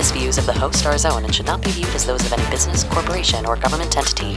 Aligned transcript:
Views 0.00 0.38
of 0.38 0.46
the 0.46 0.52
host 0.52 0.86
are 0.86 0.94
his 0.94 1.04
own 1.04 1.24
and 1.24 1.34
should 1.34 1.44
not 1.44 1.62
be 1.62 1.70
viewed 1.70 1.94
as 1.94 2.06
those 2.06 2.24
of 2.24 2.32
any 2.32 2.50
business, 2.50 2.84
corporation, 2.84 3.44
or 3.44 3.54
government 3.54 3.96
entity. 3.98 4.34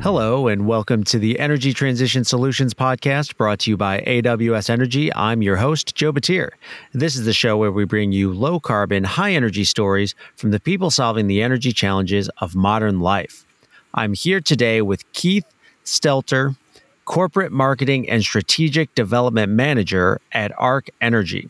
Hello, 0.00 0.48
and 0.48 0.66
welcome 0.66 1.04
to 1.04 1.18
the 1.18 1.38
Energy 1.38 1.74
Transition 1.74 2.24
Solutions 2.24 2.72
Podcast 2.72 3.36
brought 3.36 3.58
to 3.60 3.70
you 3.70 3.76
by 3.76 4.00
AWS 4.00 4.70
Energy. 4.70 5.12
I'm 5.14 5.42
your 5.42 5.56
host, 5.56 5.94
Joe 5.94 6.14
Batir. 6.14 6.52
This 6.94 7.14
is 7.14 7.26
the 7.26 7.34
show 7.34 7.58
where 7.58 7.70
we 7.70 7.84
bring 7.84 8.10
you 8.10 8.32
low 8.32 8.58
carbon, 8.58 9.04
high 9.04 9.32
energy 9.32 9.64
stories 9.64 10.14
from 10.36 10.50
the 10.50 10.60
people 10.60 10.90
solving 10.90 11.26
the 11.26 11.42
energy 11.42 11.72
challenges 11.72 12.30
of 12.38 12.56
modern 12.56 13.00
life. 13.00 13.44
I'm 13.92 14.14
here 14.14 14.40
today 14.40 14.80
with 14.80 15.10
Keith 15.12 15.44
Stelter, 15.84 16.56
Corporate 17.06 17.52
Marketing 17.52 18.08
and 18.08 18.22
Strategic 18.22 18.92
Development 18.96 19.50
Manager 19.50 20.20
at 20.32 20.52
Arc 20.58 20.90
Energy. 21.00 21.48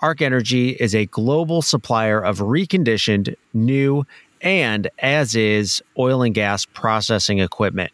Arc 0.00 0.22
Energy 0.22 0.70
is 0.70 0.94
a 0.94 1.06
global 1.06 1.62
supplier 1.62 2.20
of 2.20 2.38
reconditioned, 2.38 3.34
new, 3.52 4.06
and 4.40 4.88
as 5.00 5.34
is 5.34 5.82
oil 5.98 6.22
and 6.22 6.32
gas 6.32 6.64
processing 6.64 7.40
equipment. 7.40 7.90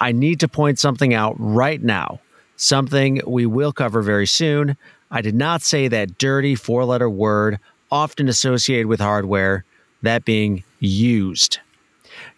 I 0.00 0.12
need 0.12 0.38
to 0.40 0.48
point 0.48 0.78
something 0.78 1.12
out 1.12 1.34
right 1.38 1.82
now, 1.82 2.20
something 2.56 3.20
we 3.26 3.44
will 3.44 3.72
cover 3.72 4.00
very 4.00 4.26
soon. 4.26 4.76
I 5.10 5.22
did 5.22 5.34
not 5.34 5.60
say 5.60 5.88
that 5.88 6.18
dirty 6.18 6.54
four 6.54 6.84
letter 6.84 7.10
word 7.10 7.58
often 7.90 8.28
associated 8.28 8.86
with 8.86 9.00
hardware, 9.00 9.64
that 10.02 10.24
being 10.24 10.62
used. 10.78 11.58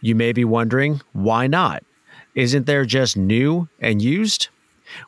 You 0.00 0.14
may 0.14 0.32
be 0.32 0.44
wondering, 0.44 1.02
why 1.12 1.48
not? 1.48 1.84
Isn't 2.34 2.66
there 2.66 2.84
just 2.84 3.16
new 3.16 3.68
and 3.80 4.02
used? 4.02 4.48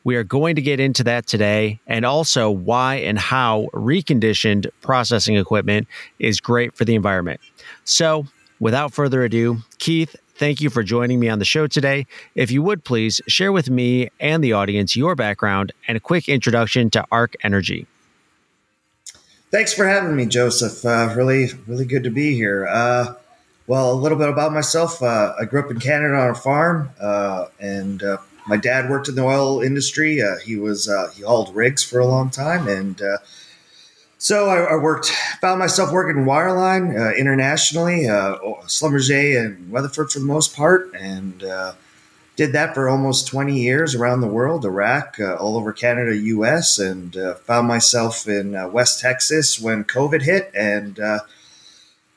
We 0.04 0.16
are 0.16 0.24
going 0.24 0.56
to 0.56 0.62
get 0.62 0.80
into 0.80 1.04
that 1.04 1.26
today 1.26 1.80
and 1.86 2.04
also 2.04 2.50
why 2.50 2.96
and 2.96 3.18
how 3.18 3.68
reconditioned 3.72 4.68
processing 4.80 5.36
equipment 5.36 5.86
is 6.18 6.40
great 6.40 6.74
for 6.74 6.84
the 6.84 6.94
environment. 6.94 7.40
So, 7.84 8.26
without 8.60 8.92
further 8.92 9.22
ado, 9.24 9.58
Keith, 9.78 10.16
thank 10.36 10.60
you 10.60 10.70
for 10.70 10.82
joining 10.82 11.20
me 11.20 11.28
on 11.28 11.38
the 11.38 11.44
show 11.44 11.66
today. 11.66 12.06
If 12.34 12.50
you 12.50 12.62
would 12.62 12.84
please 12.84 13.20
share 13.26 13.52
with 13.52 13.70
me 13.70 14.08
and 14.20 14.42
the 14.42 14.52
audience 14.52 14.96
your 14.96 15.14
background 15.14 15.72
and 15.88 15.96
a 15.96 16.00
quick 16.00 16.28
introduction 16.28 16.90
to 16.90 17.04
Arc 17.10 17.34
Energy. 17.42 17.86
Thanks 19.50 19.72
for 19.72 19.86
having 19.86 20.16
me, 20.16 20.26
Joseph. 20.26 20.84
Uh, 20.84 21.12
really, 21.16 21.50
really 21.66 21.84
good 21.84 22.04
to 22.04 22.10
be 22.10 22.34
here. 22.34 22.66
Uh, 22.66 23.14
well, 23.66 23.92
a 23.92 23.94
little 23.94 24.18
bit 24.18 24.28
about 24.28 24.52
myself. 24.52 25.02
Uh, 25.02 25.34
I 25.40 25.44
grew 25.44 25.60
up 25.60 25.70
in 25.70 25.80
Canada 25.80 26.14
on 26.14 26.30
a 26.30 26.34
farm, 26.34 26.90
uh, 27.00 27.46
and 27.58 28.02
uh, 28.02 28.18
my 28.46 28.56
dad 28.56 28.88
worked 28.88 29.08
in 29.08 29.14
the 29.14 29.22
oil 29.22 29.60
industry. 29.60 30.22
Uh, 30.22 30.36
he 30.44 30.56
was 30.56 30.90
he 31.14 31.22
hauled 31.22 31.54
rigs 31.54 31.82
for 31.82 31.98
a 31.98 32.06
long 32.06 32.30
time, 32.30 32.68
and 32.68 33.00
so 34.18 34.48
I, 34.48 34.74
I, 34.74 34.76
worked, 34.76 35.10
found 35.40 35.58
myself 35.58 35.92
working 35.92 36.24
wireline 36.24 36.98
uh, 36.98 37.14
internationally, 37.14 38.08
uh, 38.08 38.38
Schlumberger 38.64 39.44
and 39.44 39.70
Weatherford 39.70 40.10
for 40.10 40.20
the 40.20 40.24
most 40.24 40.56
part, 40.56 40.90
and 40.94 41.44
uh, 41.44 41.74
did 42.34 42.52
that 42.52 42.74
for 42.74 42.88
almost 42.88 43.26
20 43.26 43.58
years 43.58 43.94
around 43.94 44.22
the 44.22 44.26
world, 44.26 44.64
Iraq, 44.64 45.18
uh, 45.20 45.34
all 45.34 45.56
over 45.56 45.72
Canada, 45.72 46.16
U.S., 46.16 46.78
and 46.78 47.16
uh, 47.16 47.34
found 47.34 47.68
myself 47.68 48.26
in 48.26 48.54
uh, 48.56 48.68
West 48.68 49.00
Texas 49.00 49.60
when 49.60 49.84
COVID 49.84 50.22
hit. 50.22 50.50
And 50.54 50.98
uh, 50.98 51.20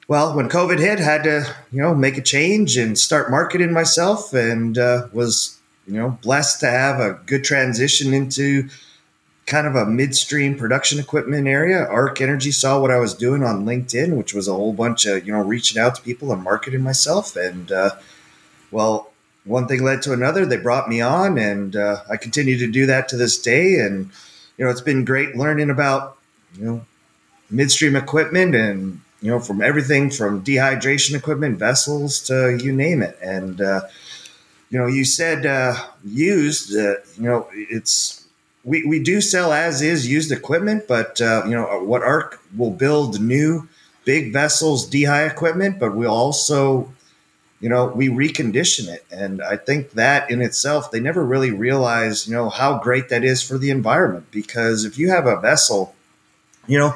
well, 0.10 0.36
when 0.36 0.50
COVID 0.50 0.80
hit, 0.80 1.00
I 1.00 1.04
had 1.04 1.24
to 1.24 1.56
you 1.72 1.82
know 1.84 1.94
make 1.94 2.18
a 2.18 2.22
change 2.22 2.78
and 2.78 2.98
start 2.98 3.30
marketing 3.30 3.72
myself, 3.72 4.34
and 4.34 4.76
was 5.14 5.60
you 5.88 5.94
know 5.94 6.18
blessed 6.24 6.60
to 6.62 6.68
have 6.68 7.00
a 7.00 7.14
good 7.28 7.44
transition 7.44 8.14
into 8.14 8.68
kind 9.46 9.68
of 9.68 9.76
a 9.76 9.86
midstream 9.86 10.58
production 10.58 11.00
equipment 11.00 11.48
area. 11.48 11.86
Arc 11.86 12.22
Energy 12.22 12.52
saw 12.52 12.80
what 12.80 12.90
I 12.90 12.98
was 12.98 13.14
doing 13.14 13.44
on 13.44 13.66
LinkedIn, 13.66 14.18
which 14.18 14.34
was 14.34 14.48
a 14.48 14.54
whole 14.54 14.74
bunch 14.74 15.06
of 15.06 15.28
you 15.28 15.32
know 15.32 15.44
reaching 15.44 15.80
out 15.80 15.94
to 15.96 16.02
people 16.02 16.34
and 16.34 16.44
marketing 16.44 16.82
myself. 16.82 17.36
And 17.36 17.72
uh, 17.72 17.92
well, 18.72 19.12
one 19.46 19.68
thing 19.68 19.84
led 19.84 20.02
to 20.04 20.14
another. 20.14 20.44
They 20.44 20.58
brought 20.58 20.90
me 20.90 21.02
on, 21.02 21.38
and 21.38 21.76
uh, 21.76 22.02
I 22.10 22.18
continue 22.18 22.58
to 22.58 22.72
do 22.72 22.88
that 22.88 23.10
to 23.10 23.16
this 23.16 23.40
day. 23.40 23.76
And 23.76 24.10
you 24.58 24.66
know, 24.66 24.72
it's 24.72 24.82
been 24.82 25.06
great 25.06 25.36
learning 25.36 25.70
about 25.70 26.18
you 26.58 26.66
know 26.66 26.86
midstream 27.52 27.96
equipment 27.96 28.56
and 28.56 29.02
you 29.22 29.32
know 29.32 29.40
from 29.40 29.62
everything 29.62 30.10
from 30.10 30.44
dehydration 30.44 31.16
equipment, 31.16 31.60
vessels 31.60 32.20
to 32.22 32.58
you 32.62 32.72
name 32.72 33.02
it. 33.02 33.18
And 33.22 33.62
uh, 33.62 33.82
you 34.70 34.80
know, 34.80 34.88
you 34.88 35.06
said 35.06 35.46
uh, 35.46 35.76
used. 36.06 36.76
Uh, 36.76 36.96
you 37.18 37.24
know, 37.24 37.48
it's 37.54 38.28
we, 38.64 38.86
we 38.86 39.02
do 39.02 39.22
sell 39.22 39.52
as 39.52 39.82
is 39.82 40.08
used 40.08 40.32
equipment, 40.32 40.88
but 40.88 41.20
uh, 41.22 41.44
you 41.46 41.52
know 41.52 41.84
what 41.84 42.04
Arc 42.04 42.40
will 42.56 42.72
build 42.72 43.20
new 43.20 43.68
big 44.06 44.34
vessels, 44.34 44.90
dehy 44.90 45.30
equipment, 45.30 45.80
but 45.80 45.96
we 45.96 46.06
also, 46.06 46.92
you 47.60 47.70
know, 47.70 47.88
we 47.88 48.10
recondition 48.10 48.88
it, 48.88 49.06
and 49.12 49.42
I 49.42 49.58
think 49.58 49.92
that 49.92 50.30
in 50.30 50.42
itself 50.42 50.92
they 50.92 51.00
never 51.00 51.26
really 51.26 51.52
realize, 51.52 52.28
you 52.28 52.34
know, 52.36 52.50
how 52.50 52.80
great 52.80 53.10
that 53.10 53.24
is 53.24 53.42
for 53.42 53.58
the 53.58 53.72
environment. 53.72 54.28
Because 54.32 54.86
if 54.86 54.98
you 54.98 55.10
have 55.10 55.26
a 55.26 55.40
vessel, 55.40 55.96
you 56.68 56.78
know, 56.78 56.96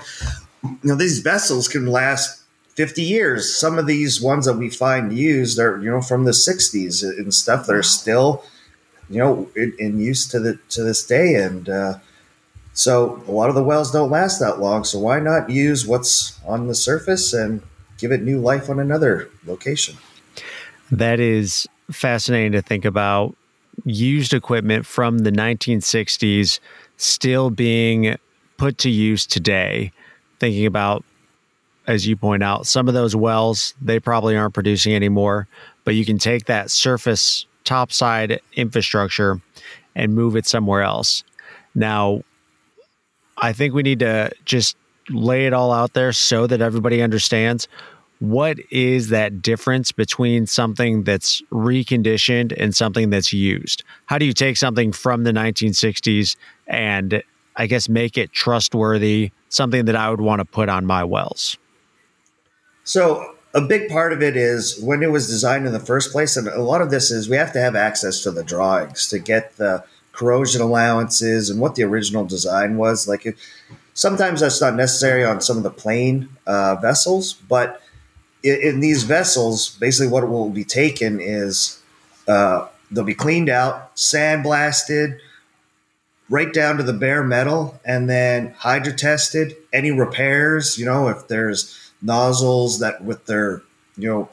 you 0.63 0.79
know 0.83 0.95
these 0.95 1.19
vessels 1.19 1.67
can 1.67 1.87
last 1.87 2.43
50 2.75 3.01
years. 3.01 3.55
Some 3.55 3.77
of 3.77 3.85
these 3.85 4.21
ones 4.21 4.45
that 4.45 4.57
we 4.57 4.69
find 4.69 5.17
used 5.17 5.59
are, 5.59 5.77
you 5.79 5.91
know, 5.91 6.01
from 6.01 6.25
the 6.25 6.31
60s 6.31 7.03
and 7.03 7.31
stuff 7.33 7.67
that 7.67 7.75
are 7.75 7.83
still 7.83 8.43
you 9.09 9.19
know, 9.19 9.49
in, 9.55 9.73
in 9.79 9.99
use 9.99 10.27
to 10.27 10.39
the 10.39 10.59
to 10.69 10.83
this 10.83 11.05
day. 11.05 11.35
And 11.35 11.69
uh, 11.69 11.99
so 12.73 13.23
a 13.27 13.31
lot 13.31 13.49
of 13.49 13.55
the 13.55 13.63
wells 13.63 13.91
don't 13.91 14.09
last 14.09 14.39
that 14.39 14.59
long. 14.59 14.83
So 14.83 14.99
why 14.99 15.19
not 15.19 15.49
use 15.49 15.85
what's 15.85 16.39
on 16.45 16.67
the 16.67 16.75
surface 16.75 17.33
and 17.33 17.61
give 17.97 18.11
it 18.11 18.21
new 18.21 18.39
life 18.39 18.69
on 18.69 18.79
another 18.79 19.29
location? 19.45 19.97
That 20.91 21.19
is 21.19 21.67
fascinating 21.91 22.53
to 22.53 22.61
think 22.61 22.85
about. 22.85 23.35
Used 23.85 24.33
equipment 24.33 24.85
from 24.85 25.19
the 25.19 25.31
1960s 25.31 26.59
still 26.97 27.49
being 27.49 28.17
put 28.57 28.77
to 28.79 28.89
use 28.89 29.25
today. 29.25 29.91
Thinking 30.43 30.65
about, 30.65 31.05
as 31.87 32.05
you 32.05 32.17
point 32.17 32.43
out, 32.43 32.67
some 32.67 32.89
of 32.89 32.93
those 32.93 33.15
wells, 33.15 33.73
they 33.81 33.97
probably 33.97 34.35
aren't 34.35 34.53
producing 34.53 34.93
anymore, 34.93 35.47
but 35.85 35.95
you 35.95 36.03
can 36.03 36.17
take 36.17 36.47
that 36.47 36.69
surface 36.69 37.45
topside 37.63 38.41
infrastructure 38.51 39.39
and 39.95 40.13
move 40.13 40.35
it 40.35 40.45
somewhere 40.45 40.81
else. 40.81 41.23
Now, 41.75 42.23
I 43.37 43.53
think 43.53 43.73
we 43.73 43.83
need 43.83 43.99
to 43.99 44.31
just 44.43 44.75
lay 45.07 45.45
it 45.45 45.53
all 45.53 45.71
out 45.71 45.93
there 45.93 46.11
so 46.11 46.45
that 46.45 46.59
everybody 46.59 47.01
understands 47.01 47.69
what 48.19 48.57
is 48.69 49.07
that 49.11 49.41
difference 49.41 49.93
between 49.93 50.45
something 50.45 51.03
that's 51.03 51.41
reconditioned 51.53 52.53
and 52.57 52.75
something 52.75 53.11
that's 53.11 53.31
used. 53.31 53.81
How 54.07 54.17
do 54.17 54.25
you 54.25 54.33
take 54.33 54.57
something 54.57 54.91
from 54.91 55.23
the 55.23 55.31
1960s 55.31 56.35
and 56.67 57.23
I 57.55 57.67
guess 57.67 57.87
make 57.87 58.17
it 58.17 58.31
trustworthy, 58.31 59.31
something 59.49 59.85
that 59.85 59.95
I 59.95 60.09
would 60.09 60.21
want 60.21 60.39
to 60.39 60.45
put 60.45 60.69
on 60.69 60.85
my 60.85 61.03
wells? 61.03 61.57
So, 62.83 63.35
a 63.55 63.61
big 63.61 63.89
part 63.89 64.13
of 64.13 64.23
it 64.23 64.35
is 64.35 64.81
when 64.81 65.03
it 65.03 65.11
was 65.11 65.27
designed 65.27 65.67
in 65.67 65.73
the 65.73 65.79
first 65.79 66.11
place, 66.11 66.35
and 66.35 66.47
a 66.47 66.61
lot 66.61 66.81
of 66.81 66.89
this 66.89 67.11
is 67.11 67.29
we 67.29 67.37
have 67.37 67.53
to 67.53 67.59
have 67.59 67.75
access 67.75 68.23
to 68.23 68.31
the 68.31 68.43
drawings 68.43 69.07
to 69.09 69.19
get 69.19 69.57
the 69.57 69.83
corrosion 70.11 70.61
allowances 70.61 71.49
and 71.49 71.59
what 71.59 71.75
the 71.75 71.83
original 71.83 72.25
design 72.25 72.77
was. 72.77 73.07
Like, 73.07 73.37
sometimes 73.93 74.41
that's 74.41 74.59
not 74.59 74.75
necessary 74.75 75.23
on 75.23 75.41
some 75.41 75.57
of 75.57 75.63
the 75.63 75.69
plain 75.69 76.29
uh, 76.47 76.75
vessels, 76.75 77.33
but 77.33 77.81
in, 78.41 78.59
in, 78.61 78.79
these 78.79 79.03
vessels, 79.03 79.69
basically 79.79 80.11
what 80.11 80.27
will 80.27 80.49
be 80.49 80.63
taken 80.63 81.19
is 81.19 81.81
uh, 82.27 82.67
they'll 82.91 83.03
be 83.03 83.15
cleaned 83.15 83.49
out, 83.49 83.95
sandblasted, 83.95 85.19
right 86.33 86.51
down 86.51 86.77
to 86.77 86.83
the 86.83 86.93
bare 86.93 87.23
metal, 87.23 87.79
and 87.85 88.09
then 88.09 88.55
hydro 88.57 88.91
tested. 88.91 89.55
Any 89.71 89.91
repairs, 89.91 90.79
you 90.79 90.85
know, 90.85 91.07
if 91.07 91.27
there's 91.27 91.91
nozzles 92.01 92.79
that 92.79 93.03
with 93.03 93.27
their 93.27 93.61
you 93.95 94.09
know 94.09 94.29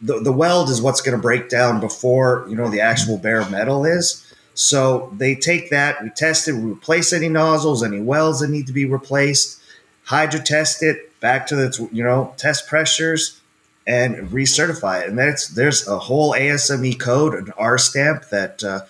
the, 0.00 0.20
the 0.20 0.32
weld 0.32 0.70
is 0.70 0.80
what's 0.80 1.00
going 1.00 1.16
to 1.16 1.20
break 1.20 1.48
down 1.48 1.80
before 1.80 2.46
you 2.48 2.54
know 2.54 2.68
the 2.70 2.80
actual 2.80 3.18
bare 3.18 3.44
metal 3.50 3.84
is 3.84 4.22
So 4.54 5.12
they 5.16 5.34
take 5.34 5.70
that, 5.70 6.00
we 6.02 6.10
test 6.10 6.46
it, 6.48 6.52
we 6.52 6.70
replace 6.70 7.12
any 7.12 7.28
nozzles, 7.28 7.82
any 7.82 8.00
welds 8.00 8.40
that 8.40 8.48
need 8.48 8.68
to 8.68 8.72
be 8.72 8.86
replaced, 8.86 9.60
hydro 10.04 10.40
test 10.40 10.82
it 10.82 11.18
back 11.20 11.48
to 11.48 11.56
the 11.56 11.88
you 11.90 12.04
know 12.04 12.34
test 12.36 12.68
pressures, 12.68 13.40
and 13.84 14.16
recertify 14.30 15.02
it. 15.02 15.08
And 15.08 15.18
that's 15.18 15.48
there's 15.48 15.88
a 15.88 15.98
whole 15.98 16.32
ASME 16.34 17.00
code, 17.00 17.34
an 17.34 17.52
R 17.58 17.78
stamp 17.78 18.28
that 18.30 18.62
uh, 18.62 18.80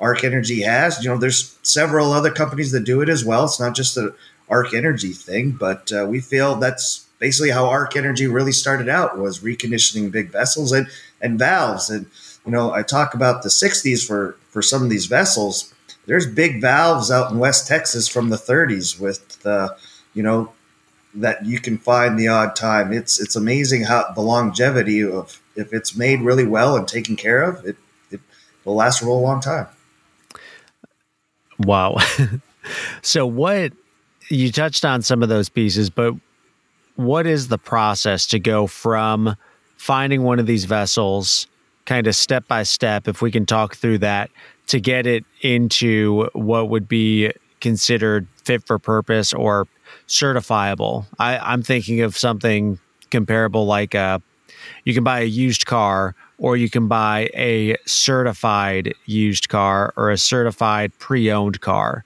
Arc 0.00 0.24
Energy 0.24 0.62
has. 0.62 1.02
You 1.02 1.10
know, 1.10 1.18
there's 1.18 1.58
several 1.62 2.12
other 2.12 2.30
companies 2.30 2.72
that 2.72 2.84
do 2.84 3.00
it 3.00 3.08
as 3.08 3.24
well. 3.24 3.44
It's 3.44 3.60
not 3.60 3.74
just 3.74 3.96
a 3.96 4.14
Arc 4.48 4.74
Energy 4.74 5.12
thing, 5.12 5.52
but 5.52 5.90
uh, 5.92 6.06
we 6.08 6.20
feel 6.20 6.56
that's 6.56 7.06
basically 7.18 7.50
how 7.50 7.66
Arc 7.66 7.96
Energy 7.96 8.26
really 8.26 8.52
started 8.52 8.88
out 8.88 9.18
was 9.18 9.40
reconditioning 9.40 10.10
big 10.10 10.30
vessels 10.30 10.72
and 10.72 10.88
and 11.20 11.38
valves. 11.38 11.90
And 11.90 12.06
you 12.44 12.52
know, 12.52 12.72
I 12.72 12.82
talk 12.82 13.14
about 13.14 13.42
the 13.42 13.48
'60s 13.48 14.06
for 14.06 14.36
for 14.48 14.62
some 14.62 14.82
of 14.82 14.90
these 14.90 15.06
vessels. 15.06 15.72
There's 16.06 16.26
big 16.26 16.60
valves 16.60 17.10
out 17.10 17.32
in 17.32 17.38
West 17.38 17.66
Texas 17.66 18.06
from 18.06 18.28
the 18.28 18.36
30s 18.36 18.98
with 18.98 19.42
the, 19.42 19.76
you 20.14 20.22
know, 20.22 20.52
that 21.14 21.44
you 21.44 21.58
can 21.58 21.78
find 21.78 22.18
the 22.18 22.28
odd 22.28 22.54
time. 22.54 22.92
It's 22.92 23.20
it's 23.20 23.36
amazing 23.36 23.84
how 23.84 24.12
the 24.14 24.20
longevity 24.20 25.02
of 25.02 25.40
if 25.56 25.72
it's 25.72 25.96
made 25.96 26.20
really 26.20 26.46
well 26.46 26.76
and 26.76 26.86
taken 26.86 27.16
care 27.16 27.42
of, 27.42 27.64
it 27.66 27.76
it 28.10 28.20
will 28.64 28.76
last 28.76 29.02
a 29.02 29.06
real 29.06 29.20
long 29.20 29.40
time. 29.40 29.66
Wow. 31.58 31.96
so 33.02 33.26
what 33.26 33.72
you 34.28 34.50
touched 34.50 34.84
on 34.84 35.02
some 35.02 35.22
of 35.22 35.28
those 35.28 35.48
pieces, 35.48 35.90
but 35.90 36.14
what 36.96 37.26
is 37.26 37.48
the 37.48 37.58
process 37.58 38.26
to 38.26 38.38
go 38.38 38.66
from 38.66 39.36
finding 39.76 40.22
one 40.22 40.38
of 40.38 40.46
these 40.46 40.64
vessels 40.64 41.46
kind 41.84 42.06
of 42.06 42.16
step 42.16 42.48
by 42.48 42.62
step 42.62 43.06
if 43.06 43.22
we 43.22 43.30
can 43.30 43.46
talk 43.46 43.76
through 43.76 43.98
that 43.98 44.30
to 44.66 44.80
get 44.80 45.06
it 45.06 45.24
into 45.42 46.28
what 46.32 46.68
would 46.68 46.88
be 46.88 47.30
considered 47.60 48.26
fit 48.44 48.66
for 48.66 48.78
purpose 48.78 49.32
or 49.32 49.68
certifiable 50.08 51.04
I, 51.18 51.38
i'm 51.38 51.62
thinking 51.62 52.00
of 52.00 52.16
something 52.16 52.78
comparable 53.10 53.66
like 53.66 53.94
a, 53.94 54.20
you 54.84 54.94
can 54.94 55.04
buy 55.04 55.20
a 55.20 55.24
used 55.24 55.66
car 55.66 56.14
or 56.38 56.56
you 56.56 56.68
can 56.68 56.88
buy 56.88 57.30
a 57.34 57.76
certified 57.86 58.94
used 59.06 59.48
car 59.48 59.92
or 59.96 60.10
a 60.10 60.18
certified 60.18 60.92
pre-owned 60.98 61.60
car 61.60 62.04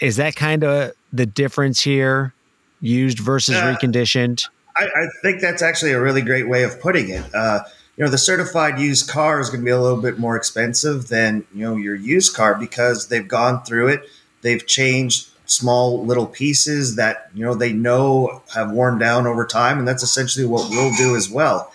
is 0.00 0.16
that 0.16 0.36
kind 0.36 0.64
of 0.64 0.92
the 1.12 1.26
difference 1.26 1.80
here 1.80 2.34
used 2.80 3.18
versus 3.18 3.56
uh, 3.56 3.62
reconditioned? 3.62 4.48
I, 4.76 4.84
I, 4.84 5.06
think 5.22 5.40
that's 5.40 5.62
actually 5.62 5.92
a 5.92 6.00
really 6.00 6.22
great 6.22 6.48
way 6.48 6.62
of 6.62 6.80
putting 6.80 7.08
it. 7.08 7.34
Uh, 7.34 7.60
you 7.96 8.04
know, 8.04 8.10
the 8.10 8.18
certified 8.18 8.78
used 8.78 9.08
car 9.08 9.40
is 9.40 9.48
going 9.48 9.60
to 9.60 9.64
be 9.64 9.70
a 9.70 9.80
little 9.80 10.00
bit 10.00 10.18
more 10.18 10.36
expensive 10.36 11.08
than 11.08 11.46
you 11.54 11.62
know 11.62 11.76
your 11.76 11.94
used 11.94 12.36
car 12.36 12.54
because 12.54 13.08
they've 13.08 13.26
gone 13.26 13.62
through 13.64 13.88
it. 13.88 14.02
They've 14.42 14.64
changed 14.66 15.30
small 15.46 16.04
little 16.04 16.26
pieces 16.26 16.96
that 16.96 17.30
you 17.34 17.44
know 17.44 17.54
they 17.54 17.72
know 17.72 18.42
have 18.54 18.70
worn 18.70 18.98
down 18.98 19.26
over 19.26 19.46
time, 19.46 19.78
and 19.78 19.88
that's 19.88 20.02
essentially 20.02 20.46
what 20.46 20.68
we'll 20.70 20.94
do 20.96 21.16
as 21.16 21.30
well. 21.30 21.72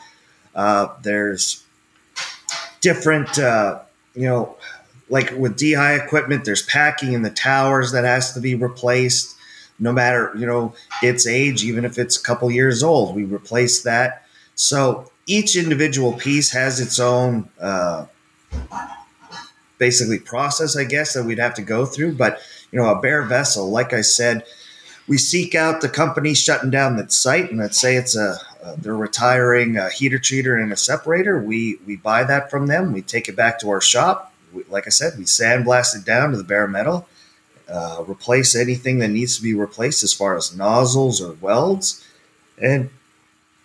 Uh, 0.53 0.87
there's 1.01 1.63
different, 2.81 3.39
uh, 3.39 3.79
you 4.13 4.23
know, 4.23 4.57
like 5.09 5.31
with 5.37 5.57
dehy 5.57 6.03
equipment, 6.03 6.45
there's 6.45 6.63
packing 6.63 7.13
in 7.13 7.21
the 7.21 7.29
towers 7.29 7.91
that 7.93 8.03
has 8.03 8.33
to 8.33 8.39
be 8.39 8.55
replaced 8.55 9.37
no 9.81 9.91
matter 9.91 10.31
you 10.37 10.45
know 10.45 10.73
its 11.01 11.27
age 11.27 11.63
even 11.65 11.83
if 11.83 11.97
it's 11.97 12.17
a 12.17 12.23
couple 12.23 12.49
years 12.49 12.83
old 12.83 13.15
we 13.15 13.25
replace 13.25 13.81
that 13.83 14.23
so 14.55 15.11
each 15.25 15.57
individual 15.57 16.13
piece 16.13 16.51
has 16.51 16.79
its 16.79 16.99
own 16.99 17.49
uh, 17.59 18.05
basically 19.77 20.19
process 20.19 20.77
i 20.77 20.83
guess 20.83 21.13
that 21.13 21.25
we'd 21.25 21.39
have 21.39 21.55
to 21.55 21.63
go 21.63 21.85
through 21.85 22.13
but 22.13 22.39
you 22.71 22.79
know 22.79 22.89
a 22.89 23.01
bare 23.01 23.23
vessel. 23.23 23.69
Like 23.69 23.93
i 23.93 24.01
said 24.01 24.43
we 25.07 25.17
seek 25.17 25.55
out 25.55 25.81
the 25.81 25.89
company 25.89 26.33
shutting 26.33 26.69
down 26.69 26.95
that 26.95 27.11
site 27.11 27.49
and 27.49 27.59
let's 27.59 27.79
say 27.79 27.95
it's 27.95 28.15
a, 28.15 28.37
a 28.63 28.75
they're 28.77 28.95
retiring 28.95 29.75
a 29.75 29.89
heater 29.89 30.19
treater 30.19 30.61
and 30.61 30.71
a 30.71 30.77
separator 30.77 31.41
we 31.41 31.77
we 31.85 31.95
buy 31.95 32.23
that 32.23 32.49
from 32.49 32.67
them. 32.67 32.93
We 32.93 33.01
take 33.01 33.27
it 33.27 33.35
back 33.35 33.59
to 33.59 33.69
our 33.69 33.81
shop. 33.81 34.33
We, 34.53 34.63
like 34.69 34.87
i 34.87 34.89
said 34.89 35.13
we 35.17 35.25
sandblast 35.25 35.95
it 35.95 36.05
down 36.05 36.31
to 36.31 36.37
the 36.37 36.43
bare 36.43 36.67
metal 36.67 37.07
uh, 37.71 38.03
replace 38.07 38.55
anything 38.55 38.99
that 38.99 39.07
needs 39.07 39.37
to 39.37 39.41
be 39.41 39.53
replaced 39.53 40.03
as 40.03 40.13
far 40.13 40.35
as 40.35 40.55
nozzles 40.55 41.21
or 41.21 41.33
welds, 41.35 42.05
and 42.57 42.89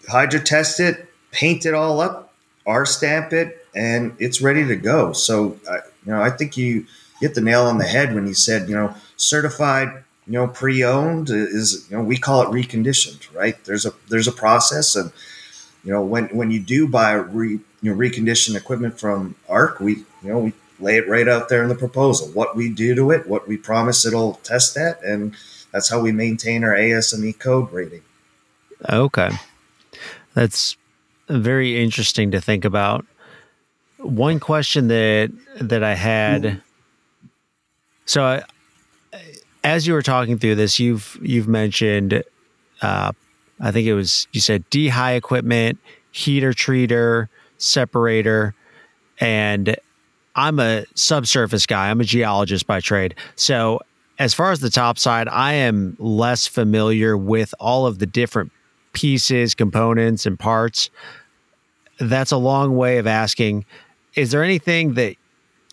hydro 0.08 0.40
test 0.40 0.78
it, 0.78 1.08
paint 1.32 1.66
it 1.66 1.74
all 1.74 2.00
up, 2.00 2.32
R 2.66 2.86
stamp 2.86 3.32
it, 3.32 3.66
and 3.74 4.14
it's 4.18 4.40
ready 4.40 4.66
to 4.66 4.76
go. 4.76 5.12
So, 5.12 5.58
uh, 5.68 5.78
you 6.04 6.12
know, 6.12 6.22
I 6.22 6.30
think 6.30 6.56
you 6.56 6.86
hit 7.20 7.34
the 7.34 7.40
nail 7.40 7.62
on 7.62 7.78
the 7.78 7.84
head 7.84 8.14
when 8.14 8.26
you 8.26 8.34
said, 8.34 8.68
you 8.68 8.74
know, 8.74 8.94
certified, 9.16 9.88
you 10.26 10.32
know, 10.32 10.48
pre-owned 10.48 11.30
is, 11.30 11.86
you 11.90 11.96
know, 11.96 12.02
we 12.02 12.18
call 12.18 12.42
it 12.42 12.48
reconditioned, 12.48 13.32
right? 13.34 13.62
There's 13.64 13.86
a 13.86 13.92
there's 14.08 14.28
a 14.28 14.32
process, 14.32 14.96
and 14.96 15.12
you 15.84 15.92
know, 15.92 16.02
when 16.02 16.26
when 16.28 16.50
you 16.50 16.60
do 16.60 16.88
buy 16.88 17.12
re, 17.12 17.60
you 17.82 17.94
know 17.94 17.96
reconditioned 17.96 18.56
equipment 18.56 18.98
from 18.98 19.36
Arc, 19.48 19.78
we 19.80 19.96
you 20.22 20.32
know 20.32 20.38
we 20.38 20.52
lay 20.80 20.96
it 20.96 21.08
right 21.08 21.28
out 21.28 21.48
there 21.48 21.62
in 21.62 21.68
the 21.68 21.74
proposal 21.74 22.28
what 22.28 22.56
we 22.56 22.68
do 22.68 22.94
to 22.94 23.10
it, 23.10 23.28
what 23.28 23.48
we 23.48 23.56
promise 23.56 24.04
it'll 24.04 24.34
test 24.42 24.76
at, 24.76 25.02
and 25.02 25.34
that's 25.72 25.88
how 25.88 26.00
we 26.00 26.12
maintain 26.12 26.64
our 26.64 26.74
ASME 26.74 27.38
code 27.38 27.72
rating. 27.72 28.02
Okay. 28.90 29.30
That's 30.34 30.76
very 31.28 31.82
interesting 31.82 32.30
to 32.32 32.40
think 32.40 32.64
about. 32.64 33.06
One 33.98 34.38
question 34.38 34.88
that 34.88 35.32
that 35.60 35.82
I 35.82 35.94
had 35.94 36.44
hmm. 36.44 36.58
So 38.06 38.22
I, 38.24 38.42
as 39.62 39.86
you 39.86 39.92
were 39.92 40.02
talking 40.02 40.38
through 40.38 40.54
this, 40.54 40.80
you've 40.80 41.18
you've 41.20 41.48
mentioned 41.48 42.22
uh, 42.82 43.12
I 43.60 43.70
think 43.70 43.86
it 43.86 43.94
was 43.94 44.26
you 44.32 44.40
said 44.40 44.68
dehy 44.70 45.16
equipment, 45.16 45.78
heater 46.12 46.52
treater, 46.52 47.28
separator, 47.58 48.54
and 49.18 49.76
I'm 50.34 50.58
a 50.60 50.84
subsurface 50.94 51.66
guy. 51.66 51.90
I'm 51.90 52.00
a 52.00 52.04
geologist 52.04 52.66
by 52.66 52.80
trade. 52.80 53.14
So, 53.36 53.80
as 54.18 54.34
far 54.34 54.50
as 54.50 54.60
the 54.60 54.70
top 54.70 54.98
side, 54.98 55.28
I 55.28 55.54
am 55.54 55.96
less 55.98 56.46
familiar 56.46 57.16
with 57.16 57.54
all 57.58 57.86
of 57.86 57.98
the 57.98 58.06
different 58.06 58.52
pieces, 58.92 59.54
components, 59.54 60.26
and 60.26 60.38
parts. 60.38 60.90
That's 61.98 62.32
a 62.32 62.36
long 62.36 62.76
way 62.76 62.98
of 62.98 63.06
asking 63.06 63.64
is 64.14 64.30
there 64.30 64.42
anything 64.42 64.94
that 64.94 65.16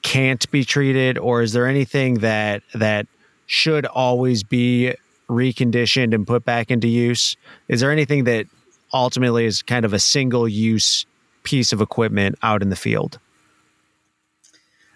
can't 0.04 0.50
be 0.52 0.64
treated 0.64 1.18
or 1.18 1.42
is 1.42 1.54
there 1.54 1.66
anything 1.66 2.16
that 2.16 2.62
that 2.74 3.08
should 3.46 3.86
always 3.86 4.44
be 4.44 4.94
reconditioned 5.30 6.14
and 6.14 6.28
put 6.28 6.46
back 6.46 6.70
into 6.70 6.88
use? 6.88 7.36
Is 7.68 7.82
there 7.82 7.92
anything 7.92 8.26
that 8.26 8.46
ultimately 8.94 9.46
is 9.46 9.62
kind 9.62 9.86
of 9.86 9.94
a 9.94 10.00
single 10.00 10.48
use 10.48 11.06
piece 11.44 11.74
of 11.74 11.82
equipment 11.82 12.38
out 12.44 12.62
in 12.62 12.70
the 12.70 12.76
field? 12.76 13.20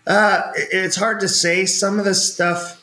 Uh, 0.05 0.51
it's 0.55 0.95
hard 0.95 1.19
to 1.19 1.27
say. 1.27 1.65
Some 1.65 1.99
of 1.99 2.05
the 2.05 2.15
stuff 2.15 2.81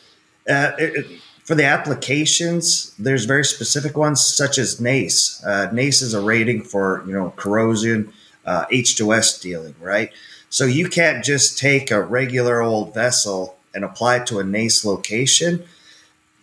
uh, 0.49 0.73
it, 0.79 1.21
for 1.45 1.55
the 1.55 1.65
applications, 1.65 2.95
there's 2.99 3.25
very 3.25 3.45
specific 3.45 3.97
ones 3.97 4.21
such 4.21 4.59
as 4.59 4.81
NACE. 4.81 5.43
Uh, 5.45 5.71
NACE 5.73 6.03
is 6.03 6.15
a 6.15 6.21
rating 6.21 6.63
for 6.63 7.03
you 7.07 7.13
know 7.13 7.33
corrosion, 7.37 8.13
uh, 8.45 8.67
H2S 8.67 9.41
dealing, 9.41 9.75
right? 9.81 10.11
So 10.55 10.67
you 10.67 10.89
can't 10.89 11.25
just 11.25 11.59
take 11.59 11.91
a 11.91 12.01
regular 12.01 12.63
old 12.63 12.95
vessel 12.95 13.57
and 13.75 13.85
apply 13.85 14.19
it 14.19 14.27
to 14.29 14.39
a 14.39 14.45
NACE 14.45 14.85
location. 14.85 15.65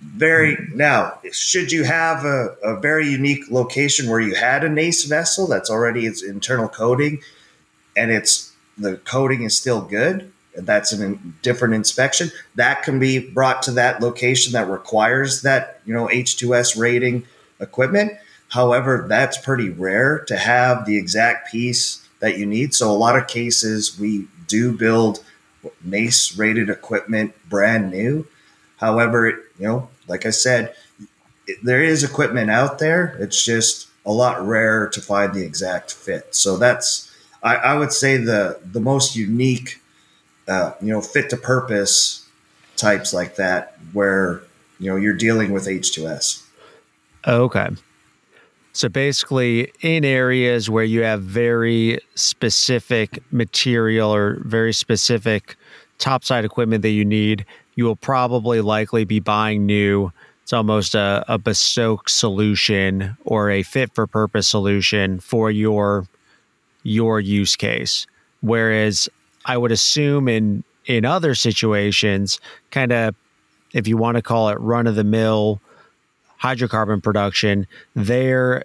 Very 0.01 0.57
now, 0.73 1.17
should 1.31 1.71
you 1.71 1.85
have 1.85 2.25
a, 2.25 2.57
a 2.61 2.77
very 2.77 3.07
unique 3.07 3.49
location 3.49 4.09
where 4.09 4.19
you 4.19 4.35
had 4.35 4.65
a 4.65 4.69
NACE 4.69 5.05
vessel 5.05 5.47
that's 5.47 5.69
already 5.69 6.05
its 6.05 6.21
internal 6.21 6.67
coating, 6.67 7.21
and 7.95 8.11
it's 8.11 8.51
the 8.77 8.97
coating 8.97 9.43
is 9.43 9.57
still 9.57 9.81
good, 9.81 10.29
that's 10.55 10.91
a 10.91 11.15
different 11.41 11.73
inspection 11.73 12.31
that 12.55 12.83
can 12.83 12.99
be 12.99 13.17
brought 13.17 13.61
to 13.63 13.71
that 13.71 14.01
location 14.01 14.51
that 14.51 14.67
requires 14.67 15.41
that 15.43 15.79
you 15.85 15.93
know 15.93 16.07
h2s 16.07 16.77
rating 16.77 17.23
equipment 17.61 18.11
however 18.49 19.05
that's 19.07 19.37
pretty 19.37 19.69
rare 19.69 20.19
to 20.27 20.35
have 20.35 20.85
the 20.85 20.97
exact 20.97 21.49
piece 21.49 22.05
that 22.21 22.37
you 22.37 22.45
need 22.45 22.73
so 22.73 22.89
a 22.89 22.93
lot 22.93 23.17
of 23.17 23.27
cases 23.27 23.99
we 23.99 24.27
do 24.47 24.75
build 24.75 25.23
nace 25.83 26.37
rated 26.37 26.69
equipment 26.69 27.33
brand 27.49 27.91
new 27.91 28.25
however 28.77 29.29
you 29.59 29.67
know 29.67 29.89
like 30.07 30.25
i 30.25 30.31
said 30.31 30.73
there 31.61 31.83
is 31.83 32.03
equipment 32.03 32.49
out 32.49 32.79
there 32.79 33.17
it's 33.19 33.43
just 33.43 33.89
a 34.05 34.11
lot 34.11 34.43
rarer 34.45 34.87
to 34.87 35.01
find 35.01 35.33
the 35.33 35.43
exact 35.43 35.93
fit 35.93 36.33
so 36.33 36.57
that's 36.57 37.09
I, 37.43 37.55
I 37.55 37.77
would 37.77 37.91
say 37.91 38.17
the 38.17 38.59
the 38.63 38.79
most 38.79 39.15
unique 39.15 39.81
uh, 40.47 40.73
you 40.81 40.91
know, 40.91 41.01
fit 41.01 41.29
to 41.29 41.37
purpose 41.37 42.27
types 42.75 43.13
like 43.13 43.35
that, 43.35 43.77
where 43.93 44.41
you 44.79 44.89
know 44.89 44.97
you're 44.97 45.13
dealing 45.13 45.51
with 45.51 45.65
H2S. 45.65 46.43
Okay. 47.27 47.69
So 48.73 48.87
basically, 48.87 49.71
in 49.81 50.05
areas 50.05 50.69
where 50.69 50.83
you 50.83 51.03
have 51.03 51.21
very 51.21 51.99
specific 52.15 53.21
material 53.31 54.13
or 54.13 54.39
very 54.45 54.73
specific 54.73 55.57
topside 55.97 56.45
equipment 56.45 56.81
that 56.83 56.89
you 56.89 57.03
need, 57.03 57.45
you 57.75 57.83
will 57.83 57.97
probably 57.97 58.61
likely 58.61 59.03
be 59.03 59.19
buying 59.19 59.65
new. 59.65 60.11
It's 60.43 60.53
almost 60.53 60.95
a, 60.95 61.23
a 61.27 61.37
bespoke 61.37 62.09
solution 62.09 63.15
or 63.25 63.49
a 63.49 63.63
fit 63.63 63.93
for 63.93 64.07
purpose 64.07 64.47
solution 64.47 65.19
for 65.19 65.51
your 65.51 66.07
your 66.83 67.19
use 67.19 67.55
case. 67.55 68.07
Whereas 68.41 69.07
I 69.45 69.57
would 69.57 69.71
assume 69.71 70.27
in 70.27 70.63
in 70.85 71.05
other 71.05 71.35
situations, 71.35 72.39
kind 72.71 72.91
of 72.91 73.15
if 73.73 73.87
you 73.87 73.97
want 73.97 74.15
to 74.15 74.21
call 74.21 74.49
it 74.49 74.59
run 74.59 74.87
of 74.87 74.95
the 74.95 75.03
mill 75.03 75.61
hydrocarbon 76.41 77.01
production, 77.03 77.67
their 77.95 78.63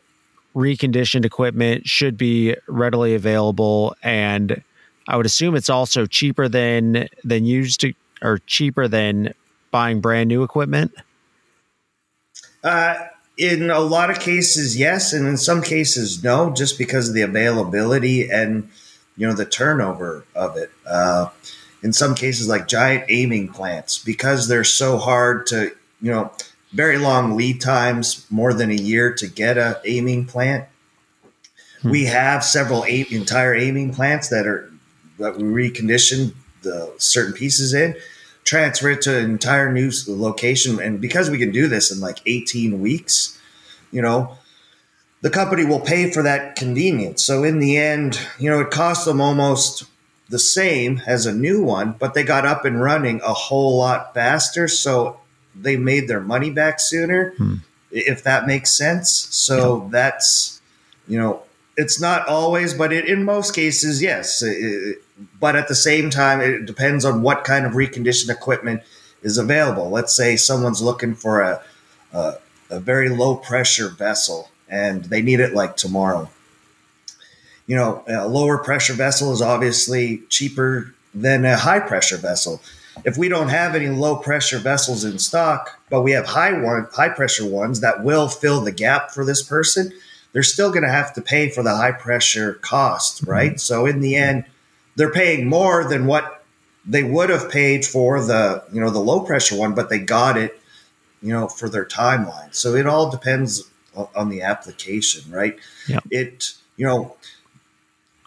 reconditioned 0.55 1.25
equipment 1.25 1.87
should 1.87 2.17
be 2.17 2.57
readily 2.67 3.15
available 3.15 3.95
and 4.03 4.63
I 5.09 5.17
would 5.17 5.27
assume 5.27 5.55
it's 5.55 5.71
also 5.71 6.07
cheaper 6.07 6.49
than 6.49 7.09
than 7.23 7.45
used 7.45 7.81
to, 7.81 7.93
or 8.23 8.39
cheaper 8.47 8.89
than 8.89 9.35
buying 9.71 10.01
brand 10.01 10.29
new 10.29 10.43
equipment. 10.43 10.93
Uh, 12.65 12.95
in 13.39 13.71
a 13.71 13.81
lot 13.81 14.11
of 14.11 14.19
cases, 14.19 14.77
yes, 14.77 15.13
and 15.13 15.27
in 15.27 15.37
some 15.37 15.63
cases, 15.63 16.25
no, 16.25 16.51
just 16.51 16.79
because 16.79 17.09
of 17.09 17.15
the 17.15 17.23
availability 17.23 18.29
and 18.29 18.69
you 19.17 19.27
know 19.27 19.35
the 19.35 19.47
turnover 19.47 20.25
of 20.35 20.57
it. 20.57 20.71
Uh, 20.87 21.29
in 21.83 21.93
some 21.93 22.15
cases, 22.15 22.49
like 22.49 22.67
giant 22.67 23.05
amine 23.09 23.49
plants, 23.49 23.99
because 23.99 24.49
they're 24.49 24.65
so 24.65 24.99
hard 24.99 25.47
to 25.47 25.71
you 26.01 26.11
know 26.11 26.33
very 26.73 26.99
long 26.99 27.37
lead 27.37 27.61
times, 27.61 28.27
more 28.31 28.53
than 28.53 28.71
a 28.71 28.75
year 28.75 29.13
to 29.15 29.27
get 29.27 29.57
a 29.57 29.81
amine 29.87 30.27
plant. 30.27 30.67
Hmm. 31.83 31.91
We 31.91 32.07
have 32.07 32.45
several 32.45 32.85
eight 32.87 33.13
entire 33.13 33.55
amine 33.55 33.95
plants 33.95 34.29
that 34.29 34.47
are 34.47 34.71
that 35.19 35.37
we 35.37 35.45
recondition 35.45 36.35
the 36.63 36.93
certain 36.99 37.33
pieces 37.33 37.73
in, 37.73 37.97
transfer 38.45 38.91
it 38.91 39.03
to 39.03 39.19
an 39.19 39.31
entire 39.31 39.73
new 39.73 39.91
location. 40.07 40.81
And 40.81 41.01
because 41.01 41.31
we 41.31 41.39
can 41.39 41.53
do 41.53 41.69
this 41.69 41.91
in 41.91 42.01
like 42.01 42.21
18 42.27 42.81
weeks, 42.81 43.41
you 43.91 44.03
know, 44.03 44.37
the 45.23 45.31
company 45.31 45.65
will 45.65 45.81
pay 45.81 46.11
for 46.11 46.23
that 46.23 46.57
convenience. 46.57 47.23
So 47.23 47.45
in 47.45 47.59
the 47.59 47.77
end, 47.79 48.21
you 48.39 48.51
know, 48.51 48.61
it 48.61 48.71
costs 48.71 49.07
them 49.07 49.21
almost 49.21 49.85
the 50.29 50.39
same 50.39 51.01
as 51.07 51.25
a 51.25 51.33
new 51.33 51.63
one, 51.63 51.95
but 51.99 52.15
they 52.15 52.23
got 52.23 52.45
up 52.45 52.65
and 52.65 52.81
running 52.81 53.21
a 53.23 53.33
whole 53.33 53.79
lot 53.79 54.13
faster. 54.13 54.69
So 54.69 55.21
they 55.59 55.77
made 55.77 56.09
their 56.09 56.21
money 56.21 56.51
back 56.51 56.81
sooner, 56.81 57.31
hmm. 57.37 57.57
if 57.91 58.23
that 58.25 58.47
makes 58.47 58.71
sense. 58.71 59.11
So 59.11 59.83
yeah. 59.83 59.89
that's, 59.91 60.61
you 61.09 61.19
know, 61.19 61.43
it's 61.77 62.01
not 62.01 62.27
always, 62.29 62.75
but 62.75 62.93
it, 62.93 63.07
in 63.07 63.25
most 63.25 63.55
cases, 63.55 64.03
yes. 64.03 64.43
It, 64.43 65.03
but 65.41 65.57
at 65.57 65.69
the 65.69 65.75
same 65.75 66.11
time, 66.11 66.41
it 66.41 66.67
depends 66.67 67.05
on 67.05 67.23
what 67.23 67.45
kind 67.45 67.67
of 67.67 67.73
reconditioned 67.73 68.31
equipment 68.31 68.83
is 69.23 69.39
available. 69.39 69.91
Let's 69.91 70.15
say 70.15 70.37
someone's 70.37 70.83
looking 70.83 71.15
for 71.15 71.41
a, 71.41 71.63
a, 72.13 72.35
a 72.71 72.81
very 72.81 73.09
low 73.09 73.37
pressure 73.37 73.89
vessel 73.89 74.51
and 74.69 75.05
they 75.05 75.23
need 75.23 75.41
it 75.41 75.55
like 75.55 75.77
tomorrow. 75.77 76.31
You 77.67 77.77
know, 77.77 78.05
a 78.07 78.29
lower 78.29 78.59
pressure 78.59 78.93
vessel 78.93 79.33
is 79.33 79.43
obviously 79.43 80.19
cheaper 80.29 80.95
than 81.15 81.45
a 81.45 81.57
high 81.57 81.81
pressure 81.81 82.17
vessel. 82.17 82.61
If 83.05 83.17
we 83.17 83.29
don't 83.29 83.49
have 83.49 83.75
any 83.75 83.89
low 83.89 84.17
pressure 84.17 84.59
vessels 84.59 85.05
in 85.05 85.19
stock, 85.19 85.81
but 85.91 86.03
we 86.03 86.13
have 86.13 86.27
high 86.27 86.53
one, 86.53 86.89
high 86.93 87.11
pressure 87.11 87.47
ones 87.47 87.81
that 87.81 88.03
will 88.03 88.29
fill 88.29 88.61
the 88.61 88.73
gap 88.73 89.11
for 89.11 89.25
this 89.25 89.43
person, 89.43 89.93
they're 90.33 90.43
still 90.43 90.71
going 90.71 90.83
to 90.83 90.91
have 90.91 91.15
to 91.15 91.23
pay 91.23 91.49
for 91.49 91.63
the 91.63 91.75
high 91.75 91.93
pressure 91.93 92.55
cost, 92.55 93.23
right? 93.23 93.53
Mm-hmm. 93.53 93.59
So 93.59 93.87
in 93.87 94.01
the 94.01 94.17
end, 94.17 94.45
they're 94.97 95.13
paying 95.13 95.49
more 95.49 95.85
than 95.85 96.07
what 96.07 96.45
they 96.85 97.03
would 97.03 97.31
have 97.31 97.51
paid 97.51 97.85
for 97.85 98.23
the 98.25 98.63
you 98.73 98.81
know 98.81 98.91
the 98.91 99.01
low 99.01 99.21
pressure 99.21 99.57
one, 99.57 99.75
but 99.75 99.91
they 99.91 99.99
got 99.99 100.37
it 100.37 100.61
you 101.23 101.33
know 101.33 101.49
for 101.49 101.69
their 101.69 101.85
timeline. 101.85 102.55
So 102.55 102.75
it 102.75 102.87
all 102.87 103.11
depends 103.11 103.63
on 104.15 104.29
the 104.29 104.43
application, 104.43 105.31
right? 105.31 105.59
Yeah. 105.89 106.01
It 106.11 106.55
you 106.77 106.87
know 106.87 107.17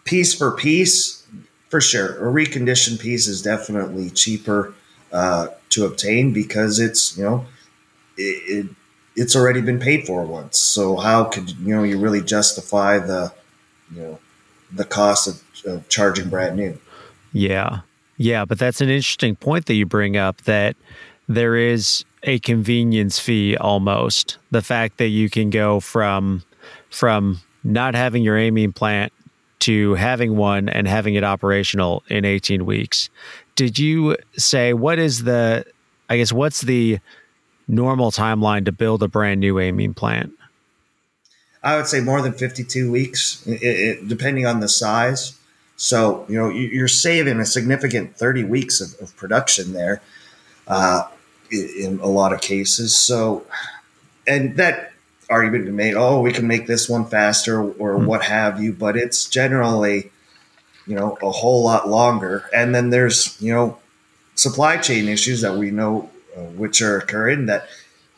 piece 0.04 0.34
for 0.34 0.52
piece 0.52 1.19
for 1.70 1.80
sure. 1.80 2.28
A 2.28 2.32
reconditioned 2.32 3.00
piece 3.00 3.26
is 3.26 3.40
definitely 3.40 4.10
cheaper 4.10 4.74
uh, 5.12 5.48
to 5.70 5.86
obtain 5.86 6.32
because 6.32 6.78
it's 6.78 7.16
you 7.16 7.24
know 7.24 7.46
it, 8.18 8.66
it 8.66 8.66
it's 9.16 9.34
already 9.34 9.62
been 9.62 9.80
paid 9.80 10.06
for 10.06 10.24
once. 10.24 10.58
So 10.58 10.96
how 10.96 11.24
could 11.24 11.50
you 11.50 11.74
know 11.74 11.82
you 11.82 11.98
really 11.98 12.20
justify 12.20 12.98
the 12.98 13.32
you 13.90 14.02
know 14.02 14.18
the 14.72 14.84
cost 14.84 15.28
of, 15.28 15.42
of 15.64 15.88
charging 15.88 16.28
brand 16.28 16.56
new. 16.56 16.78
Yeah. 17.32 17.80
Yeah, 18.16 18.44
but 18.44 18.58
that's 18.58 18.80
an 18.80 18.88
interesting 18.88 19.34
point 19.36 19.66
that 19.66 19.74
you 19.74 19.86
bring 19.86 20.16
up 20.16 20.42
that 20.42 20.76
there 21.28 21.56
is 21.56 22.04
a 22.24 22.38
convenience 22.40 23.18
fee 23.18 23.56
almost. 23.56 24.36
The 24.50 24.62
fact 24.62 24.98
that 24.98 25.08
you 25.08 25.30
can 25.30 25.50
go 25.50 25.80
from 25.80 26.42
from 26.90 27.40
not 27.64 27.94
having 27.94 28.22
your 28.22 28.36
amine 28.36 28.72
plant 28.72 29.12
to 29.60 29.94
having 29.94 30.36
one 30.36 30.68
and 30.68 30.88
having 30.88 31.14
it 31.14 31.24
operational 31.24 32.02
in 32.08 32.24
18 32.24 32.66
weeks. 32.66 33.10
Did 33.56 33.78
you 33.78 34.16
say 34.36 34.72
what 34.72 34.98
is 34.98 35.24
the 35.24 35.64
I 36.08 36.16
guess 36.16 36.32
what's 36.32 36.62
the 36.62 36.98
normal 37.68 38.10
timeline 38.10 38.64
to 38.64 38.72
build 38.72 39.02
a 39.02 39.08
brand 39.08 39.40
new 39.40 39.58
amine 39.58 39.94
plant? 39.94 40.32
I 41.62 41.76
would 41.76 41.86
say 41.86 42.00
more 42.00 42.22
than 42.22 42.32
52 42.32 42.90
weeks, 42.90 43.46
it, 43.46 43.62
it, 43.62 44.08
depending 44.08 44.46
on 44.46 44.60
the 44.60 44.68
size. 44.68 45.38
So, 45.76 46.24
you 46.28 46.36
know, 46.36 46.48
you're 46.48 46.88
saving 46.88 47.38
a 47.38 47.44
significant 47.44 48.16
30 48.16 48.44
weeks 48.44 48.80
of, 48.80 49.00
of 49.00 49.16
production 49.16 49.72
there 49.72 50.02
uh, 50.66 51.04
in 51.50 52.00
a 52.02 52.06
lot 52.06 52.32
of 52.32 52.40
cases. 52.40 52.96
So, 52.96 53.44
and 54.26 54.56
that 54.56 54.92
argument 55.30 55.64
be 55.64 55.70
made, 55.70 55.94
oh, 55.94 56.20
we 56.20 56.32
can 56.32 56.46
make 56.46 56.66
this 56.66 56.88
one 56.88 57.06
faster 57.06 57.62
or 57.62 57.94
mm-hmm. 57.94 58.06
what 58.06 58.24
have 58.24 58.62
you, 58.62 58.72
but 58.72 58.96
it's 58.96 59.26
generally, 59.26 60.10
you 60.86 60.94
know, 60.94 61.16
a 61.22 61.30
whole 61.30 61.62
lot 61.62 61.88
longer. 61.88 62.44
And 62.54 62.74
then 62.74 62.90
there's, 62.90 63.40
you 63.40 63.52
know, 63.52 63.78
supply 64.34 64.76
chain 64.76 65.08
issues 65.08 65.40
that 65.42 65.56
we 65.56 65.70
know 65.70 66.10
uh, 66.36 66.40
which 66.40 66.80
are 66.82 66.96
occurring 66.96 67.46
that, 67.46 67.66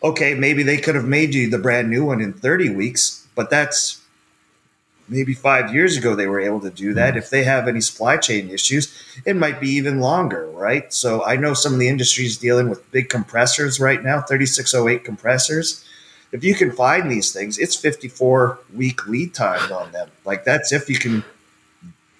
okay, 0.02 0.34
maybe 0.34 0.62
they 0.62 0.76
could 0.76 0.94
have 0.94 1.06
made 1.06 1.34
you 1.34 1.48
the 1.48 1.58
brand 1.58 1.88
new 1.88 2.04
one 2.04 2.20
in 2.20 2.32
30 2.32 2.74
weeks, 2.74 3.26
but 3.34 3.50
that's 3.50 4.02
maybe 5.08 5.34
five 5.34 5.74
years 5.74 5.96
ago 5.96 6.14
they 6.14 6.26
were 6.26 6.40
able 6.40 6.60
to 6.60 6.70
do 6.70 6.94
that. 6.94 7.10
Mm-hmm. 7.10 7.18
If 7.18 7.30
they 7.30 7.44
have 7.44 7.68
any 7.68 7.80
supply 7.80 8.16
chain 8.16 8.50
issues, 8.50 8.92
it 9.24 9.36
might 9.36 9.60
be 9.60 9.70
even 9.70 10.00
longer, 10.00 10.50
right? 10.50 10.92
So 10.92 11.24
I 11.24 11.36
know 11.36 11.54
some 11.54 11.74
of 11.74 11.78
the 11.78 11.88
industries 11.88 12.38
dealing 12.38 12.68
with 12.68 12.90
big 12.90 13.08
compressors 13.08 13.80
right 13.80 14.02
now, 14.02 14.20
3608 14.20 15.04
compressors. 15.04 15.84
If 16.32 16.42
you 16.42 16.54
can 16.54 16.72
find 16.72 17.10
these 17.10 17.32
things, 17.32 17.58
it's 17.58 17.76
54 17.76 18.58
week 18.74 19.06
lead 19.06 19.34
time 19.34 19.70
on 19.72 19.92
them. 19.92 20.10
Like 20.24 20.44
that's 20.44 20.72
if 20.72 20.88
you 20.88 20.98
can 20.98 21.24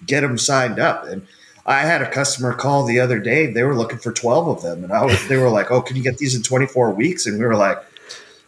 get 0.05 0.21
them 0.21 0.37
signed 0.37 0.79
up. 0.79 1.05
And 1.05 1.27
I 1.65 1.81
had 1.81 2.01
a 2.01 2.09
customer 2.09 2.53
call 2.53 2.85
the 2.85 2.99
other 2.99 3.19
day. 3.19 3.47
They 3.47 3.63
were 3.63 3.75
looking 3.75 3.97
for 3.97 4.11
12 4.11 4.47
of 4.47 4.61
them. 4.61 4.83
And 4.83 4.93
I 4.93 5.03
was, 5.05 5.27
they 5.27 5.37
were 5.37 5.49
like, 5.49 5.71
oh, 5.71 5.81
can 5.81 5.95
you 5.95 6.03
get 6.03 6.17
these 6.17 6.35
in 6.35 6.43
24 6.43 6.91
weeks? 6.91 7.25
And 7.25 7.39
we 7.39 7.45
were 7.45 7.55
like, 7.55 7.83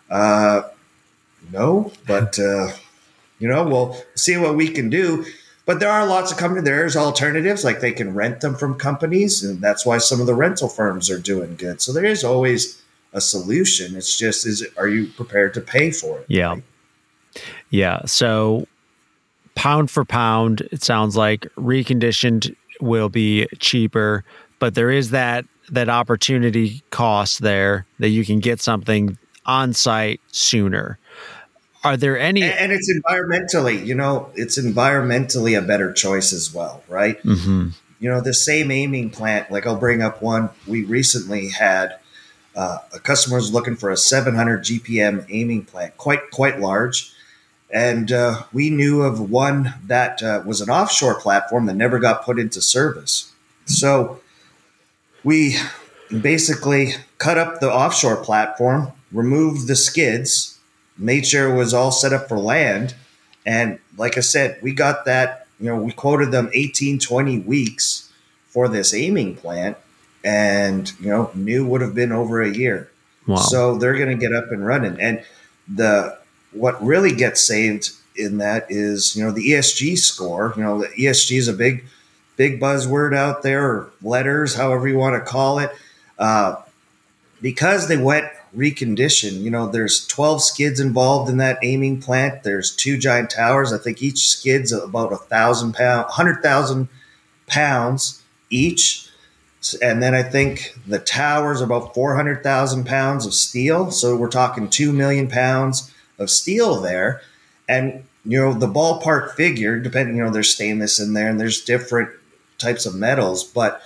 uh, 0.09 0.63
no, 1.51 1.91
but 2.07 2.37
uh, 2.39 2.69
you 3.39 3.47
know, 3.47 3.63
we'll 3.63 3.97
see 4.15 4.37
what 4.37 4.55
we 4.55 4.67
can 4.67 4.89
do. 4.89 5.25
But 5.65 5.79
there 5.79 5.89
are 5.89 6.05
lots 6.05 6.31
of 6.31 6.37
companies. 6.37 6.63
There's 6.63 6.95
alternatives, 6.95 7.63
like 7.63 7.79
they 7.79 7.91
can 7.91 8.13
rent 8.13 8.41
them 8.41 8.55
from 8.55 8.77
companies, 8.77 9.43
and 9.43 9.61
that's 9.61 9.85
why 9.85 9.97
some 9.97 10.21
of 10.21 10.27
the 10.27 10.35
rental 10.35 10.69
firms 10.69 11.09
are 11.09 11.19
doing 11.19 11.55
good. 11.55 11.81
So 11.81 11.91
there 11.91 12.05
is 12.05 12.23
always 12.23 12.81
a 13.15 13.21
solution. 13.21 13.95
It's 13.95 14.15
just 14.15 14.45
is 14.45 14.63
are 14.77 14.87
you 14.87 15.07
prepared 15.07 15.55
to 15.55 15.61
pay 15.61 15.89
for 15.89 16.19
it? 16.19 16.25
Yeah, 16.27 16.49
right? 16.49 16.63
yeah. 17.71 18.01
So 18.05 18.67
pound 19.55 19.89
for 19.89 20.05
pound, 20.05 20.61
it 20.71 20.83
sounds 20.83 21.17
like 21.17 21.47
reconditioned 21.55 22.55
will 22.81 23.09
be 23.09 23.47
cheaper, 23.59 24.23
but 24.59 24.75
there 24.75 24.91
is 24.91 25.09
that 25.09 25.45
that 25.71 25.89
opportunity 25.89 26.83
cost 26.91 27.41
there 27.41 27.87
that 27.99 28.09
you 28.09 28.23
can 28.23 28.39
get 28.39 28.61
something 28.61 29.17
on 29.45 29.73
site 29.73 30.21
sooner. 30.27 30.99
Are 31.83 31.97
there 31.97 32.19
any? 32.19 32.43
And, 32.43 32.71
it's 32.71 32.91
environmentally, 32.91 33.85
you 33.85 33.95
know, 33.95 34.29
it's 34.35 34.59
environmentally 34.59 35.57
a 35.57 35.61
better 35.61 35.93
choice 35.93 36.33
as 36.33 36.53
well, 36.53 36.83
right? 36.87 37.21
Mm-hmm. 37.23 37.69
You 37.99 38.09
know, 38.09 38.21
the 38.21 38.33
same 38.33 38.71
amine 38.71 39.09
plant. 39.09 39.51
Like 39.51 39.65
I'll 39.65 39.79
bring 39.79 40.01
up 40.01 40.21
one 40.21 40.49
we 40.67 40.83
recently 40.83 41.49
had. 41.49 41.97
Uh, 42.55 42.79
a 42.93 42.99
customer 42.99 43.35
was 43.35 43.53
looking 43.53 43.75
for 43.75 43.89
a 43.89 43.97
700 43.97 44.63
GPM 44.63 45.25
amine 45.29 45.65
plant, 45.65 45.97
quite 45.97 46.31
quite 46.31 46.59
large, 46.59 47.11
and 47.69 48.11
uh, 48.11 48.43
we 48.53 48.69
knew 48.69 49.01
of 49.01 49.29
one 49.29 49.73
that 49.85 50.23
uh, 50.23 50.41
was 50.45 50.61
an 50.61 50.69
offshore 50.69 51.19
platform 51.19 51.65
that 51.65 51.75
never 51.75 51.99
got 51.99 52.23
put 52.23 52.39
into 52.39 52.61
service. 52.61 53.33
So 53.65 54.21
we 55.23 55.57
basically 56.21 56.93
cut 57.17 57.37
up 57.37 57.59
the 57.59 57.71
offshore 57.71 58.23
platform, 58.23 58.91
removed 59.11 59.67
the 59.67 59.75
skids, 59.75 60.59
made 60.97 61.25
sure 61.25 61.51
it 61.51 61.57
was 61.57 61.73
all 61.73 61.91
set 61.91 62.13
up 62.13 62.29
for 62.29 62.37
land. 62.39 62.95
And 63.45 63.79
like 63.97 64.17
I 64.17 64.21
said, 64.21 64.59
we 64.61 64.73
got 64.73 65.05
that, 65.05 65.47
you 65.59 65.67
know, 65.67 65.75
we 65.75 65.91
quoted 65.91 66.31
them 66.31 66.49
18, 66.53 66.99
20 66.99 67.39
weeks 67.39 68.11
for 68.47 68.67
this 68.67 68.93
amine 68.93 69.35
plant. 69.35 69.77
And 70.25 70.91
you 70.99 71.09
know, 71.09 71.31
new 71.33 71.65
would 71.65 71.81
have 71.81 71.95
been 71.95 72.11
over 72.11 72.41
a 72.41 72.53
year. 72.53 72.89
Wow. 73.27 73.37
So 73.37 73.77
they're 73.77 73.97
going 73.97 74.09
to 74.09 74.17
get 74.17 74.35
up 74.35 74.51
and 74.51 74.65
running. 74.65 74.99
And 74.99 75.23
the 75.67 76.17
what 76.51 76.81
really 76.83 77.13
gets 77.13 77.41
saved 77.41 77.91
in 78.17 78.37
that 78.39 78.65
is 78.69 79.15
you 79.15 79.23
know 79.23 79.31
the 79.31 79.51
ESG 79.51 79.97
score. 79.97 80.53
You 80.57 80.63
know, 80.63 80.81
the 80.81 80.87
ESG 80.87 81.37
is 81.37 81.47
a 81.47 81.53
big 81.53 81.85
big 82.35 82.59
buzzword 82.59 83.15
out 83.15 83.43
there, 83.43 83.65
or 83.65 83.91
letters, 84.01 84.55
however 84.55 84.87
you 84.87 84.97
want 84.97 85.15
to 85.15 85.29
call 85.29 85.59
it. 85.59 85.71
Uh, 86.17 86.55
because 87.41 87.87
they 87.87 87.97
went 87.97 88.25
reconditioned, 88.55 89.41
you 89.41 89.51
know, 89.51 89.67
there's 89.67 90.07
12 90.07 90.41
skids 90.41 90.79
involved 90.79 91.29
in 91.29 91.37
that 91.37 91.57
amine 91.63 92.01
plant. 92.01 92.43
There's 92.43 92.75
two 92.75 92.97
giant 92.97 93.29
towers. 93.29 93.73
I 93.73 93.77
think 93.77 94.01
each 94.01 94.29
skid's 94.29 94.71
about 94.71 95.13
a 95.13 95.17
thousand 95.17 95.73
pound, 95.73 96.07
hundred 96.09 96.41
thousand 96.41 96.87
pounds 97.47 98.23
each. 98.49 99.04
And 99.73 100.01
then 100.03 100.13
I 100.13 100.23
think 100.23 100.77
the 100.85 100.99
towers 100.99 101.61
are 101.61 101.65
about 101.65 101.93
400,000 101.93 102.85
pounds 102.85 103.25
of 103.25 103.33
steel. 103.33 103.91
So 103.91 104.15
we're 104.15 104.29
talking 104.29 104.69
2 104.69 104.91
million 104.91 105.27
pounds 105.27 105.91
of 106.19 106.29
steel 106.29 106.81
there. 106.81 107.21
And, 107.67 108.03
you 108.23 108.39
know, 108.39 108.53
the 108.53 108.67
ballpark 108.67 109.33
figure, 109.33 109.79
depending, 109.79 110.17
you 110.17 110.23
know, 110.23 110.29
there's 110.29 110.53
stainless 110.53 110.99
in 110.99 111.13
there 111.13 111.29
and 111.29 111.39
there's 111.39 111.63
different 111.63 112.09
types 112.57 112.85
of 112.85 112.95
metals, 112.95 113.43
but 113.43 113.81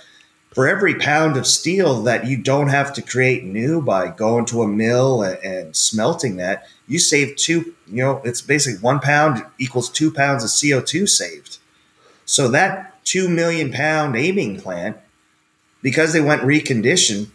for 0.52 0.66
every 0.66 0.94
pound 0.94 1.36
of 1.36 1.46
steel 1.46 2.02
that 2.02 2.26
you 2.26 2.36
don't 2.36 2.68
have 2.68 2.92
to 2.94 3.02
create 3.02 3.44
new 3.44 3.80
by 3.80 4.08
going 4.08 4.44
to 4.46 4.62
a 4.62 4.68
mill 4.68 5.22
and, 5.22 5.38
and, 5.44 5.76
smelting 5.76 6.36
that, 6.36 6.66
you 6.88 6.98
save 6.98 7.36
two, 7.36 7.74
you 7.86 8.02
know, 8.02 8.20
it's 8.24 8.42
basically 8.42 8.80
one 8.80 8.98
pound 8.98 9.44
equals 9.58 9.88
two 9.88 10.10
pounds 10.10 10.42
of 10.42 10.50
CO2 10.50 11.08
saved. 11.08 11.58
So 12.24 12.48
that 12.48 13.04
two 13.04 13.28
million 13.28 13.72
pound 13.72 14.16
amine 14.16 14.60
plant, 14.60 14.96
because 15.82 16.12
they 16.12 16.20
went 16.20 16.42
reconditioned, 16.42 17.28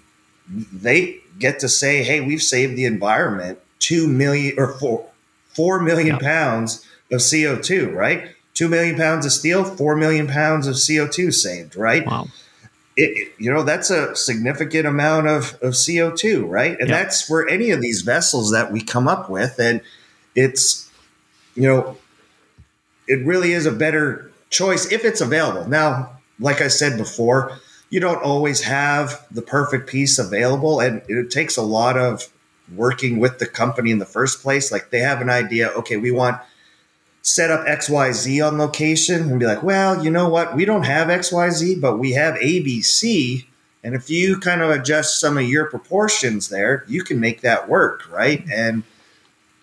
they 0.47 1.19
get 1.39 1.59
to 1.59 1.69
say, 1.69 2.03
hey, 2.03 2.21
we've 2.21 2.41
saved 2.41 2.75
the 2.75 2.85
environment 2.85 3.59
two 3.79 4.07
million 4.07 4.57
or 4.57 4.73
four, 4.73 5.09
four 5.49 5.81
million 5.81 6.15
yeah. 6.15 6.27
pounds 6.27 6.85
of 7.11 7.19
CO2, 7.19 7.93
right? 7.93 8.29
Two 8.53 8.69
million 8.69 8.95
pounds 8.95 9.25
of 9.25 9.31
steel, 9.31 9.63
four 9.63 9.95
million 9.95 10.27
pounds 10.27 10.67
of 10.67 10.75
CO2 10.75 11.33
saved, 11.33 11.75
right? 11.75 12.05
Wow 12.05 12.27
it, 12.97 13.33
you 13.37 13.51
know 13.51 13.63
that's 13.63 13.89
a 13.89 14.15
significant 14.15 14.87
amount 14.87 15.27
of, 15.27 15.53
of 15.61 15.73
co2 15.73 16.47
right 16.47 16.77
and 16.79 16.89
that's 16.89 17.21
for 17.21 17.47
any 17.47 17.71
of 17.71 17.81
these 17.81 18.01
vessels 18.01 18.51
that 18.51 18.71
we 18.71 18.81
come 18.81 19.07
up 19.07 19.29
with 19.29 19.59
and 19.59 19.81
it's 20.35 20.89
you 21.55 21.63
know 21.63 21.97
it 23.07 23.25
really 23.25 23.51
is 23.51 23.65
a 23.65 23.71
better 23.71 24.31
choice 24.49 24.91
if 24.91 25.03
it's 25.03 25.21
available 25.21 25.67
now 25.67 26.09
like 26.39 26.61
i 26.61 26.67
said 26.67 26.97
before 26.97 27.59
you 27.89 27.99
don't 27.99 28.21
always 28.23 28.61
have 28.63 29.25
the 29.31 29.41
perfect 29.41 29.87
piece 29.87 30.19
available 30.19 30.79
and 30.79 31.01
it 31.07 31.31
takes 31.31 31.57
a 31.57 31.61
lot 31.61 31.97
of 31.97 32.31
working 32.75 33.19
with 33.19 33.37
the 33.39 33.45
company 33.45 33.91
in 33.91 33.99
the 33.99 34.05
first 34.05 34.41
place 34.41 34.71
like 34.71 34.89
they 34.89 34.99
have 34.99 35.21
an 35.21 35.29
idea 35.29 35.69
okay 35.69 35.97
we 35.97 36.11
want 36.11 36.39
set 37.25 37.49
up 37.49 37.65
XYZ 37.65 38.47
on 38.47 38.59
location 38.59 39.31
and 39.31 39.39
be 39.39 39.47
like, 39.47 39.63
well, 39.63 40.03
you 40.03 40.11
know 40.11 40.29
what? 40.29 40.55
We 40.55 40.63
don't 40.63 40.85
have 40.85 41.07
XYZ, 41.07 41.81
but 41.81 41.97
we 41.97 42.11
have 42.11 42.35
ABC. 42.35 43.47
And 43.83 43.95
if 43.95 44.11
you 44.11 44.39
kind 44.39 44.61
of 44.61 44.69
adjust 44.69 45.19
some 45.19 45.35
of 45.35 45.43
your 45.43 45.65
proportions 45.65 46.49
there, 46.49 46.85
you 46.87 47.03
can 47.03 47.19
make 47.19 47.41
that 47.41 47.67
work, 47.67 48.07
right? 48.11 48.45
And 48.53 48.83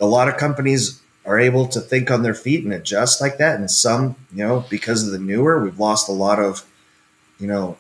a 0.00 0.06
lot 0.06 0.28
of 0.28 0.38
companies 0.38 1.00
are 1.24 1.38
able 1.38 1.68
to 1.68 1.80
think 1.80 2.10
on 2.10 2.24
their 2.24 2.34
feet 2.34 2.64
and 2.64 2.72
adjust 2.72 3.20
like 3.20 3.38
that. 3.38 3.60
And 3.60 3.70
some, 3.70 4.16
you 4.34 4.44
know, 4.44 4.64
because 4.68 5.06
of 5.06 5.12
the 5.12 5.20
newer, 5.20 5.62
we've 5.62 5.78
lost 5.78 6.08
a 6.08 6.12
lot 6.12 6.40
of, 6.40 6.64
you 7.38 7.46
know, 7.46 7.78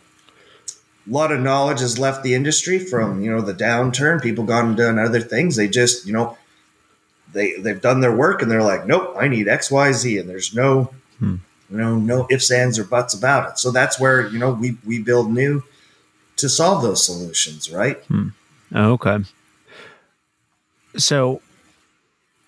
a 1.06 1.12
lot 1.12 1.32
of 1.32 1.40
knowledge 1.40 1.80
has 1.80 1.98
left 1.98 2.22
the 2.22 2.34
industry 2.34 2.78
from, 2.78 3.22
you 3.22 3.30
know, 3.30 3.40
the 3.40 3.54
downturn. 3.54 4.22
People 4.22 4.44
gone 4.44 4.68
and 4.68 4.76
done 4.76 4.98
other 4.98 5.20
things. 5.20 5.56
They 5.56 5.68
just, 5.68 6.06
you 6.06 6.12
know, 6.12 6.36
they 7.32 7.54
they've 7.58 7.80
done 7.80 8.00
their 8.00 8.14
work 8.14 8.42
and 8.42 8.50
they're 8.50 8.62
like, 8.62 8.86
nope, 8.86 9.14
I 9.18 9.28
need 9.28 9.48
X, 9.48 9.70
Y, 9.70 9.92
Z, 9.92 10.18
and 10.18 10.28
there's 10.28 10.54
no, 10.54 10.92
hmm. 11.18 11.36
you 11.70 11.76
know, 11.76 11.96
no 11.96 12.26
ifs, 12.30 12.50
ands, 12.50 12.78
or 12.78 12.84
buts 12.84 13.14
about 13.14 13.50
it. 13.50 13.58
So 13.58 13.70
that's 13.70 13.98
where 13.98 14.28
you 14.28 14.38
know 14.38 14.52
we 14.52 14.76
we 14.84 15.02
build 15.02 15.32
new 15.32 15.62
to 16.36 16.48
solve 16.48 16.82
those 16.82 17.04
solutions, 17.04 17.70
right? 17.70 18.02
Hmm. 18.04 18.28
Oh, 18.74 18.92
okay. 18.92 19.18
So 20.96 21.40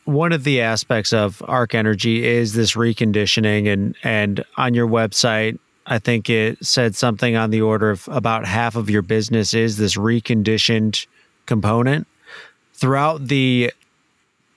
one 0.04 0.32
of 0.32 0.44
the 0.44 0.60
aspects 0.60 1.12
of 1.12 1.42
arc 1.46 1.74
energy 1.74 2.26
is 2.26 2.52
this 2.52 2.74
reconditioning 2.74 3.72
and 3.72 3.96
and 4.02 4.44
on 4.56 4.74
your 4.74 4.86
website 4.86 5.58
i 5.86 5.98
think 5.98 6.28
it 6.30 6.64
said 6.64 6.94
something 6.94 7.36
on 7.36 7.50
the 7.50 7.60
order 7.60 7.90
of 7.90 8.08
about 8.10 8.46
half 8.46 8.76
of 8.76 8.88
your 8.88 9.02
business 9.02 9.54
is 9.54 9.76
this 9.76 9.96
reconditioned 9.96 11.06
component 11.46 12.06
throughout 12.74 13.28
the 13.28 13.72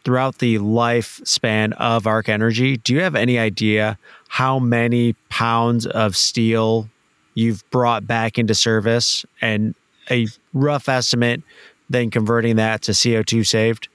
throughout 0.08 0.38
the 0.38 0.58
lifespan 0.60 1.74
of 1.74 2.08
Arc 2.08 2.30
Energy, 2.30 2.78
do 2.78 2.94
you 2.94 3.02
have 3.02 3.13
any 3.13 3.38
idea 3.38 4.00
how 4.30 4.58
many 4.58 5.12
pounds 5.28 5.86
of 5.86 6.16
steel 6.16 6.90
you've 7.34 7.70
brought 7.72 8.08
back 8.08 8.38
into 8.38 8.56
service 8.56 9.26
and 9.42 9.76
a 10.10 10.28
rough 10.54 10.88
estimate, 10.88 11.42
then 11.90 12.10
converting 12.10 12.56
that 12.56 12.84
to 12.84 12.94
CO2 12.94 13.46
saved? 13.46 13.90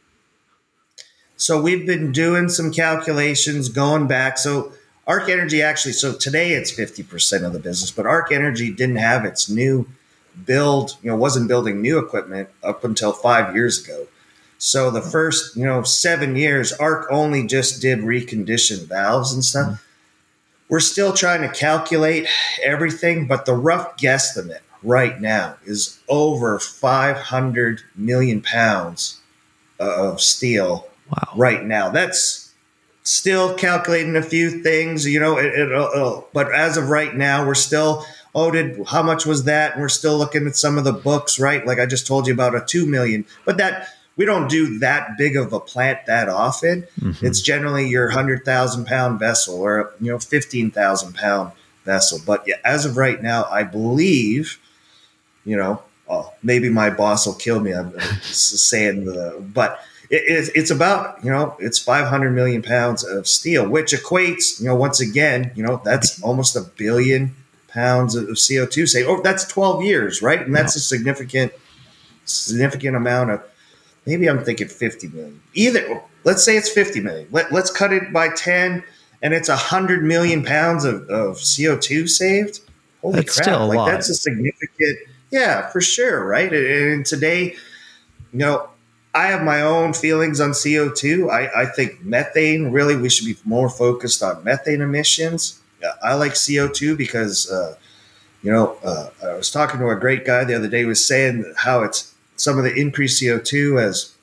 So 1.37 1.59
we've 1.62 1.87
been 1.87 2.12
doing 2.12 2.51
some 2.51 2.71
calculations 2.71 3.71
going 3.71 4.07
back. 4.07 4.37
So 4.37 4.75
Arc 5.07 5.29
Energy 5.29 5.62
actually, 5.62 5.93
so 5.93 6.15
today 6.15 6.53
it's 6.53 6.73
50% 6.73 7.45
of 7.45 7.53
the 7.53 7.59
business, 7.59 7.91
but 7.91 8.07
Arc 8.07 8.31
Energy 8.31 8.73
didn't 8.73 8.97
have 8.97 9.25
its 9.25 9.49
new 9.49 9.88
build, 10.47 10.97
you 11.03 11.11
know, 11.11 11.17
wasn't 11.17 11.49
building 11.49 11.83
new 11.83 11.99
equipment 11.99 12.49
up 12.62 12.85
until 12.85 13.12
five 13.12 13.55
years 13.55 13.85
ago. 13.85 14.07
So 14.59 14.91
the 14.93 15.03
first, 15.03 15.57
you 15.57 15.65
know, 15.65 15.83
seven 15.83 16.37
years, 16.37 16.73
ARC 16.75 17.09
only 17.11 17.47
just 17.47 17.83
did 17.83 17.99
reconditioned 17.99 18.87
valves 18.87 19.33
and 19.33 19.45
stuff. 19.45 19.67
Mm-hmm. 19.67 19.83
We're 20.69 20.81
still 20.81 21.12
trying 21.12 21.43
to 21.43 21.49
calculate 21.49 22.29
everything, 22.62 23.27
but 23.27 23.45
the 23.45 23.55
rough 23.55 23.97
guesstimate 23.97 24.61
right 24.83 25.21
now 25.21 25.57
is 25.65 25.99
over 26.09 26.59
500 26.59 27.83
million 27.97 28.41
pounds 28.41 29.21
of 29.79 30.21
steel 30.21 30.88
wow. 31.11 31.33
right 31.37 31.65
now. 31.65 31.91
That's 31.91 32.41
still 33.03 33.55
calculating 33.55 34.17
a 34.17 34.23
few 34.23 34.62
things, 34.62 35.07
you 35.07 35.19
know, 35.19 35.38
it, 35.38 35.53
it, 35.55 36.25
but 36.33 36.55
as 36.55 36.77
of 36.77 36.88
right 36.88 37.15
now, 37.15 37.47
we're 37.47 37.55
still, 37.55 38.05
oh, 38.35 38.51
did 38.51 38.87
how 38.87 39.03
much 39.03 39.27
was 39.27 39.45
that? 39.45 39.73
And 39.73 39.83
we're 39.83 39.88
still 39.88 40.17
looking 40.17 40.47
at 40.47 40.57
some 40.57 40.79
of 40.79 40.85
the 40.85 40.93
books, 40.93 41.41
right? 41.41 41.67
Like 41.67 41.79
I 41.79 41.87
just 41.87 42.07
told 42.07 42.27
you 42.27 42.33
about 42.33 42.55
a 42.55 42.65
2 42.65 42.87
million, 42.87 43.25
but 43.45 43.57
that 43.59 43.88
we 44.17 44.25
don't 44.25 44.49
do 44.49 44.79
that 44.81 45.17
big 45.17 45.37
of 45.37 45.53
a 45.53 45.61
plant 45.61 46.07
that 46.07 46.29
often. 46.29 46.87
Mm-hmm. 47.01 47.25
It's 47.25 47.41
generally 47.41 47.88
your 47.88 48.11
hundred 48.11 48.45
thousand 48.45 48.87
pound 48.87 49.19
vessel 49.19 49.57
or 49.57 49.95
you 50.01 50.11
know 50.11 50.19
fifteen 50.19 50.71
thousand 50.71 51.15
pound 51.15 51.53
vessel. 51.85 52.19
But 52.25 52.45
yeah, 52.47 52.57
as 52.65 52.85
of 52.85 52.97
right 52.97 53.23
now, 53.23 53.45
I 53.51 53.62
believe, 53.62 54.61
you 55.45 55.57
know, 55.57 55.83
oh, 56.09 56.33
maybe 56.43 56.69
my 56.69 56.91
boss 56.91 57.27
will 57.27 57.35
kill 57.35 57.61
me. 57.61 57.73
I'm 57.73 57.99
saying 58.23 59.07
the, 59.07 59.43
but 59.53 59.81
it, 60.12 60.51
it's 60.55 60.70
about 60.70 61.25
you 61.25 61.31
know 61.31 61.57
it's 61.59 61.79
500 61.79 62.31
million 62.31 62.62
pounds 62.62 63.03
of 63.05 63.27
steel, 63.27 63.68
which 63.68 63.92
equates 63.92 64.61
you 64.61 64.66
know 64.66 64.77
once 64.77 65.01
again 65.01 65.51
you 65.55 65.64
know 65.64 65.81
that's 65.85 66.22
almost 66.22 66.55
a 66.55 66.61
billion 66.61 67.35
pounds 67.68 68.14
of 68.14 68.29
CO2. 68.29 68.88
Say, 68.88 69.05
oh, 69.05 69.22
that's 69.22 69.46
12 69.46 69.83
years, 69.83 70.20
right? 70.22 70.40
And 70.40 70.55
that's 70.55 70.77
a 70.77 70.81
significant 70.81 71.53
significant 72.25 72.94
amount 72.94 73.31
of 73.31 73.42
maybe 74.07 74.29
I'm 74.29 74.44
thinking 74.44 74.68
50 74.68 75.09
million. 75.09 75.40
Either 75.55 76.03
let's 76.25 76.44
say 76.44 76.57
it's 76.57 76.68
50 76.68 77.01
million. 77.01 77.29
Let, 77.31 77.51
let's 77.51 77.70
cut 77.70 77.92
it 77.92 78.12
by 78.12 78.29
10 78.29 78.85
and 79.22 79.35
it's 79.35 79.48
100 79.48 80.05
million 80.05 80.44
pounds 80.44 80.85
of, 80.85 81.09
of 81.09 81.37
CO2 81.37 82.09
saved. 82.09 82.61
Holy 83.01 83.20
that's 83.20 83.40
crap. 83.40 83.61
like 83.61 83.77
lot. 83.77 83.87
that's 83.87 84.09
a 84.09 84.14
significant, 84.14 84.98
yeah, 85.31 85.68
for 85.70 85.81
sure. 85.81 86.25
Right. 86.25 86.53
And, 86.53 86.66
and 86.66 87.07
today, 87.07 87.57
you 88.33 88.38
know, 88.38 88.68
I 89.14 89.27
have 89.27 89.42
my 89.42 89.61
own 89.61 89.92
feelings 89.92 90.40
on 90.40 90.51
CO2. 90.51 91.31
I, 91.31 91.62
I 91.62 91.66
think 91.66 92.03
methane, 92.03 92.70
really, 92.70 92.96
we 92.96 93.11
should 93.11 93.27
be 93.27 93.37
more 93.44 93.68
focused 93.68 94.22
on 94.22 94.42
methane 94.42 94.81
emissions. 94.81 95.61
I 96.03 96.14
like 96.14 96.33
CO2 96.33 96.96
because, 96.96 97.51
uh, 97.51 97.77
you 98.42 98.51
know, 98.51 98.77
uh, 98.85 99.11
I 99.22 99.35
was 99.35 99.51
talking 99.51 99.81
to 99.81 99.88
a 99.90 99.96
great 99.96 100.25
guy 100.25 100.44
the 100.44 100.55
other 100.55 100.68
day, 100.68 100.83
who 100.83 100.88
was 100.88 101.07
saying 101.07 101.53
how 101.59 101.83
it's 101.83 102.14
some 102.37 102.57
of 102.57 102.64
the 102.64 102.75
increased 102.75 103.22
CO2 103.22 103.81
has 103.81 104.14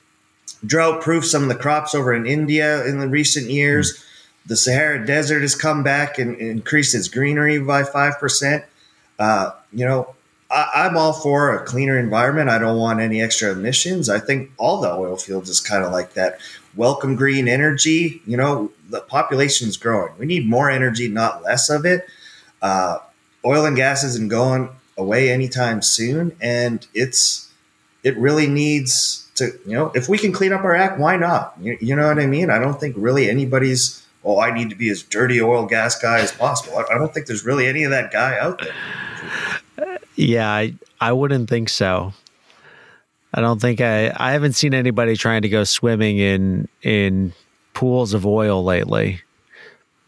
drought 0.66 1.00
proof 1.02 1.24
some 1.24 1.42
of 1.42 1.48
the 1.48 1.54
crops 1.54 1.94
over 1.94 2.12
in 2.12 2.26
India 2.26 2.84
in 2.86 2.98
the 2.98 3.08
recent 3.08 3.50
years. 3.50 3.92
Mm. 3.92 4.04
The 4.46 4.56
Sahara 4.56 5.06
Desert 5.06 5.42
has 5.42 5.54
come 5.54 5.82
back 5.82 6.18
and 6.18 6.36
increased 6.36 6.94
its 6.94 7.08
greenery 7.08 7.58
by 7.58 7.82
5%. 7.82 8.64
Uh, 9.18 9.50
you 9.72 9.84
know, 9.84 10.14
I, 10.50 10.86
am 10.86 10.96
all 10.96 11.12
for 11.12 11.54
a 11.54 11.64
cleaner 11.64 11.98
environment. 11.98 12.50
I 12.50 12.58
don't 12.58 12.78
want 12.78 13.00
any 13.00 13.22
extra 13.22 13.52
emissions. 13.52 14.08
I 14.08 14.18
think 14.18 14.50
all 14.56 14.80
the 14.80 14.90
oil 14.90 15.16
fields 15.16 15.48
is 15.48 15.60
kind 15.60 15.84
of 15.84 15.92
like 15.92 16.14
that. 16.14 16.40
Welcome 16.74 17.14
green 17.14 17.46
energy. 17.46 18.20
You 18.26 18.36
know, 18.36 18.72
the 18.88 19.00
population 19.00 19.68
is 19.68 19.76
growing. 19.76 20.12
We 20.18 20.26
need 20.26 20.48
more 20.48 20.68
energy, 20.68 21.08
not 21.08 21.42
less 21.42 21.70
of 21.70 21.84
it. 21.84 22.04
Uh, 22.60 22.98
oil 23.44 23.64
and 23.64 23.76
gas 23.76 24.02
isn't 24.02 24.28
going 24.28 24.70
away 24.98 25.30
anytime 25.30 25.82
soon. 25.82 26.36
And 26.40 26.86
it's, 26.94 27.52
it 28.02 28.16
really 28.18 28.48
needs 28.48 29.28
to, 29.36 29.52
you 29.64 29.72
know, 29.72 29.92
if 29.94 30.08
we 30.08 30.18
can 30.18 30.32
clean 30.32 30.52
up 30.52 30.64
our 30.64 30.74
act, 30.74 30.98
why 30.98 31.16
not? 31.16 31.54
You, 31.60 31.78
you 31.80 31.94
know 31.94 32.08
what 32.08 32.18
I 32.18 32.26
mean? 32.26 32.50
I 32.50 32.58
don't 32.58 32.78
think 32.80 32.96
really 32.98 33.30
anybody's, 33.30 34.04
oh, 34.24 34.40
I 34.40 34.52
need 34.52 34.68
to 34.70 34.76
be 34.76 34.90
as 34.90 35.02
dirty 35.02 35.40
oil 35.40 35.66
gas 35.66 35.96
guy 36.00 36.18
as 36.18 36.32
possible. 36.32 36.76
I, 36.76 36.94
I 36.94 36.98
don't 36.98 37.14
think 37.14 37.26
there's 37.26 37.44
really 37.44 37.68
any 37.68 37.84
of 37.84 37.92
that 37.92 38.10
guy 38.10 38.36
out 38.38 38.60
there. 38.60 38.74
Yeah, 40.20 40.50
I, 40.50 40.74
I 41.00 41.12
wouldn't 41.12 41.48
think 41.48 41.70
so. 41.70 42.12
I 43.32 43.40
don't 43.40 43.60
think 43.60 43.80
I 43.80 44.12
I 44.16 44.32
haven't 44.32 44.54
seen 44.54 44.74
anybody 44.74 45.16
trying 45.16 45.42
to 45.42 45.48
go 45.48 45.64
swimming 45.64 46.18
in 46.18 46.68
in 46.82 47.32
pools 47.74 48.12
of 48.12 48.26
oil 48.26 48.62
lately. 48.62 49.22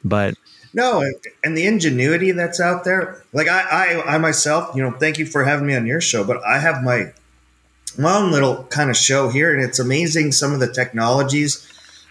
But 0.05 0.35
no, 0.75 1.03
and 1.45 1.57
the 1.57 1.67
ingenuity 1.67 2.33
that's 2.33 2.61
out 2.61 2.85
there, 2.85 3.23
like 3.33 3.49
I, 3.49 3.61
I, 3.61 4.15
I 4.15 4.19
myself, 4.19 4.75
you 4.75 4.83
know, 4.83 4.91
thank 4.91 5.19
you 5.19 5.27
for 5.27 5.45
having 5.45 5.67
me 5.67 5.77
on 5.77 5.87
your 5.87 6.01
show, 6.01 6.25
but 6.25 6.45
I 6.45 6.59
have 6.59 6.83
my 6.83 7.13
my 7.97 8.17
own 8.17 8.33
little 8.33 8.65
kind 8.65 8.91
of 8.91 8.97
show 8.97 9.29
here, 9.29 9.55
and 9.55 9.63
it's 9.63 9.79
amazing 9.79 10.33
some 10.33 10.53
of 10.53 10.61
the 10.61 10.73
technologies 10.73 11.67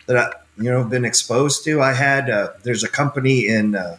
that 0.07 0.17
I, 0.17 0.33
you 0.57 0.71
know, 0.71 0.79
have 0.79 0.89
been 0.89 1.05
exposed 1.05 1.63
to. 1.65 1.81
I 1.81 1.93
had 1.93 2.29
uh, 2.29 2.51
there's 2.63 2.83
a 2.83 2.89
company 2.89 3.47
in 3.47 3.75
uh, 3.75 3.97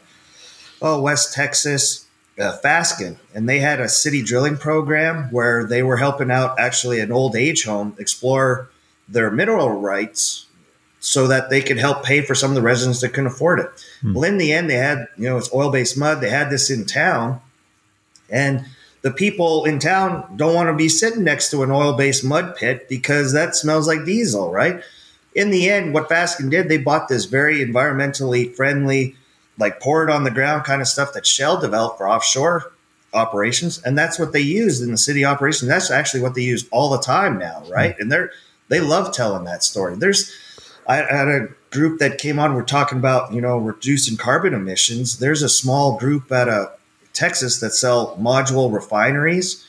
oh 0.81 1.01
West 1.01 1.35
Texas, 1.35 2.02
uh, 2.43 2.59
Fasken, 2.63 3.17
and 3.35 3.49
they 3.49 3.61
had 3.61 3.81
a 3.81 3.89
city 3.89 4.23
drilling 4.23 4.57
program 4.57 5.31
where 5.31 5.65
they 5.65 5.83
were 5.83 5.97
helping 5.97 6.31
out 6.31 6.59
actually 6.59 7.01
an 7.01 7.13
old 7.13 7.37
age 7.37 7.65
home 7.65 7.95
explore 7.99 8.69
their 9.09 9.31
mineral 9.31 9.71
rights 9.71 10.47
so 11.01 11.27
that 11.27 11.51
they 11.51 11.61
could 11.61 11.79
help 11.79 12.05
pay 12.05 12.21
for 12.21 12.35
some 12.35 12.51
of 12.51 12.55
the 12.55 12.63
residents 12.63 13.01
that 13.01 13.11
couldn't 13.11 13.27
afford 13.27 13.61
it. 13.61 13.67
Hmm. 14.03 14.15
Well, 14.15 14.25
in 14.25 14.39
the 14.39 14.53
end, 14.53 14.69
they 14.69 14.77
had, 14.77 15.09
you 15.17 15.29
know, 15.29 15.37
it's 15.37 15.53
oil 15.53 15.71
based 15.71 15.97
mud. 15.99 16.21
They 16.21 16.31
had 16.31 16.51
this 16.51 16.71
in 16.71 16.85
town. 16.85 17.41
And 18.31 18.65
the 19.03 19.11
people 19.11 19.65
in 19.65 19.79
town 19.79 20.37
don't 20.37 20.55
want 20.55 20.69
to 20.69 20.75
be 20.75 20.89
sitting 20.89 21.25
next 21.25 21.51
to 21.51 21.63
an 21.63 21.71
oil 21.71 21.95
based 21.95 22.25
mud 22.25 22.57
pit 22.57 22.89
because 22.89 23.33
that 23.33 23.57
smells 23.57 23.89
like 23.89 24.05
diesel, 24.05 24.53
right? 24.53 24.81
In 25.35 25.51
the 25.51 25.69
end, 25.69 25.93
what 25.93 26.09
Fasken 26.09 26.51
did, 26.51 26.69
they 26.69 26.79
bought 26.79 27.09
this 27.09 27.25
very 27.25 27.65
environmentally 27.65 28.55
friendly, 28.55 29.17
like 29.63 29.81
pour 29.81 30.05
it 30.07 30.11
on 30.11 30.25
the 30.25 30.31
ground 30.31 30.65
kind 30.65 30.83
of 30.83 30.89
stuff 30.89 31.15
that 31.15 31.27
Shell 31.27 31.61
developed 31.61 31.97
for 31.97 32.09
offshore 32.09 32.73
operations. 33.15 33.83
And 33.83 33.97
that's 33.97 34.19
what 34.19 34.33
they 34.33 34.41
used 34.41 34.83
in 34.83 34.91
the 34.91 34.99
city 34.99 35.25
operations. 35.25 35.69
That's 35.69 35.91
actually 35.91 36.21
what 36.21 36.35
they 36.35 36.43
use 36.43 36.69
all 36.71 36.91
the 36.91 37.01
time 37.01 37.39
now, 37.39 37.63
right? 37.69 37.95
Hmm. 37.95 38.03
And 38.03 38.13
they're, 38.13 38.31
they 38.69 38.81
love 38.81 39.15
telling 39.15 39.45
that 39.45 39.63
story. 39.63 39.97
There's, 39.97 40.33
I 40.87 40.97
had 40.97 41.29
a 41.29 41.49
group 41.71 41.99
that 42.01 42.19
came 42.19 42.39
on. 42.39 42.55
We're 42.55 42.63
talking 42.63 42.99
about 42.99 43.33
you 43.33 43.41
know 43.41 43.59
reducing 43.59 44.17
carbon 44.17 44.55
emissions. 44.55 45.19
There's 45.19 45.43
a 45.43 45.49
small 45.49 45.99
group 45.99 46.31
out 46.31 46.49
of 46.49 46.79
Texas 47.13 47.61
that 47.61 47.71
sell 47.71 48.17
module 48.17 48.73
refineries 48.73 49.67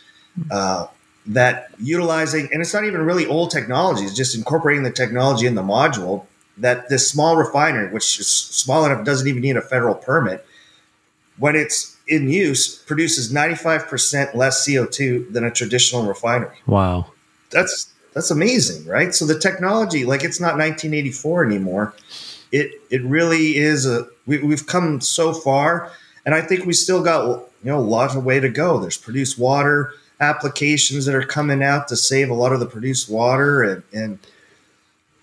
uh, 0.51 0.88
that 1.27 1.69
utilizing, 1.79 2.49
and 2.51 2.62
it's 2.62 2.73
not 2.73 2.86
even 2.86 3.01
really 3.01 3.25
old 3.25 3.51
technology. 3.51 4.03
It's 4.03 4.15
just 4.15 4.36
incorporating 4.36 4.84
the 4.84 4.91
technology 4.91 5.45
in 5.45 5.56
the 5.56 5.63
module. 5.63 6.25
That 6.57 6.89
this 6.89 7.07
small 7.07 7.35
refinery, 7.35 7.91
which 7.91 8.19
is 8.19 8.27
small 8.27 8.85
enough, 8.85 9.05
doesn't 9.05 9.27
even 9.27 9.41
need 9.41 9.57
a 9.57 9.61
federal 9.61 9.95
permit. 9.95 10.45
When 11.37 11.55
it's 11.55 11.97
in 12.07 12.29
use, 12.29 12.77
produces 12.83 13.33
95% 13.33 14.35
less 14.35 14.67
CO2 14.67 15.33
than 15.33 15.43
a 15.43 15.51
traditional 15.51 16.05
refinery. 16.05 16.57
Wow. 16.67 17.11
That's 17.49 17.93
that's 18.13 18.29
amazing, 18.29 18.85
right? 18.85 19.13
So 19.13 19.25
the 19.25 19.37
technology, 19.39 20.05
like 20.05 20.23
it's 20.23 20.39
not 20.39 20.57
1984 20.57 21.45
anymore. 21.45 21.93
It 22.51 22.71
it 22.89 23.03
really 23.03 23.57
is 23.57 23.85
a 23.85 24.07
we, 24.25 24.39
we've 24.39 24.67
come 24.67 25.01
so 25.01 25.33
far, 25.33 25.91
and 26.25 26.35
I 26.35 26.41
think 26.41 26.65
we 26.65 26.73
still 26.73 27.03
got 27.03 27.27
you 27.63 27.71
know 27.71 27.79
a 27.79 27.81
lot 27.81 28.15
of 28.15 28.23
way 28.23 28.39
to 28.39 28.49
go. 28.49 28.79
There's 28.79 28.97
produced 28.97 29.39
water 29.39 29.93
applications 30.19 31.05
that 31.05 31.15
are 31.15 31.25
coming 31.25 31.63
out 31.63 31.87
to 31.87 31.97
save 31.97 32.29
a 32.29 32.33
lot 32.33 32.53
of 32.53 32.59
the 32.59 32.67
produced 32.67 33.09
water, 33.09 33.63
and 33.63 33.83
and 33.93 34.19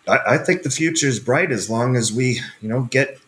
I, 0.08 0.18
I 0.34 0.38
think 0.38 0.62
the 0.62 0.70
future 0.70 1.06
is 1.06 1.20
bright 1.20 1.50
as 1.50 1.70
long 1.70 1.96
as 1.96 2.12
we 2.12 2.40
you 2.60 2.68
know 2.68 2.82
get 2.90 3.18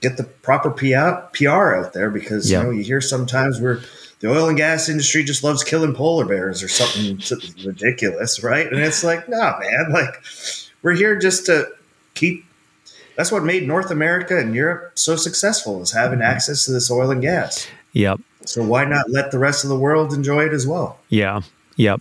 get 0.00 0.16
the 0.16 0.24
proper 0.24 0.70
PR, 0.70 1.26
PR 1.36 1.74
out 1.74 1.92
there 1.92 2.10
because 2.10 2.50
you 2.50 2.62
know 2.62 2.70
you 2.70 2.82
hear 2.82 3.00
sometimes 3.00 3.60
we're 3.60 3.82
the 4.20 4.30
oil 4.30 4.48
and 4.48 4.56
gas 4.56 4.88
industry 4.88 5.24
just 5.24 5.44
loves 5.44 5.62
killing 5.62 5.94
polar 5.94 6.24
bears 6.24 6.62
or 6.62 6.68
something 6.68 7.20
ridiculous, 7.66 8.42
right? 8.42 8.66
And 8.66 8.80
it's 8.80 9.04
like, 9.04 9.28
nah, 9.28 9.58
man, 9.58 9.92
like 9.92 10.22
we're 10.82 10.94
here 10.94 11.18
just 11.18 11.46
to 11.46 11.68
keep. 12.14 12.44
That's 13.16 13.32
what 13.32 13.44
made 13.44 13.66
North 13.66 13.90
America 13.90 14.38
and 14.38 14.54
Europe 14.54 14.92
so 14.94 15.16
successful 15.16 15.80
is 15.80 15.92
having 15.92 16.18
mm-hmm. 16.18 16.28
access 16.28 16.66
to 16.66 16.72
this 16.72 16.90
oil 16.90 17.10
and 17.10 17.22
gas. 17.22 17.66
Yep. 17.92 18.20
So 18.44 18.62
why 18.62 18.84
not 18.84 19.08
let 19.08 19.30
the 19.30 19.38
rest 19.38 19.64
of 19.64 19.70
the 19.70 19.78
world 19.78 20.12
enjoy 20.12 20.44
it 20.44 20.52
as 20.52 20.66
well? 20.66 20.98
Yeah. 21.08 21.40
Yep. 21.76 22.00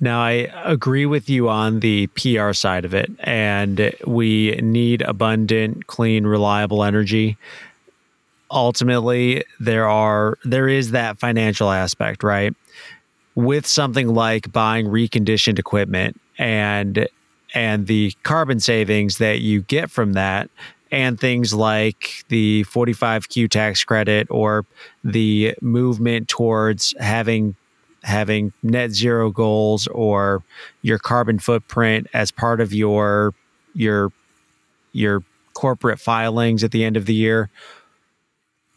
Now, 0.00 0.20
I 0.20 0.48
agree 0.64 1.04
with 1.04 1.28
you 1.28 1.48
on 1.48 1.80
the 1.80 2.06
PR 2.08 2.52
side 2.52 2.84
of 2.84 2.94
it, 2.94 3.10
and 3.20 3.92
we 4.06 4.52
need 4.62 5.02
abundant, 5.02 5.88
clean, 5.88 6.26
reliable 6.26 6.84
energy 6.84 7.36
ultimately 8.50 9.44
there 9.60 9.88
are 9.88 10.38
there 10.44 10.68
is 10.68 10.92
that 10.92 11.18
financial 11.18 11.70
aspect, 11.70 12.22
right? 12.22 12.54
With 13.34 13.66
something 13.66 14.08
like 14.08 14.52
buying 14.52 14.86
reconditioned 14.86 15.58
equipment 15.58 16.20
and 16.38 17.08
and 17.54 17.86
the 17.86 18.12
carbon 18.22 18.60
savings 18.60 19.18
that 19.18 19.40
you 19.40 19.62
get 19.62 19.90
from 19.90 20.12
that 20.14 20.50
and 20.90 21.18
things 21.18 21.52
like 21.52 22.24
the 22.28 22.64
45q 22.64 23.50
tax 23.50 23.82
credit 23.84 24.26
or 24.30 24.64
the 25.02 25.54
movement 25.60 26.28
towards 26.28 26.94
having 27.00 27.56
having 28.06 28.52
net 28.62 28.92
zero 28.92 29.30
goals 29.30 29.86
or 29.88 30.42
your 30.82 30.98
carbon 30.98 31.38
footprint 31.38 32.06
as 32.14 32.30
part 32.30 32.60
of 32.60 32.72
your 32.72 33.34
your 33.74 34.12
your 34.92 35.22
corporate 35.54 35.98
filings 35.98 36.62
at 36.64 36.70
the 36.70 36.84
end 36.84 36.96
of 36.96 37.06
the 37.06 37.14
year 37.14 37.50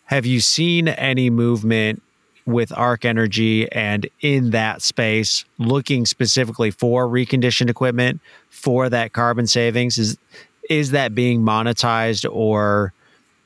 have 0.10 0.26
you 0.26 0.40
seen 0.40 0.88
any 0.88 1.30
movement 1.30 2.02
with 2.48 2.76
Arc 2.76 3.06
Energy 3.06 3.72
and 3.72 4.10
in 4.22 4.50
that 4.50 4.82
space 4.82 5.46
looking 5.60 6.08
specifically 6.08 6.72
for 6.72 7.08
reconditioned 7.08 7.70
equipment 7.70 8.20
for 8.50 8.90
that 8.90 9.14
carbon 9.14 9.46
savings? 9.46 10.00
Is 10.00 10.18
is 10.68 10.92
that 10.92 11.14
being 11.14 11.42
monetized 11.42 12.28
or 12.32 12.92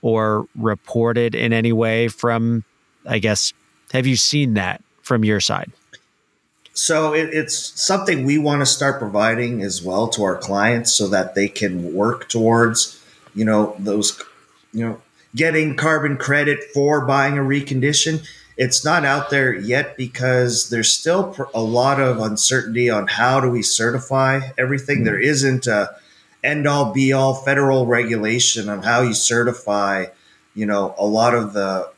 or 0.02 0.48
reported 0.56 1.36
in 1.36 1.52
any 1.52 1.74
way 1.74 2.08
from 2.08 2.64
I 3.06 3.20
guess 3.20 3.52
have 3.92 4.08
you 4.08 4.16
seen 4.16 4.54
that 4.54 4.82
from 5.04 5.24
your 5.24 5.40
side? 5.40 5.72
So 6.74 7.14
it, 7.14 7.30
it's 7.32 7.56
something 7.80 8.26
we 8.26 8.40
want 8.40 8.62
to 8.62 8.66
start 8.66 8.98
providing 8.98 9.62
as 9.62 9.84
well 9.84 10.08
to 10.10 10.24
our 10.24 10.38
clients 10.38 10.92
so 10.92 11.08
that 11.10 11.36
they 11.36 11.48
can 11.48 11.94
work 11.94 12.30
towards, 12.30 13.00
you 13.36 13.46
know, 13.46 13.76
those, 13.78 14.20
you 14.74 14.88
know, 14.88 15.02
getting 15.36 15.76
carbon 15.76 16.18
credit 16.18 16.64
for 16.74 17.06
buying 17.06 17.38
a 17.38 17.42
recondition. 17.42 18.26
It's 18.58 18.84
not 18.84 19.06
out 19.06 19.30
there 19.30 19.54
yet 19.54 19.98
because 19.98 20.70
there's 20.70 20.92
still 20.92 21.36
a 21.54 21.62
lot 21.62 22.00
of 22.00 22.20
uncertainty 22.20 22.90
on 22.90 23.08
how 23.08 23.40
do 23.40 23.50
we 23.50 23.62
certify 23.62 24.42
everything. 24.58 24.98
Mm-hmm. 24.98 25.06
There 25.06 25.20
isn't 25.20 25.68
a 25.68 25.96
end 26.44 26.68
all 26.68 26.92
be 26.92 27.14
all 27.14 27.36
federal 27.36 27.86
regulation 27.86 28.68
on 28.68 28.84
how 28.84 29.02
you 29.02 29.14
certify, 29.14 30.08
you 30.54 30.66
know, 30.66 30.94
a 30.98 31.06
lot 31.06 31.34
of 31.34 31.54
the 31.54 31.90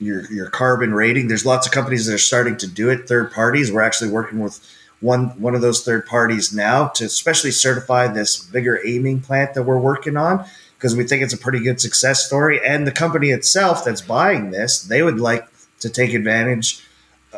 your 0.00 0.24
your 0.32 0.50
carbon 0.50 0.92
rating. 0.92 1.28
There's 1.28 1.46
lots 1.46 1.66
of 1.66 1.72
companies 1.72 2.06
that 2.06 2.14
are 2.14 2.18
starting 2.18 2.56
to 2.56 2.66
do 2.66 2.90
it. 2.90 3.06
Third 3.06 3.30
parties. 3.30 3.70
We're 3.70 3.82
actually 3.82 4.10
working 4.10 4.40
with 4.40 4.66
one 5.00 5.28
one 5.40 5.54
of 5.54 5.60
those 5.60 5.84
third 5.84 6.06
parties 6.06 6.52
now 6.52 6.88
to 6.88 7.04
especially 7.04 7.52
certify 7.52 8.08
this 8.08 8.42
bigger 8.42 8.76
amine 8.76 9.20
plant 9.20 9.54
that 9.54 9.62
we're 9.62 9.78
working 9.78 10.16
on 10.16 10.44
because 10.80 10.96
we 10.96 11.04
think 11.04 11.22
it's 11.22 11.34
a 11.34 11.38
pretty 11.38 11.60
good 11.60 11.78
success 11.78 12.24
story. 12.24 12.58
And 12.66 12.86
the 12.86 12.92
company 12.92 13.28
itself 13.30 13.84
that's 13.84 14.00
buying 14.00 14.50
this, 14.50 14.82
they 14.82 15.02
would 15.02 15.20
like 15.20 15.46
to 15.80 15.90
take 15.90 16.14
advantage 16.14 16.82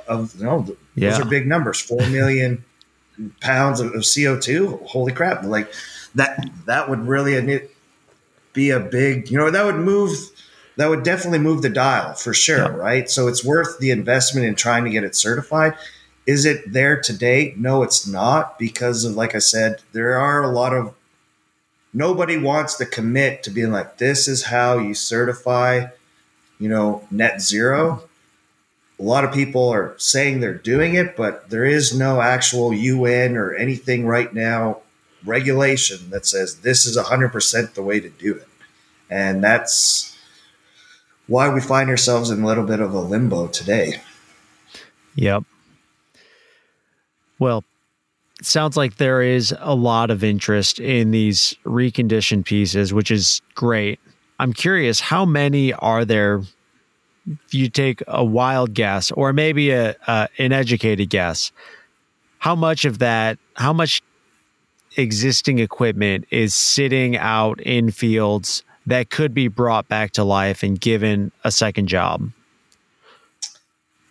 of, 0.06 0.32
you 0.36 0.44
know, 0.44 0.76
yeah. 0.94 1.10
those 1.10 1.20
are 1.20 1.24
big 1.28 1.48
numbers, 1.48 1.80
4 1.80 2.06
million 2.08 2.64
pounds 3.40 3.80
of, 3.80 3.88
of 3.88 4.02
CO2. 4.02 4.86
Holy 4.86 5.12
crap. 5.12 5.42
Like 5.42 5.72
that, 6.14 6.48
that 6.66 6.88
would 6.88 7.00
really 7.00 7.68
be 8.52 8.70
a 8.70 8.78
big, 8.78 9.28
you 9.28 9.38
know, 9.38 9.50
that 9.50 9.64
would 9.64 9.74
move, 9.74 10.12
that 10.76 10.88
would 10.88 11.02
definitely 11.02 11.38
move 11.38 11.62
the 11.62 11.68
dial 11.68 12.14
for 12.14 12.32
sure. 12.32 12.58
Yeah. 12.58 12.68
Right. 12.68 13.10
So 13.10 13.28
it's 13.28 13.44
worth 13.44 13.78
the 13.78 13.90
investment 13.90 14.46
in 14.46 14.54
trying 14.54 14.84
to 14.84 14.90
get 14.90 15.04
it 15.04 15.14
certified. 15.14 15.74
Is 16.26 16.44
it 16.44 16.72
there 16.72 17.00
today? 17.00 17.54
No, 17.56 17.82
it's 17.82 18.06
not 18.06 18.58
because 18.58 19.04
of, 19.04 19.16
like 19.16 19.34
I 19.34 19.40
said, 19.40 19.82
there 19.92 20.18
are 20.18 20.42
a 20.42 20.48
lot 20.48 20.72
of 20.72 20.94
nobody 21.92 22.38
wants 22.38 22.76
to 22.76 22.86
commit 22.86 23.42
to 23.42 23.50
being 23.50 23.70
like 23.70 23.98
this 23.98 24.26
is 24.28 24.44
how 24.44 24.78
you 24.78 24.94
certify 24.94 25.86
you 26.58 26.68
know 26.68 27.06
net 27.10 27.40
zero 27.40 28.02
a 28.98 29.02
lot 29.02 29.24
of 29.24 29.32
people 29.32 29.68
are 29.68 29.94
saying 29.98 30.40
they're 30.40 30.54
doing 30.54 30.94
it 30.94 31.16
but 31.16 31.50
there 31.50 31.64
is 31.64 31.96
no 31.96 32.20
actual 32.20 32.70
un 32.70 33.36
or 33.36 33.54
anything 33.54 34.06
right 34.06 34.32
now 34.32 34.78
regulation 35.24 36.10
that 36.10 36.26
says 36.26 36.60
this 36.60 36.86
is 36.86 36.96
100% 36.96 37.74
the 37.74 37.82
way 37.82 38.00
to 38.00 38.08
do 38.10 38.34
it 38.34 38.48
and 39.10 39.42
that's 39.42 40.11
why 41.32 41.48
we 41.48 41.60
find 41.60 41.88
ourselves 41.88 42.30
in 42.30 42.42
a 42.42 42.46
little 42.46 42.64
bit 42.64 42.80
of 42.80 42.92
a 42.92 43.00
limbo 43.00 43.46
today 43.48 44.00
Yep. 45.14 45.44
Well, 47.38 47.64
it 48.40 48.46
sounds 48.46 48.76
like 48.76 48.96
there 48.96 49.22
is 49.22 49.54
a 49.58 49.74
lot 49.74 50.10
of 50.10 50.24
interest 50.24 50.78
in 50.78 51.10
these 51.10 51.54
reconditioned 51.64 52.44
pieces, 52.44 52.94
which 52.94 53.10
is 53.10 53.42
great. 53.54 54.00
I'm 54.38 54.52
curious, 54.52 55.00
how 55.00 55.24
many 55.24 55.72
are 55.74 56.04
there? 56.04 56.42
If 57.46 57.54
you 57.54 57.68
take 57.68 58.02
a 58.08 58.24
wild 58.24 58.74
guess, 58.74 59.12
or 59.12 59.32
maybe 59.32 59.70
a, 59.70 59.94
a 60.08 60.28
an 60.38 60.52
educated 60.52 61.08
guess, 61.08 61.52
how 62.38 62.56
much 62.56 62.84
of 62.84 62.98
that, 62.98 63.38
how 63.54 63.72
much 63.72 64.02
existing 64.96 65.60
equipment 65.60 66.26
is 66.30 66.52
sitting 66.52 67.16
out 67.16 67.60
in 67.60 67.92
fields 67.92 68.64
that 68.86 69.10
could 69.10 69.34
be 69.34 69.48
brought 69.48 69.88
back 69.88 70.12
to 70.12 70.24
life 70.24 70.62
and 70.62 70.80
given 70.80 71.32
a 71.44 71.50
second 71.50 71.86
job? 71.86 72.30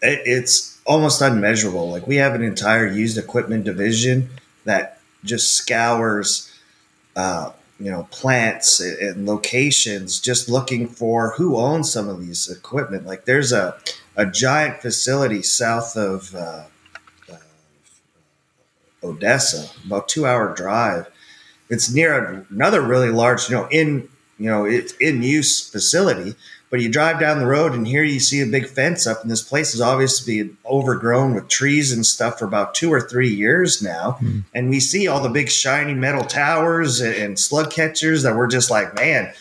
It's 0.02 0.80
almost 0.86 1.22
unmeasurable. 1.22 1.90
Like 1.90 2.08
we 2.08 2.16
have 2.16 2.34
an 2.34 2.42
entire 2.42 2.88
used 2.88 3.18
equipment 3.18 3.66
division 3.66 4.30
that 4.66 5.00
just 5.24 5.54
scours, 5.54 6.52
uh, 7.16 7.52
you 7.80 7.92
know, 7.92 8.08
plants 8.12 8.80
and 8.80 9.26
locations, 9.26 10.20
just 10.20 10.50
looking 10.50 10.88
for 10.88 11.34
who 11.38 11.58
owns 11.58 11.92
some 11.92 12.08
of 12.10 12.20
these 12.20 12.50
equipment. 12.50 13.06
Like 13.06 13.26
there's 13.26 13.52
a 13.52 13.78
a 14.16 14.26
giant 14.26 14.82
facility 14.82 15.42
south 15.42 15.96
of 15.96 16.36
uh, 16.36 16.64
uh, 17.32 17.36
Odessa, 19.04 19.70
about 19.86 20.08
two 20.08 20.26
hour 20.26 20.54
drive. 20.54 21.08
It's 21.70 21.94
near 21.94 22.46
another 22.50 22.82
really 22.82 23.10
large, 23.10 23.50
you 23.50 23.56
know, 23.56 23.68
in 23.72 24.10
you 24.42 24.50
know, 24.50 24.66
it's 24.66 24.94
in 24.94 25.22
use 25.22 25.70
facility 25.70 26.36
but 26.72 26.80
you 26.80 26.90
drive 26.90 27.20
down 27.20 27.38
the 27.38 27.46
road 27.46 27.74
and 27.74 27.86
here 27.86 28.02
you 28.02 28.20
see 28.22 28.40
a 28.40 28.46
big 28.46 28.66
fence 28.66 29.06
up, 29.06 29.22
and 29.22 29.30
this 29.30 29.44
place 29.44 29.76
is 29.76 29.82
obviously 29.82 30.50
overgrown 30.66 31.36
with 31.36 31.50
trees 31.50 31.92
and 31.92 32.06
stuff 32.06 32.40
for 32.40 32.46
about 32.46 32.74
two 32.74 32.92
or 32.92 33.02
three 33.02 33.28
years 33.28 33.82
now. 33.82 34.18
Mm. 34.22 34.46
And 34.56 34.70
we 34.70 34.80
see 34.80 35.06
all 35.06 35.22
the 35.22 35.30
big 35.30 35.50
shiny 35.50 35.94
metal 35.94 36.24
towers 36.24 37.02
and 37.02 37.38
slug 37.38 37.72
catchers 37.72 38.24
that 38.24 38.38
we're 38.38 38.48
just 38.48 38.72
like, 38.72 38.96
man, 38.96 39.34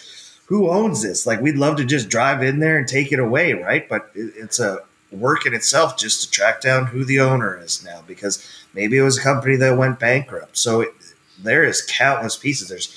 who 0.46 0.70
owns 0.70 1.02
this? 1.02 1.24
Like, 1.24 1.40
we'd 1.40 1.56
love 1.56 1.76
to 1.76 1.84
just 1.84 2.08
drive 2.08 2.42
in 2.42 2.58
there 2.58 2.76
and 2.76 2.88
take 2.88 3.12
it 3.12 3.20
away, 3.20 3.52
right? 3.52 3.88
But 3.88 4.10
it's 4.16 4.58
a 4.58 4.80
work 5.12 5.46
in 5.46 5.54
itself 5.54 5.96
just 5.96 6.22
to 6.22 6.30
track 6.32 6.60
down 6.60 6.86
who 6.86 7.04
the 7.04 7.20
owner 7.20 7.60
is 7.62 7.84
now 7.84 8.02
because 8.08 8.44
maybe 8.74 8.98
it 8.98 9.02
was 9.02 9.18
a 9.18 9.22
company 9.22 9.54
that 9.54 9.78
went 9.78 10.00
bankrupt. 10.00 10.56
So 10.56 10.80
it, 10.80 10.94
there 11.38 11.62
is 11.62 11.82
countless 11.82 12.36
pieces. 12.36 12.68
There's 12.68 12.92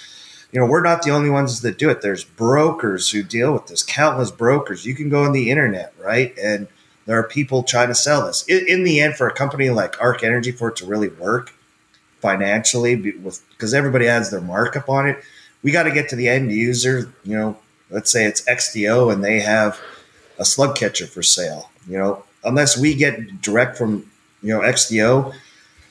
you 0.53 0.59
know, 0.59 0.67
we're 0.67 0.83
not 0.83 1.01
the 1.01 1.09
only 1.09 1.31
ones 1.31 1.61
that 1.61 1.79
do 1.79 1.89
it. 1.89 2.01
There's 2.01 2.23
brokers 2.23 3.09
who 3.09 3.23
deal 3.23 3.53
with 3.53 3.65
this, 3.67 3.81
countless 3.81 4.29
brokers. 4.29 4.85
You 4.85 4.93
can 4.93 5.09
go 5.09 5.23
on 5.23 5.33
the 5.33 5.49
internet, 5.49 5.93
right? 5.99 6.37
And 6.37 6.67
there 7.07 7.17
are 7.17 7.23
people 7.23 7.63
trying 7.63 7.87
to 7.87 7.95
sell 7.95 8.27
this. 8.27 8.47
In, 8.47 8.63
in 8.67 8.83
the 8.83 9.01
end, 9.01 9.15
for 9.15 9.27
a 9.27 9.33
company 9.33 9.71
like 9.71 9.99
Arc 9.99 10.23
Energy, 10.23 10.51
for 10.51 10.69
it 10.69 10.75
to 10.77 10.85
really 10.85 11.09
work 11.09 11.51
financially, 12.21 12.95
because 12.95 13.73
everybody 13.73 14.05
has 14.05 14.29
their 14.29 14.41
markup 14.41 14.89
on 14.89 15.09
it, 15.09 15.23
we 15.63 15.71
got 15.71 15.83
to 15.83 15.91
get 15.91 16.07
to 16.09 16.15
the 16.15 16.29
end 16.29 16.51
user. 16.51 17.11
You 17.23 17.35
know, 17.35 17.57
let's 17.89 18.11
say 18.11 18.25
it's 18.25 18.43
XTO 18.43 19.11
and 19.11 19.23
they 19.23 19.39
have 19.39 19.81
a 20.37 20.45
slug 20.45 20.75
catcher 20.75 21.07
for 21.07 21.23
sale. 21.23 21.71
You 21.87 21.97
know, 21.97 22.23
unless 22.43 22.77
we 22.77 22.93
get 22.93 23.41
direct 23.41 23.75
from 23.75 24.09
you 24.43 24.49
know 24.49 24.59
XTO, 24.59 25.33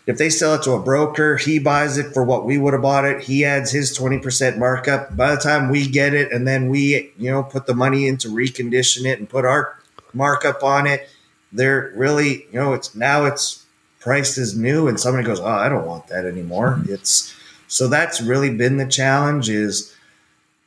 if 0.06 0.18
they 0.18 0.30
sell 0.30 0.54
it 0.54 0.62
to 0.62 0.72
a 0.72 0.80
broker, 0.80 1.36
he 1.36 1.58
buys 1.58 1.96
it 1.96 2.12
for 2.12 2.24
what 2.24 2.44
we 2.44 2.58
would 2.58 2.72
have 2.72 2.82
bought 2.82 3.04
it. 3.04 3.22
He 3.22 3.44
adds 3.44 3.70
his 3.70 3.96
20% 3.96 4.58
markup. 4.58 5.16
By 5.16 5.34
the 5.34 5.40
time 5.40 5.70
we 5.70 5.86
get 5.86 6.12
it 6.12 6.32
and 6.32 6.46
then 6.46 6.68
we, 6.68 7.12
you 7.16 7.30
know, 7.30 7.42
put 7.42 7.66
the 7.66 7.74
money 7.74 8.08
in 8.08 8.16
to 8.18 8.28
recondition 8.28 9.06
it 9.06 9.20
and 9.20 9.28
put 9.28 9.44
our 9.44 9.78
markup 10.12 10.62
on 10.64 10.86
it, 10.86 11.08
they're 11.52 11.92
really, 11.94 12.46
you 12.50 12.58
know, 12.58 12.72
it's 12.72 12.94
now 12.94 13.26
it's 13.26 13.64
priced 14.00 14.38
as 14.38 14.56
new 14.56 14.88
and 14.88 14.98
somebody 14.98 15.24
goes, 15.24 15.38
"Oh, 15.38 15.46
I 15.46 15.68
don't 15.68 15.86
want 15.86 16.08
that 16.08 16.24
anymore." 16.24 16.80
It's 16.88 17.32
so 17.68 17.88
that's 17.88 18.20
really 18.20 18.50
been 18.50 18.78
the 18.78 18.86
challenge 18.86 19.48
is 19.48 19.94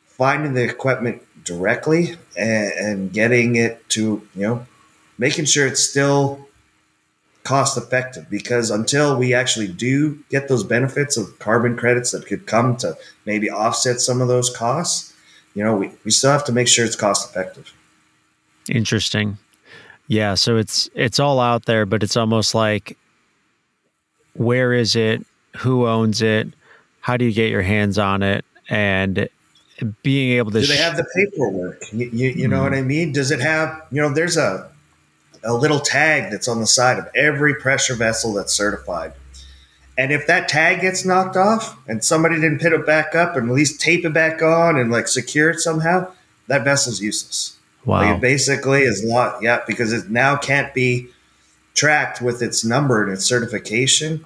finding 0.05 0.53
the 0.53 0.63
equipment 0.63 1.21
directly 1.43 2.17
and, 2.37 2.71
and 2.71 3.13
getting 3.13 3.55
it 3.55 3.87
to, 3.89 4.27
you 4.35 4.41
know, 4.41 4.67
making 5.17 5.45
sure 5.45 5.67
it's 5.67 5.81
still 5.81 6.44
cost 7.45 7.77
effective 7.77 8.29
because 8.29 8.71
until 8.71 9.17
we 9.17 9.33
actually 9.33 9.67
do 9.67 10.19
get 10.29 10.47
those 10.49 10.63
benefits 10.63 11.15
of 11.15 11.39
carbon 11.39 11.77
credits 11.77 12.11
that 12.11 12.25
could 12.25 12.47
come 12.47 12.75
to 12.75 12.97
maybe 13.25 13.49
offset 13.49 14.01
some 14.01 14.19
of 14.19 14.27
those 14.27 14.49
costs, 14.49 15.13
you 15.53 15.63
know, 15.63 15.77
we, 15.77 15.91
we 16.03 16.11
still 16.11 16.31
have 16.31 16.43
to 16.43 16.51
make 16.51 16.67
sure 16.67 16.83
it's 16.83 16.95
cost 16.95 17.29
effective. 17.29 17.71
Interesting. 18.67 19.37
Yeah, 20.07 20.33
so 20.33 20.57
it's 20.57 20.89
it's 20.93 21.19
all 21.19 21.39
out 21.39 21.65
there, 21.65 21.85
but 21.85 22.03
it's 22.03 22.17
almost 22.17 22.53
like 22.53 22.97
where 24.33 24.73
is 24.73 24.95
it? 24.95 25.25
Who 25.57 25.87
owns 25.87 26.21
it? 26.21 26.47
How 26.99 27.17
do 27.17 27.25
you 27.25 27.31
get 27.31 27.49
your 27.49 27.61
hands 27.61 27.97
on 27.97 28.21
it? 28.21 28.43
And 28.69 29.29
being 30.03 30.37
able 30.37 30.51
to 30.51 30.61
do 30.61 30.67
they 30.67 30.77
have 30.77 30.97
the 30.97 31.05
paperwork? 31.15 31.81
You, 31.91 32.09
you, 32.11 32.29
you 32.31 32.47
know 32.47 32.59
mm. 32.59 32.63
what 32.63 32.73
I 32.73 32.81
mean? 32.81 33.13
Does 33.13 33.31
it 33.31 33.39
have 33.39 33.81
you 33.91 34.01
know? 34.01 34.09
There's 34.13 34.37
a 34.37 34.69
a 35.45 35.53
little 35.53 35.79
tag 35.79 36.31
that's 36.31 36.47
on 36.47 36.59
the 36.59 36.67
side 36.67 36.97
of 36.97 37.07
every 37.15 37.55
pressure 37.55 37.95
vessel 37.95 38.33
that's 38.33 38.53
certified. 38.53 39.13
And 39.97 40.11
if 40.11 40.27
that 40.27 40.49
tag 40.49 40.81
gets 40.81 41.05
knocked 41.05 41.37
off 41.37 41.77
and 41.87 42.03
somebody 42.03 42.35
didn't 42.35 42.59
put 42.59 42.73
it 42.73 42.85
back 42.85 43.15
up 43.15 43.37
and 43.37 43.49
at 43.49 43.55
least 43.55 43.79
tape 43.79 44.03
it 44.03 44.13
back 44.13 44.41
on 44.41 44.77
and 44.77 44.91
like 44.91 45.07
secure 45.07 45.49
it 45.51 45.59
somehow, 45.59 46.11
that 46.47 46.63
vessel's 46.63 47.01
useless. 47.01 47.57
Wow. 47.85 48.01
Like 48.01 48.17
it 48.17 48.21
basically 48.21 48.81
is 48.81 49.03
lot, 49.03 49.41
yeah, 49.41 49.61
because 49.65 49.93
it 49.93 50.09
now 50.09 50.35
can't 50.35 50.73
be 50.73 51.09
tracked 51.75 52.21
with 52.21 52.41
its 52.41 52.65
number 52.65 53.03
and 53.03 53.13
its 53.13 53.25
certification. 53.25 54.25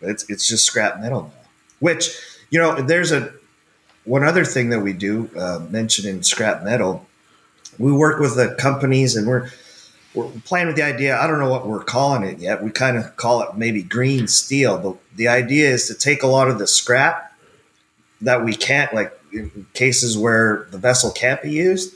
It's 0.00 0.28
it's 0.28 0.48
just 0.48 0.64
scrap 0.64 1.00
metal 1.00 1.22
now. 1.22 1.48
Which 1.78 2.18
you 2.50 2.58
know, 2.58 2.80
there's 2.82 3.12
a 3.12 3.32
one 4.04 4.24
other 4.24 4.44
thing 4.44 4.70
that 4.70 4.80
we 4.80 4.92
do 4.92 5.30
uh, 5.38 5.60
mention 5.70 6.08
in 6.08 6.22
scrap 6.22 6.64
metal. 6.64 7.06
We 7.78 7.92
work 7.92 8.20
with 8.20 8.36
the 8.36 8.56
companies 8.58 9.14
and 9.14 9.28
we're 9.28 9.50
we're 10.18 10.40
playing 10.40 10.66
with 10.66 10.74
the 10.74 10.82
idea. 10.82 11.16
I 11.16 11.28
don't 11.28 11.38
know 11.38 11.48
what 11.48 11.66
we're 11.66 11.84
calling 11.84 12.24
it 12.24 12.38
yet. 12.40 12.62
We 12.62 12.70
kind 12.70 12.96
of 12.96 13.14
call 13.16 13.40
it 13.42 13.56
maybe 13.56 13.82
green 13.82 14.26
steel. 14.26 14.76
But 14.78 14.96
the 15.16 15.28
idea 15.28 15.70
is 15.70 15.86
to 15.86 15.94
take 15.94 16.24
a 16.24 16.26
lot 16.26 16.48
of 16.48 16.58
the 16.58 16.66
scrap 16.66 17.32
that 18.20 18.44
we 18.44 18.54
can't, 18.54 18.92
like 18.92 19.16
in 19.32 19.66
cases 19.74 20.18
where 20.18 20.66
the 20.72 20.78
vessel 20.78 21.12
can't 21.12 21.40
be 21.40 21.52
used, 21.52 21.94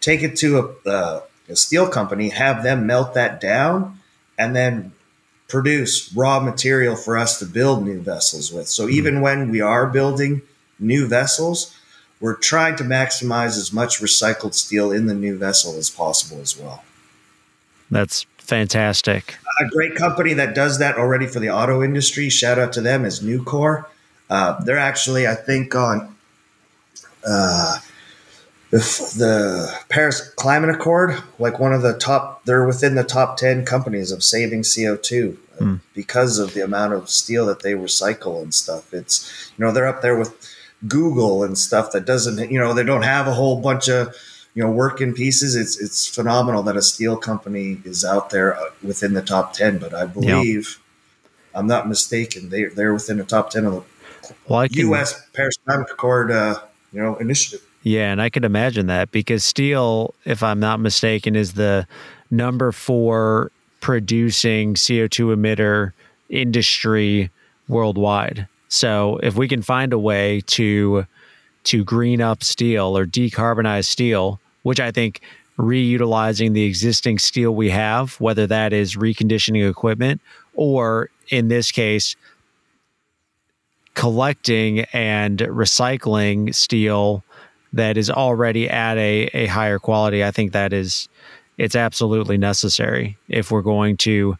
take 0.00 0.22
it 0.22 0.34
to 0.38 0.58
a, 0.58 0.88
uh, 0.88 1.20
a 1.48 1.54
steel 1.54 1.88
company, 1.88 2.30
have 2.30 2.64
them 2.64 2.86
melt 2.86 3.14
that 3.14 3.40
down, 3.40 4.00
and 4.36 4.56
then 4.56 4.92
produce 5.46 6.12
raw 6.12 6.40
material 6.40 6.96
for 6.96 7.16
us 7.16 7.38
to 7.38 7.46
build 7.46 7.84
new 7.84 8.00
vessels 8.00 8.52
with. 8.52 8.66
So 8.66 8.88
even 8.88 9.14
mm-hmm. 9.14 9.22
when 9.22 9.50
we 9.50 9.60
are 9.60 9.86
building 9.86 10.42
new 10.80 11.06
vessels, 11.06 11.76
we're 12.20 12.36
trying 12.36 12.74
to 12.76 12.84
maximize 12.84 13.56
as 13.56 13.72
much 13.72 14.00
recycled 14.00 14.54
steel 14.54 14.90
in 14.90 15.06
the 15.06 15.14
new 15.14 15.38
vessel 15.38 15.76
as 15.76 15.88
possible 15.88 16.40
as 16.40 16.58
well. 16.58 16.82
That's 17.90 18.26
fantastic. 18.38 19.36
A 19.60 19.68
great 19.68 19.94
company 19.94 20.32
that 20.34 20.54
does 20.54 20.78
that 20.78 20.96
already 20.96 21.26
for 21.26 21.40
the 21.40 21.50
auto 21.50 21.82
industry. 21.82 22.28
Shout 22.28 22.58
out 22.58 22.72
to 22.74 22.80
them 22.80 23.04
is 23.04 23.20
Nucor. 23.20 23.86
Uh, 24.28 24.62
they're 24.62 24.78
actually, 24.78 25.26
I 25.26 25.34
think, 25.34 25.74
on 25.74 26.16
uh, 27.26 27.78
the, 28.70 28.78
the, 28.78 29.78
Paris 29.88 30.32
Climate 30.36 30.70
Accord, 30.70 31.20
like 31.38 31.58
one 31.58 31.72
of 31.72 31.82
the 31.82 31.98
top. 31.98 32.44
They're 32.44 32.66
within 32.66 32.94
the 32.94 33.04
top 33.04 33.36
ten 33.36 33.64
companies 33.64 34.12
of 34.12 34.22
saving 34.22 34.62
CO 34.62 34.96
two 34.96 35.38
mm. 35.58 35.80
because 35.94 36.38
of 36.38 36.54
the 36.54 36.60
amount 36.60 36.94
of 36.94 37.10
steel 37.10 37.46
that 37.46 37.62
they 37.62 37.72
recycle 37.72 38.42
and 38.42 38.54
stuff. 38.54 38.94
It's 38.94 39.52
you 39.58 39.64
know 39.64 39.72
they're 39.72 39.88
up 39.88 40.02
there 40.02 40.16
with 40.16 40.48
Google 40.86 41.42
and 41.42 41.58
stuff 41.58 41.92
that 41.92 42.04
doesn't 42.04 42.50
you 42.50 42.58
know 42.58 42.72
they 42.72 42.84
don't 42.84 43.02
have 43.02 43.26
a 43.26 43.34
whole 43.34 43.60
bunch 43.60 43.88
of 43.88 44.14
you 44.54 44.62
know 44.62 44.70
work 44.70 45.00
in 45.00 45.14
pieces. 45.14 45.56
It's 45.56 45.80
it's 45.80 46.06
phenomenal 46.06 46.62
that 46.64 46.76
a 46.76 46.82
steel 46.82 47.16
company 47.16 47.80
is 47.84 48.04
out 48.04 48.30
there 48.30 48.56
uh, 48.56 48.70
within 48.82 49.14
the 49.14 49.22
top 49.22 49.52
ten. 49.52 49.78
But 49.78 49.94
I 49.94 50.06
believe 50.06 50.78
I'm 51.54 51.66
not 51.66 51.88
mistaken. 51.88 52.50
They 52.50 52.64
they're 52.64 52.92
within 52.92 53.18
the 53.18 53.24
top 53.24 53.50
ten 53.50 53.64
of 53.66 53.72
the 53.72 54.34
well, 54.48 54.68
can, 54.68 54.78
U.S. 54.78 55.20
Paris 55.32 55.56
Climate 55.64 55.88
Accord 55.90 56.30
uh, 56.30 56.60
you 56.92 57.02
know 57.02 57.16
initiative. 57.16 57.66
Yeah, 57.82 58.12
and 58.12 58.20
I 58.20 58.28
could 58.28 58.44
imagine 58.44 58.86
that 58.88 59.10
because 59.10 59.44
steel, 59.44 60.14
if 60.24 60.42
I'm 60.42 60.60
not 60.60 60.80
mistaken, 60.80 61.34
is 61.34 61.54
the 61.54 61.86
number 62.30 62.72
four 62.72 63.50
producing 63.80 64.74
CO2 64.74 65.34
emitter 65.34 65.92
industry 66.28 67.30
worldwide. 67.68 68.46
So 68.68 69.18
if 69.22 69.34
we 69.36 69.48
can 69.48 69.62
find 69.62 69.92
a 69.92 69.98
way 69.98 70.42
to 70.48 71.06
to 71.64 71.84
green 71.84 72.20
up 72.20 72.42
steel 72.42 72.96
or 72.96 73.06
decarbonize 73.06 73.84
steel, 73.86 74.40
which 74.62 74.80
I 74.80 74.90
think 74.90 75.20
reutilizing 75.58 76.54
the 76.54 76.64
existing 76.64 77.18
steel 77.18 77.54
we 77.54 77.70
have, 77.70 78.14
whether 78.20 78.46
that 78.46 78.72
is 78.72 78.96
reconditioning 78.96 79.68
equipment 79.68 80.20
or 80.54 81.10
in 81.28 81.48
this 81.48 81.70
case, 81.70 82.16
collecting 83.94 84.80
and 84.92 85.38
recycling 85.38 86.54
steel 86.54 87.22
that 87.72 87.96
is 87.96 88.10
already 88.10 88.68
at 88.68 88.96
a, 88.96 89.30
a 89.34 89.46
higher 89.46 89.78
quality, 89.78 90.24
I 90.24 90.30
think 90.30 90.52
that 90.52 90.72
is 90.72 91.08
it's 91.58 91.76
absolutely 91.76 92.38
necessary 92.38 93.18
if 93.28 93.50
we're 93.50 93.62
going 93.62 93.98
to 93.98 94.38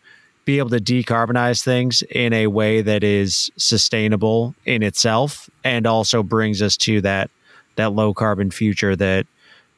be 0.51 0.59
able 0.59 0.71
to 0.71 0.81
decarbonize 0.81 1.63
things 1.63 2.03
in 2.11 2.33
a 2.33 2.49
way 2.49 2.83
that 2.83 3.05
is 3.05 3.53
sustainable 3.57 4.53
in 4.67 4.83
itself 4.83 5.49
and 5.63 5.87
also 5.87 6.25
brings 6.25 6.61
us 6.61 6.77
to 6.77 7.01
that 7.01 7.31
that 7.77 7.93
low 7.93 8.13
carbon 8.13 8.51
future 8.51 8.97
that 8.97 9.29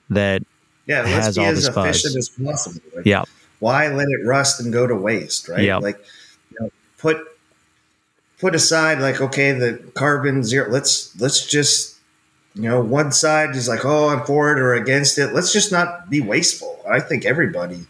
that 0.08 0.42
yeah, 0.86 1.02
let's 1.02 1.26
has 1.26 1.36
be 1.36 1.42
all 1.42 1.50
as 1.50 1.64
this 1.66 1.74
buzz. 1.74 2.16
as 2.16 2.28
possible. 2.30 2.80
Like, 2.96 3.04
yeah 3.04 3.24
Why 3.58 3.88
let 3.88 4.08
it 4.08 4.26
rust 4.26 4.60
and 4.60 4.72
go 4.72 4.86
to 4.86 4.94
waste, 4.94 5.46
right? 5.46 5.62
Yep. 5.62 5.82
Like, 5.82 5.98
you 6.50 6.56
know, 6.58 6.70
put 6.96 7.18
put 8.38 8.54
aside 8.54 8.98
like 8.98 9.20
okay, 9.20 9.52
the 9.52 9.74
carbon 9.94 10.42
zero. 10.42 10.70
Let's 10.70 11.14
let's 11.20 11.46
just 11.46 11.98
you 12.54 12.62
know 12.62 12.80
one 12.80 13.12
side 13.12 13.54
is 13.56 13.68
like 13.68 13.84
oh 13.84 14.08
I'm 14.08 14.24
for 14.24 14.52
it 14.52 14.58
or 14.58 14.72
against 14.72 15.18
it. 15.18 15.34
Let's 15.34 15.52
just 15.52 15.70
not 15.70 16.08
be 16.08 16.22
wasteful. 16.22 16.80
I 16.90 17.00
think 17.00 17.26
everybody 17.26 17.86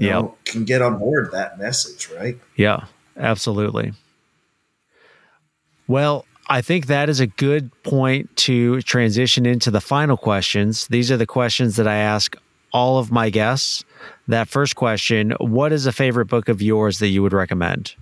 you 0.00 0.06
Yep. 0.08 0.22
know 0.22 0.34
can 0.44 0.64
get 0.64 0.82
on 0.82 0.98
board 0.98 1.30
that 1.32 1.58
message, 1.58 2.08
right? 2.16 2.38
Yeah, 2.56 2.86
absolutely. 3.16 3.92
Well, 5.86 6.24
I 6.48 6.62
think 6.62 6.86
that 6.86 7.08
is 7.08 7.20
a 7.20 7.26
good 7.26 7.70
point 7.82 8.34
to 8.38 8.80
transition 8.82 9.46
into 9.46 9.70
the 9.70 9.80
final 9.80 10.16
questions. 10.16 10.86
These 10.88 11.10
are 11.10 11.16
the 11.16 11.26
questions 11.26 11.76
that 11.76 11.86
I 11.86 11.96
ask 11.96 12.34
all 12.72 12.98
of 12.98 13.12
my 13.12 13.30
guests. 13.30 13.84
That 14.28 14.48
first 14.48 14.74
question 14.76 15.32
What 15.38 15.72
is 15.72 15.86
a 15.86 15.92
favorite 15.92 16.26
book 16.26 16.48
of 16.48 16.62
yours 16.62 16.98
that 17.00 17.08
you 17.08 17.22
would 17.22 17.32
recommend? 17.32 17.94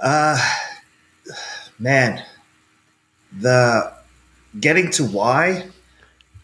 Uh 0.00 0.38
man, 1.78 2.22
the 3.32 3.92
getting 4.60 4.90
to 4.92 5.04
why 5.04 5.68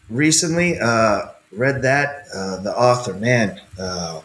recently 0.09 0.79
uh 0.79 1.27
read 1.51 1.81
that 1.81 2.25
uh 2.33 2.57
the 2.57 2.75
author 2.75 3.13
man 3.13 3.59
uh 3.79 4.21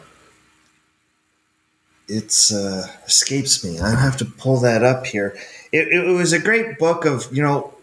it's 2.07 2.53
uh 2.53 2.87
escapes 3.05 3.63
me. 3.63 3.79
I 3.79 3.91
have 3.91 4.17
to 4.17 4.25
pull 4.25 4.59
that 4.61 4.83
up 4.83 5.05
here. 5.05 5.37
It, 5.71 5.89
it 5.89 6.07
was 6.07 6.31
a 6.33 6.39
great 6.39 6.79
book 6.79 7.05
of 7.05 7.27
you 7.35 7.43
know 7.43 7.73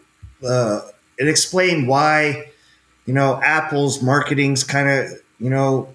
uh 0.47 0.81
it 1.19 1.29
explained 1.29 1.89
why 1.89 2.51
you 3.07 3.15
know 3.15 3.41
apple's 3.43 4.03
marketing's 4.03 4.65
kind 4.65 4.89
of 4.89 5.11
you 5.39 5.51
know 5.51 5.89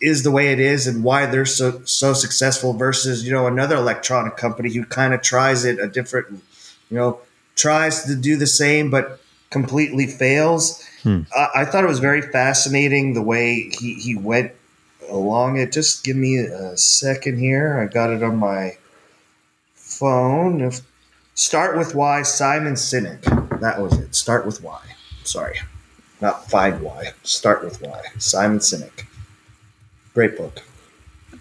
is 0.00 0.22
the 0.22 0.30
way 0.30 0.52
it 0.52 0.60
is 0.60 0.86
and 0.86 1.02
why 1.02 1.26
they're 1.26 1.46
so 1.46 1.80
so 1.84 2.12
successful 2.12 2.74
versus 2.74 3.24
you 3.26 3.32
know 3.32 3.46
another 3.46 3.76
electronic 3.76 4.36
company 4.36 4.72
who 4.72 4.84
kind 4.84 5.14
of 5.14 5.22
tries 5.22 5.64
it 5.64 5.78
a 5.80 5.88
different 5.88 6.28
you 6.90 6.96
know 6.96 7.18
tries 7.54 8.04
to 8.04 8.14
do 8.14 8.36
the 8.36 8.46
same 8.46 8.90
but 8.90 9.18
completely 9.50 10.06
fails 10.06 10.85
Hmm. 11.06 11.20
I, 11.36 11.48
I 11.60 11.64
thought 11.64 11.84
it 11.84 11.88
was 11.88 12.00
very 12.00 12.20
fascinating 12.20 13.14
the 13.14 13.22
way 13.22 13.70
he, 13.78 13.94
he 13.94 14.16
went 14.16 14.50
along 15.08 15.56
it. 15.56 15.70
Just 15.70 16.02
give 16.02 16.16
me 16.16 16.38
a 16.38 16.76
second 16.76 17.38
here. 17.38 17.78
I 17.78 17.86
got 17.92 18.10
it 18.10 18.24
on 18.24 18.38
my 18.38 18.76
phone. 19.76 20.60
If- 20.62 20.80
start 21.34 21.78
with 21.78 21.94
why 21.94 22.22
simon 22.22 22.74
sinek. 22.74 23.22
That 23.60 23.80
was 23.80 23.96
it. 24.00 24.16
Start 24.16 24.46
with 24.46 24.64
why 24.64 24.80
sorry. 25.22 25.60
Not 26.20 26.50
find 26.50 26.80
why 26.82 27.12
start 27.22 27.62
with 27.62 27.80
why 27.80 28.02
simon 28.18 28.58
sinek. 28.58 29.06
Great 30.12 30.36
book. 30.36 30.60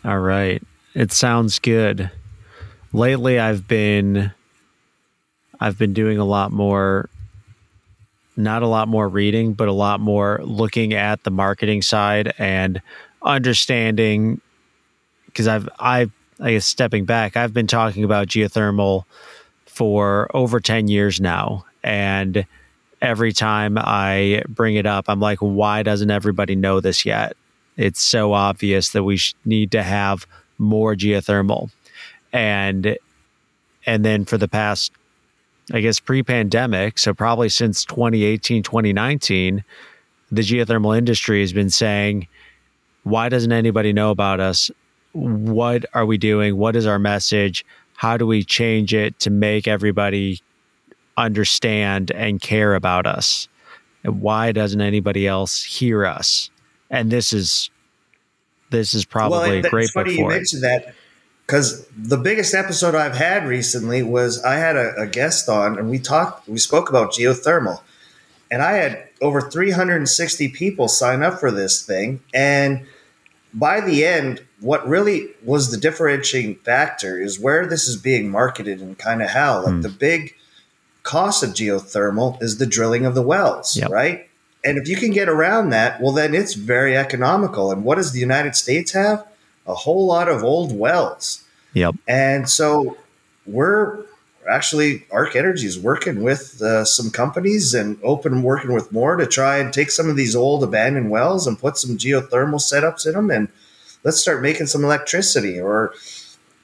All 0.03 0.19
right. 0.19 0.61
It 0.93 1.11
sounds 1.11 1.57
good. 1.57 2.11
Lately 2.93 3.39
I've 3.39 3.67
been 3.67 4.31
I've 5.59 5.79
been 5.79 5.93
doing 5.93 6.19
a 6.19 6.25
lot 6.25 6.51
more 6.51 7.09
not 8.37 8.63
a 8.63 8.67
lot 8.67 8.87
more 8.87 9.07
reading, 9.07 9.53
but 9.53 9.67
a 9.67 9.73
lot 9.73 9.99
more 9.99 10.39
looking 10.43 10.93
at 10.93 11.23
the 11.23 11.31
marketing 11.31 11.81
side 11.81 12.33
and 12.37 12.81
understanding 13.21 14.41
because 15.27 15.47
I've 15.47 15.67
I 15.79 16.09
I 16.39 16.51
guess 16.51 16.65
stepping 16.65 17.05
back, 17.05 17.37
I've 17.37 17.53
been 17.53 17.67
talking 17.67 18.03
about 18.03 18.27
geothermal 18.27 19.03
for 19.65 20.29
over 20.33 20.59
10 20.59 20.87
years 20.87 21.19
now 21.19 21.65
and 21.83 22.45
every 23.01 23.33
time 23.33 23.77
I 23.77 24.41
bring 24.47 24.75
it 24.75 24.85
up, 24.85 25.05
I'm 25.07 25.19
like 25.19 25.39
why 25.39 25.83
doesn't 25.83 26.11
everybody 26.11 26.55
know 26.55 26.79
this 26.79 27.05
yet? 27.05 27.35
It's 27.77 28.01
so 28.01 28.33
obvious 28.33 28.89
that 28.91 29.03
we 29.03 29.19
need 29.43 29.71
to 29.71 29.83
have 29.83 30.25
more 30.57 30.95
geothermal. 30.95 31.71
And 32.31 32.97
and 33.85 34.03
then 34.03 34.25
for 34.25 34.37
the 34.37 34.47
past 34.47 34.91
I 35.73 35.81
guess 35.81 35.99
pre-pandemic, 35.99 36.99
so 36.99 37.13
probably 37.13 37.49
since 37.49 37.85
2018, 37.85 38.63
2019, 38.63 39.63
the 40.31 40.41
geothermal 40.41 40.97
industry 40.97 41.41
has 41.41 41.53
been 41.53 41.69
saying, 41.69 42.27
why 43.03 43.29
doesn't 43.29 43.51
anybody 43.51 43.93
know 43.93 44.11
about 44.11 44.39
us? 44.39 44.69
What 45.13 45.85
are 45.93 46.05
we 46.05 46.17
doing? 46.17 46.57
What 46.57 46.75
is 46.75 46.85
our 46.85 46.99
message? 46.99 47.65
How 47.95 48.17
do 48.17 48.27
we 48.27 48.43
change 48.43 48.93
it 48.93 49.19
to 49.19 49.29
make 49.29 49.67
everybody 49.67 50.41
understand 51.17 52.11
and 52.11 52.41
care 52.41 52.75
about 52.75 53.07
us? 53.07 53.47
And 54.03 54.21
why 54.21 54.51
doesn't 54.51 54.81
anybody 54.81 55.27
else 55.27 55.63
hear 55.63 56.05
us? 56.05 56.51
And 56.89 57.11
this 57.11 57.33
is 57.33 57.69
this 58.71 58.93
is 58.93 59.05
probably 59.05 59.59
a 59.59 59.61
that's 59.61 59.71
great 59.71 59.89
funny 59.89 60.11
you 60.11 60.17
for 60.17 60.31
it. 60.31 60.35
mentioned 60.35 60.63
that 60.63 60.93
because 61.45 61.85
the 61.95 62.17
biggest 62.17 62.53
episode 62.53 62.95
I've 62.95 63.15
had 63.17 63.47
recently 63.47 64.01
was 64.03 64.43
I 64.43 64.55
had 64.55 64.75
a, 64.75 64.95
a 65.01 65.07
guest 65.07 65.47
on 65.49 65.77
and 65.77 65.89
we 65.89 65.99
talked, 65.99 66.47
we 66.47 66.57
spoke 66.57 66.89
about 66.89 67.11
geothermal, 67.11 67.81
and 68.51 68.61
I 68.61 68.73
had 68.73 69.07
over 69.21 69.41
360 69.41 70.49
people 70.49 70.87
sign 70.87 71.23
up 71.23 71.39
for 71.39 71.51
this 71.51 71.81
thing. 71.83 72.21
And 72.33 72.85
by 73.53 73.79
the 73.79 74.05
end, 74.05 74.43
what 74.59 74.87
really 74.87 75.29
was 75.43 75.71
the 75.71 75.77
differentiating 75.77 76.55
factor 76.57 77.21
is 77.21 77.39
where 77.39 77.65
this 77.65 77.87
is 77.87 77.95
being 77.97 78.29
marketed 78.29 78.81
and 78.81 78.97
kind 78.97 79.21
of 79.21 79.29
how. 79.29 79.63
Like 79.63 79.73
Hmm. 79.75 79.81
the 79.81 79.89
big 79.89 80.35
cost 81.03 81.43
of 81.43 81.51
geothermal 81.51 82.41
is 82.41 82.57
the 82.57 82.65
drilling 82.65 83.05
of 83.05 83.13
the 83.15 83.21
wells, 83.21 83.77
Yep. 83.77 83.91
right? 83.91 84.27
And 84.63 84.77
if 84.79 84.87
you 84.87 84.95
can 84.97 85.11
get 85.11 85.29
around 85.29 85.69
that, 85.69 86.01
well, 86.01 86.11
then 86.11 86.33
it's 86.33 86.55
very 86.55 86.97
economical. 86.97 87.71
And 87.71 87.83
what 87.83 87.95
does 87.95 88.11
the 88.13 88.19
United 88.19 88.55
States 88.55 88.91
have? 88.93 89.23
A 89.67 89.73
whole 89.73 90.05
lot 90.05 90.29
of 90.29 90.43
old 90.43 90.77
wells. 90.77 91.43
Yep. 91.73 91.95
And 92.07 92.49
so 92.49 92.97
we're 93.45 94.05
actually 94.49 95.05
Arc 95.11 95.35
Energy 95.35 95.65
is 95.65 95.79
working 95.79 96.21
with 96.21 96.61
uh, 96.61 96.85
some 96.85 97.09
companies 97.09 97.73
and 97.73 97.97
open 98.03 98.43
working 98.43 98.73
with 98.73 98.91
more 98.91 99.15
to 99.15 99.25
try 99.25 99.57
and 99.57 99.73
take 99.73 99.91
some 99.91 100.09
of 100.09 100.15
these 100.15 100.35
old 100.35 100.63
abandoned 100.63 101.09
wells 101.09 101.47
and 101.47 101.59
put 101.59 101.77
some 101.77 101.97
geothermal 101.97 102.61
setups 102.61 103.05
in 103.05 103.13
them 103.13 103.31
and 103.31 103.49
let's 104.03 104.19
start 104.19 104.41
making 104.41 104.67
some 104.67 104.83
electricity 104.83 105.59
or 105.59 105.93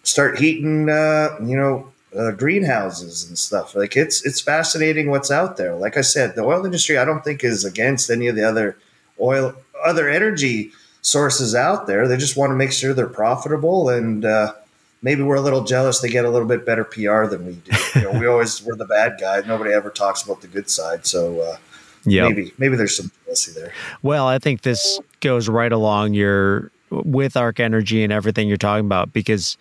start 0.04 0.40
heating 0.40 0.90
uh, 0.90 1.30
you 1.44 1.58
know 1.58 1.92
uh, 2.18 2.32
greenhouses 2.32 3.28
and 3.28 3.38
stuff 3.38 3.76
like 3.76 3.96
it's 3.96 4.26
it's 4.26 4.42
fascinating 4.42 5.10
what's 5.10 5.32
out 5.32 5.58
there 5.58 5.76
like 5.76 5.98
i 5.98 6.02
said 6.02 6.36
the 6.36 6.44
oil 6.44 6.66
industry 6.66 6.98
i 6.98 7.06
don't 7.06 7.24
think 7.24 7.44
is 7.44 7.64
against 7.64 8.10
any 8.10 8.28
of 8.28 8.36
the 8.36 8.44
other 8.44 8.78
oil 9.20 9.56
other 9.86 10.10
energy 10.10 10.72
sources 11.02 11.56
out 11.56 11.88
there 11.88 12.08
they 12.08 12.18
just 12.18 12.38
want 12.38 12.52
to 12.52 12.56
make 12.56 12.72
sure 12.72 12.94
they're 12.94 13.08
profitable 13.08 13.90
and 13.90 14.24
uh, 14.24 14.54
maybe 15.02 15.24
we're 15.24 15.36
a 15.36 15.42
little 15.42 15.64
jealous 15.64 16.00
they 16.00 16.10
get 16.10 16.26
a 16.26 16.30
little 16.30 16.48
bit 16.48 16.66
better 16.66 16.84
PR 16.84 17.26
than 17.26 17.46
we 17.46 17.54
do. 17.54 17.72
You 17.96 18.02
know, 18.04 18.20
we 18.20 18.28
always 18.28 18.64
we're 18.64 18.76
the 18.76 18.86
bad 18.86 19.18
guy. 19.20 19.42
Nobody 19.42 19.72
ever 19.72 19.90
talks 19.90 20.22
about 20.24 20.42
the 20.42 20.48
good 20.48 20.70
side. 20.70 21.06
So 21.06 21.42
uh, 21.42 21.58
Yep. 22.06 22.30
maybe 22.30 22.54
maybe 22.58 22.76
there's 22.76 22.98
some 22.98 23.12
jealousy 23.26 23.52
there. 23.60 23.72
Well, 24.02 24.26
I 24.28 24.40
think 24.40 24.62
this 24.62 25.00
goes 25.20 25.48
right 25.48 25.72
along 25.72 26.14
your 26.16 26.72
with 26.90 27.38
Arc 27.38 27.60
Energy 27.60 28.04
and 28.04 28.12
everything 28.12 28.48
you're 28.48 28.58
talking 28.58 28.86
about 28.86 29.14
because 29.14 29.56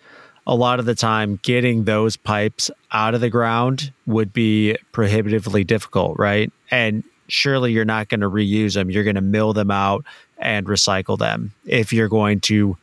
a 0.47 0.55
lot 0.55 0.79
of 0.79 0.85
the 0.85 0.95
time 0.95 1.39
getting 1.43 1.83
those 1.83 2.17
pipes 2.17 2.71
out 2.91 3.13
of 3.13 3.21
the 3.21 3.29
ground 3.29 3.93
would 4.07 4.33
be 4.33 4.75
prohibitively 4.91 5.63
difficult, 5.63 6.17
right? 6.17 6.51
And 6.71 7.03
surely 7.27 7.71
you're 7.71 7.85
not 7.85 8.09
going 8.09 8.21
to 8.21 8.29
reuse 8.29 8.73
them. 8.73 8.89
You're 8.89 9.03
going 9.03 9.15
to 9.15 9.21
mill 9.21 9.53
them 9.53 9.69
out 9.69 10.03
and 10.41 10.65
recycle 10.65 11.17
them 11.17 11.53
if 11.65 11.93
you're 11.93 12.09
going 12.09 12.39
to 12.41 12.77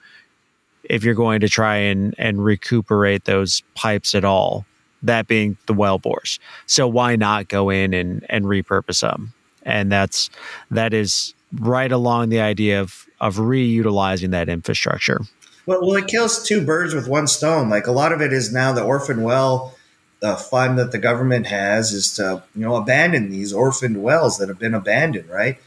if 0.85 1.05
you're 1.05 1.15
going 1.15 1.41
to 1.41 1.49
try 1.49 1.77
and 1.77 2.15
and 2.19 2.45
recuperate 2.45 3.25
those 3.25 3.63
pipes 3.75 4.15
at 4.15 4.25
all. 4.25 4.65
That 5.03 5.29
being 5.29 5.57
the 5.67 5.75
well 5.75 5.99
bores. 5.99 6.41
So 6.67 6.89
why 6.89 7.15
not 7.17 7.49
go 7.49 7.71
in 7.71 7.95
and 7.95 8.25
and 8.29 8.47
repurpose 8.47 9.01
them? 9.01 9.33
And 9.63 9.93
that's 9.93 10.31
that 10.71 10.93
is 10.93 11.35
right 11.61 11.93
along 11.93 12.31
the 12.31 12.41
idea 12.41 12.81
of 12.81 13.07
of 13.21 13.37
reutilizing 13.37 14.31
that 14.31 14.49
infrastructure. 14.49 15.21
Well, 15.67 15.87
well, 15.87 15.97
it 15.97 16.09
kills 16.09 16.43
two 16.43 16.65
birds 16.65 16.95
with 16.95 17.07
one 17.07 17.27
stone. 17.27 17.69
Like 17.69 17.87
a 17.87 17.93
lot 17.93 18.13
of 18.13 18.23
it 18.23 18.33
is 18.33 18.53
now 18.53 18.73
the 18.73 18.83
orphan 18.83 19.23
well 19.23 19.75
uh, 20.23 20.35
fund 20.35 20.79
that 20.79 20.93
the 20.93 20.99
government 20.99 21.47
has 21.47 21.93
is 21.93 22.13
to 22.15 22.43
you 22.55 22.63
know 22.63 22.77
abandon 22.77 23.31
these 23.31 23.53
orphaned 23.53 24.03
wells 24.03 24.39
that 24.39 24.49
have 24.49 24.59
been 24.59 24.75
abandoned, 24.75 25.29
right? 25.29 25.59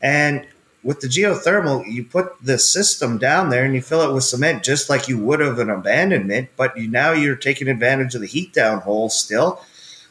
And 0.00 0.46
with 0.88 1.00
the 1.00 1.06
geothermal, 1.06 1.86
you 1.86 2.02
put 2.02 2.32
the 2.42 2.58
system 2.58 3.18
down 3.18 3.50
there 3.50 3.62
and 3.62 3.74
you 3.74 3.82
fill 3.82 4.00
it 4.00 4.14
with 4.14 4.24
cement 4.24 4.62
just 4.62 4.88
like 4.88 5.06
you 5.06 5.18
would 5.18 5.42
of 5.42 5.58
an 5.58 5.68
abandonment, 5.68 6.48
but 6.56 6.74
you 6.78 6.88
now 6.88 7.12
you're 7.12 7.36
taking 7.36 7.68
advantage 7.68 8.14
of 8.14 8.22
the 8.22 8.26
heat 8.26 8.54
down 8.54 8.80
hole 8.80 9.10
still. 9.10 9.60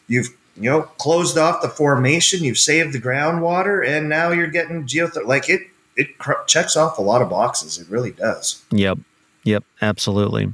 You've 0.08 0.28
you 0.56 0.70
know 0.70 0.84
closed 0.84 1.36
off 1.36 1.64
the 1.64 1.68
formation, 1.68 2.44
you've 2.44 2.60
saved 2.60 2.94
the 2.94 3.02
groundwater, 3.02 3.84
and 3.84 4.08
now 4.08 4.30
you're 4.30 4.52
getting 4.52 4.86
geothermal. 4.86 5.26
Like 5.26 5.50
it, 5.50 5.62
it 5.96 6.20
cr- 6.20 6.44
checks 6.46 6.78
off 6.78 7.00
a 7.00 7.02
lot 7.02 7.24
of 7.24 7.30
boxes. 7.32 7.80
It 7.80 7.90
really 7.90 8.12
does. 8.12 8.64
Yep. 8.70 9.00
Yep, 9.46 9.64
absolutely. 9.82 10.54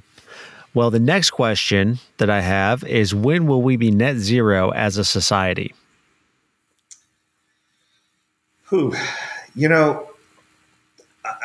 Well, 0.74 0.90
the 0.90 1.02
next 1.02 1.32
question 1.32 2.00
that 2.16 2.30
I 2.30 2.40
have 2.40 2.86
is 2.86 3.14
when 3.14 3.46
will 3.46 3.62
we 3.62 3.76
be 3.76 3.92
net 3.92 4.16
zero 4.16 4.70
as 4.70 4.98
a 4.98 5.04
society? 5.04 5.74
Who, 8.68 8.96
you 9.54 9.68
know, 9.68 10.08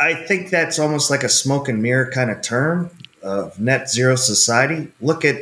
I 0.01 0.15
think 0.15 0.51
that's 0.51 0.79
almost 0.79 1.11
like 1.11 1.23
a 1.23 1.29
smoke 1.29 1.69
and 1.69 1.83
mirror 1.83 2.11
kind 2.11 2.31
of 2.31 2.43
term 2.43 2.91
of 3.23 3.59
net 3.61 3.89
zero 3.89 4.17
society. 4.17 4.91
Look 5.01 5.25
at, 5.25 5.37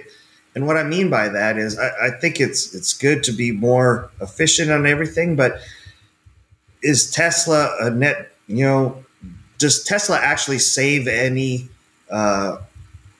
and 0.54 0.66
what 0.66 0.76
I 0.76 0.82
mean 0.82 1.10
by 1.10 1.28
that 1.28 1.56
is, 1.58 1.78
I, 1.78 1.90
I 2.06 2.10
think 2.10 2.40
it's 2.40 2.74
it's 2.74 2.92
good 2.92 3.22
to 3.24 3.32
be 3.32 3.52
more 3.52 4.10
efficient 4.20 4.70
on 4.70 4.86
everything, 4.86 5.36
but 5.36 5.60
is 6.82 7.10
Tesla 7.10 7.74
a 7.80 7.90
net? 7.90 8.32
You 8.46 8.64
know, 8.64 9.04
does 9.58 9.82
Tesla 9.84 10.18
actually 10.18 10.58
save 10.58 11.08
any, 11.08 11.68
uh, 12.10 12.58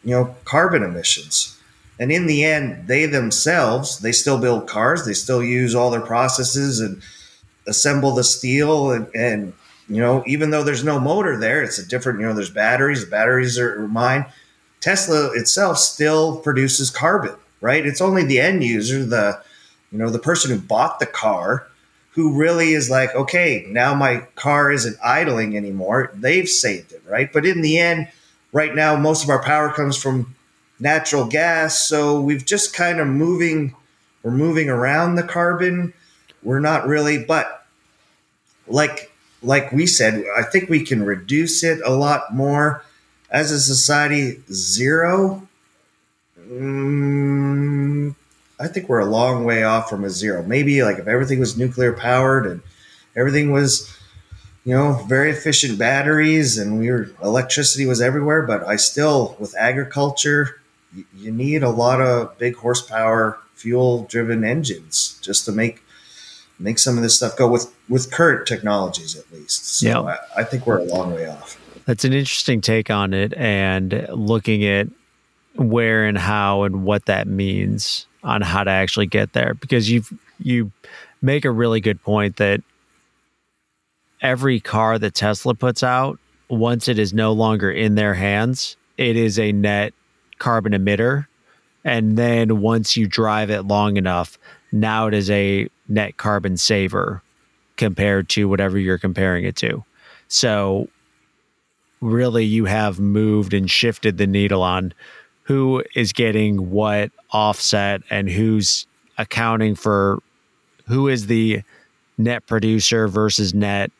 you 0.05 0.11
know, 0.11 0.37
carbon 0.45 0.83
emissions? 0.83 1.59
And 1.99 2.13
in 2.13 2.27
the 2.27 2.45
end, 2.45 2.89
they 2.89 3.07
themselves 3.07 4.01
they 4.01 4.13
still 4.13 4.39
build 4.39 4.69
cars, 4.69 5.07
they 5.07 5.15
still 5.15 5.43
use 5.43 5.75
all 5.75 5.91
their 5.91 6.01
processes 6.01 6.81
and 6.81 7.03
assemble 7.67 8.15
the 8.15 8.25
steel 8.25 8.93
and, 8.93 9.09
and 9.15 9.53
you 9.89 10.01
know, 10.01 10.25
even 10.27 10.51
though 10.51 10.65
there's 10.65 10.85
no 10.85 10.99
motor 10.99 11.39
there, 11.39 11.63
it's 11.63 11.79
a 11.79 11.87
different, 11.87 12.21
you 12.21 12.27
know, 12.27 12.35
there's 12.35 12.51
batteries, 12.51 13.05
the 13.05 13.11
batteries 13.11 13.59
are 13.59 13.87
mine. 13.89 14.27
Tesla 14.81 15.31
itself 15.35 15.79
still 15.79 16.39
produces 16.39 16.91
carbon, 16.91 17.35
right? 17.61 17.87
It's 17.87 18.01
only 18.01 18.25
the 18.25 18.41
end 18.41 18.65
user, 18.65 19.05
the, 19.05 19.41
you 19.93 19.99
know, 19.99 20.11
the 20.11 20.19
person 20.19 20.51
who 20.51 20.59
bought 20.59 20.99
the 20.99 21.07
car 21.07 21.67
who 22.11 22.33
really 22.33 22.73
is 22.73 22.89
like, 22.89 23.15
okay, 23.15 23.67
now 23.69 23.95
my 23.95 24.21
car 24.37 24.73
isn't 24.73 24.97
idling 25.05 25.55
anymore. 25.55 26.11
They've 26.15 26.49
saved 26.49 26.93
it, 26.93 27.03
right? 27.07 27.31
But 27.31 27.45
in 27.45 27.61
the 27.61 27.79
end, 27.79 28.09
right 28.53 28.75
now, 28.75 28.97
most 28.97 29.23
of 29.23 29.29
our 29.29 29.43
power 29.43 29.71
comes 29.71 30.03
from 30.03 30.35
natural 30.81 31.27
gas. 31.27 31.79
So 31.79 32.21
we've 32.21 32.45
just 32.45 32.75
kind 32.75 33.01
of 33.01 33.07
moving, 33.07 33.75
we're 34.23 34.31
moving 34.31 34.71
around 34.71 35.17
the 35.17 35.23
carbon. 35.23 35.93
We're 36.43 36.61
not 36.61 36.87
really, 36.87 37.23
but 37.23 37.67
like 38.67 39.13
like 39.47 39.71
we 39.71 39.87
said, 39.87 40.25
I 40.37 40.43
think 40.43 40.69
we 40.69 40.85
can 40.85 41.05
reduce 41.05 41.63
it 41.63 41.81
a 41.85 41.91
lot 41.91 42.35
more 42.35 42.85
as 43.31 43.53
a 43.53 43.61
society. 43.61 44.43
Zero, 44.53 45.47
mm, 46.39 48.15
I 48.59 48.67
think 48.69 48.89
we're 48.89 49.01
a 49.01 49.07
long 49.07 49.45
way 49.45 49.63
off 49.63 49.89
from 49.89 50.05
a 50.05 50.11
zero. 50.11 50.43
Maybe 50.43 50.83
like 50.83 50.99
if 50.99 51.07
everything 51.07 51.39
was 51.39 51.57
nuclear 51.57 51.93
powered 51.93 52.47
and 52.47 52.61
everything 53.15 53.53
was, 53.53 53.97
you 54.65 54.75
know, 54.75 54.95
very 55.09 55.31
efficient 55.31 55.79
batteries 55.79 56.59
and 56.59 56.81
we 56.81 56.91
were 56.91 57.11
electricity 57.23 57.87
was 57.87 58.03
everywhere. 58.03 58.43
But 58.43 58.67
I 58.67 58.77
still, 58.77 59.37
with 59.39 59.55
agriculture, 59.57 60.61
you, 60.93 61.05
you 61.17 61.31
need 61.31 61.63
a 61.63 61.71
lot 61.71 62.01
of 62.01 62.37
big 62.39 62.57
horsepower, 62.57 63.39
fuel 63.55 64.07
driven 64.11 64.43
engines 64.43 65.21
just 65.23 65.45
to 65.45 65.53
make 65.53 65.83
make 66.59 66.79
some 66.79 66.97
of 66.97 67.03
this 67.03 67.17
stuff 67.17 67.37
go 67.37 67.49
with 67.49 67.73
with 67.89 68.11
current 68.11 68.47
technologies 68.47 69.17
at 69.17 69.31
least. 69.33 69.79
So 69.79 69.87
yeah. 69.87 70.01
I, 70.01 70.41
I 70.41 70.45
think 70.45 70.67
we're 70.67 70.79
a 70.79 70.85
long 70.85 71.15
way 71.15 71.29
off. 71.29 71.61
That's 71.87 72.05
an 72.05 72.13
interesting 72.13 72.61
take 72.61 72.91
on 72.91 73.15
it 73.15 73.33
and 73.35 74.09
looking 74.11 74.65
at 74.65 74.89
where 75.55 76.05
and 76.05 76.19
how 76.19 76.65
and 76.65 76.85
what 76.85 77.07
that 77.07 77.27
means 77.27 78.07
on 78.23 78.43
how 78.43 78.65
to 78.65 78.71
actually 78.71 79.07
get 79.07 79.33
there 79.33 79.55
because 79.55 79.91
you 79.91 80.03
you 80.39 80.71
make 81.23 81.45
a 81.45 81.51
really 81.51 81.81
good 81.81 82.03
point 82.03 82.37
that 82.37 82.61
every 84.21 84.61
car 84.61 84.99
that 84.99 85.15
Tesla 85.15 85.55
puts 85.55 85.83
out 85.83 86.19
once 86.49 86.89
it 86.89 86.99
is 86.99 87.15
no 87.15 87.33
longer 87.33 87.71
in 87.71 87.95
their 87.95 88.15
hands 88.15 88.77
it 88.99 89.17
is 89.17 89.39
a 89.39 89.53
net 89.53 89.95
carbon 90.39 90.73
emitter 90.73 91.27
and 91.85 92.19
then 92.19 92.61
once 92.61 92.97
you 92.97 93.07
drive 93.07 93.51
it 93.51 93.63
long 93.63 93.97
enough 93.97 94.39
now 94.73 95.07
it 95.07 95.15
is 95.15 95.31
a 95.31 95.69
net 95.89 96.17
carbon 96.17 96.57
saver 96.57 97.23
compared 97.77 98.29
to 98.31 98.49
whatever 98.49 98.79
you're 98.79 98.99
comparing 98.99 99.45
it 99.45 99.57
to. 99.57 99.85
So 100.29 100.89
really 102.01 102.45
you 102.45 102.65
have 102.65 102.99
moved 102.99 103.55
and 103.55 103.71
shifted 103.71 104.19
the 104.19 104.27
needle 104.27 104.63
on 104.63 104.93
who 105.43 105.85
is 105.95 106.13
getting 106.13 106.71
what 106.71 107.11
offset 107.31 108.03
and 108.11 108.29
who's 108.29 108.87
accounting 109.19 109.75
for 109.75 110.19
who 110.87 111.09
is 111.09 111.27
the 111.27 111.63
net 112.19 112.47
producer 112.47 113.09
versus 113.09 113.55
net 113.55 113.91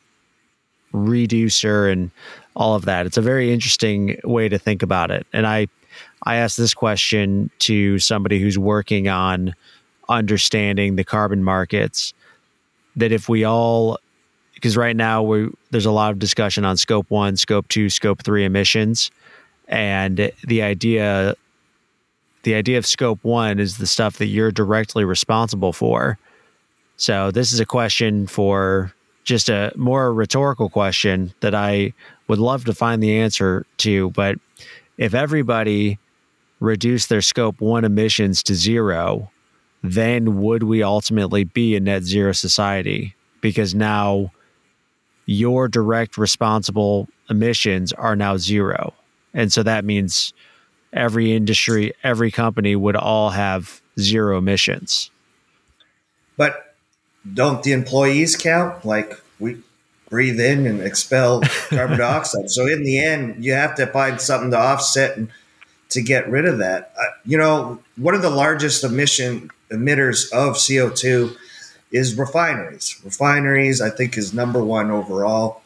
reducer 0.91 1.87
and 1.87 2.11
all 2.55 2.75
of 2.75 2.85
that. 2.85 3.05
It's 3.05 3.17
a 3.17 3.21
very 3.21 3.53
interesting 3.53 4.19
way 4.23 4.49
to 4.49 4.57
think 4.57 4.81
about 4.81 5.11
it. 5.11 5.25
And 5.33 5.45
I 5.45 5.67
I 6.23 6.35
asked 6.35 6.57
this 6.57 6.73
question 6.73 7.49
to 7.59 7.99
somebody 7.99 8.39
who's 8.39 8.57
working 8.57 9.07
on 9.07 9.55
understanding 10.09 10.95
the 10.95 11.03
carbon 11.03 11.43
markets 11.43 12.13
that 12.95 13.11
if 13.11 13.29
we 13.29 13.43
all 13.43 13.97
because 14.57 14.75
right 14.75 14.95
now 14.95 15.21
we 15.21 15.49
there's 15.69 15.85
a 15.85 15.91
lot 15.91 16.11
of 16.11 16.19
discussion 16.19 16.65
on 16.65 16.75
scope 16.77 17.09
1 17.09 17.37
scope 17.37 17.67
2 17.69 17.89
scope 17.89 18.23
3 18.23 18.43
emissions. 18.43 19.11
And 19.67 20.31
the 20.45 20.61
idea 20.61 21.35
the 22.43 22.55
idea 22.55 22.77
of 22.77 22.85
scope 22.85 23.19
1 23.23 23.59
is 23.59 23.77
the 23.77 23.87
stuff 23.87 24.17
that 24.17 24.27
you're 24.27 24.51
directly 24.51 25.05
responsible 25.05 25.73
for. 25.73 26.17
So 26.97 27.29
this 27.29 27.53
is 27.53 27.59
a 27.59 27.65
question 27.65 28.25
for 28.25 28.93
just 29.23 29.49
a 29.49 29.71
more 29.75 30.13
rhetorical 30.13 30.69
question 30.69 31.33
that 31.41 31.53
I 31.53 31.93
would 32.27 32.39
love 32.39 32.65
to 32.65 32.73
find 32.73 33.03
the 33.03 33.19
answer 33.19 33.65
to 33.77 34.09
but 34.11 34.39
if 34.97 35.13
everybody 35.13 35.99
reduced 36.59 37.09
their 37.09 37.21
scope 37.21 37.61
1 37.61 37.85
emissions 37.85 38.41
to 38.43 38.55
zero 38.55 39.29
then 39.83 40.41
would 40.41 40.63
we 40.63 40.83
ultimately 40.83 41.43
be 41.43 41.75
a 41.75 41.79
net 41.79 42.03
zero 42.03 42.31
society? 42.31 43.15
Because 43.41 43.75
now 43.75 44.31
your 45.25 45.67
direct 45.67 46.17
responsible 46.17 47.07
emissions 47.29 47.93
are 47.93 48.15
now 48.15 48.37
zero. 48.37 48.93
And 49.33 49.51
so 49.51 49.61
that 49.63 49.85
means 49.85 50.33
every 50.93 51.33
industry, 51.33 51.93
every 52.03 52.31
company 52.31 52.75
would 52.75 52.95
all 52.95 53.29
have 53.29 53.81
zero 53.99 54.37
emissions. 54.37 55.11
But 56.37 56.75
don't 57.33 57.61
the 57.63 57.73
employees 57.73 58.35
count? 58.35 58.85
Like 58.85 59.13
we 59.39 59.57
breathe 60.09 60.39
in 60.39 60.65
and 60.65 60.81
expel 60.81 61.41
carbon 61.69 61.97
dioxide. 61.97 62.49
So 62.49 62.65
in 62.65 62.83
the 62.83 62.99
end, 62.99 63.43
you 63.43 63.53
have 63.53 63.75
to 63.75 63.87
find 63.87 64.19
something 64.21 64.51
to 64.51 64.57
offset 64.57 65.17
and 65.17 65.29
to 65.89 66.01
get 66.01 66.29
rid 66.29 66.45
of 66.45 66.57
that. 66.59 66.93
Uh, 66.99 67.03
you 67.25 67.37
know, 67.37 67.79
one 67.95 68.15
of 68.15 68.21
the 68.21 68.29
largest 68.29 68.83
emission 68.83 69.49
emitters 69.71 70.31
of 70.31 70.55
CO2 70.55 71.35
is 71.91 72.17
refineries. 72.17 72.99
Refineries, 73.03 73.81
I 73.81 73.89
think, 73.89 74.17
is 74.17 74.33
number 74.33 74.63
one 74.63 74.91
overall. 74.91 75.61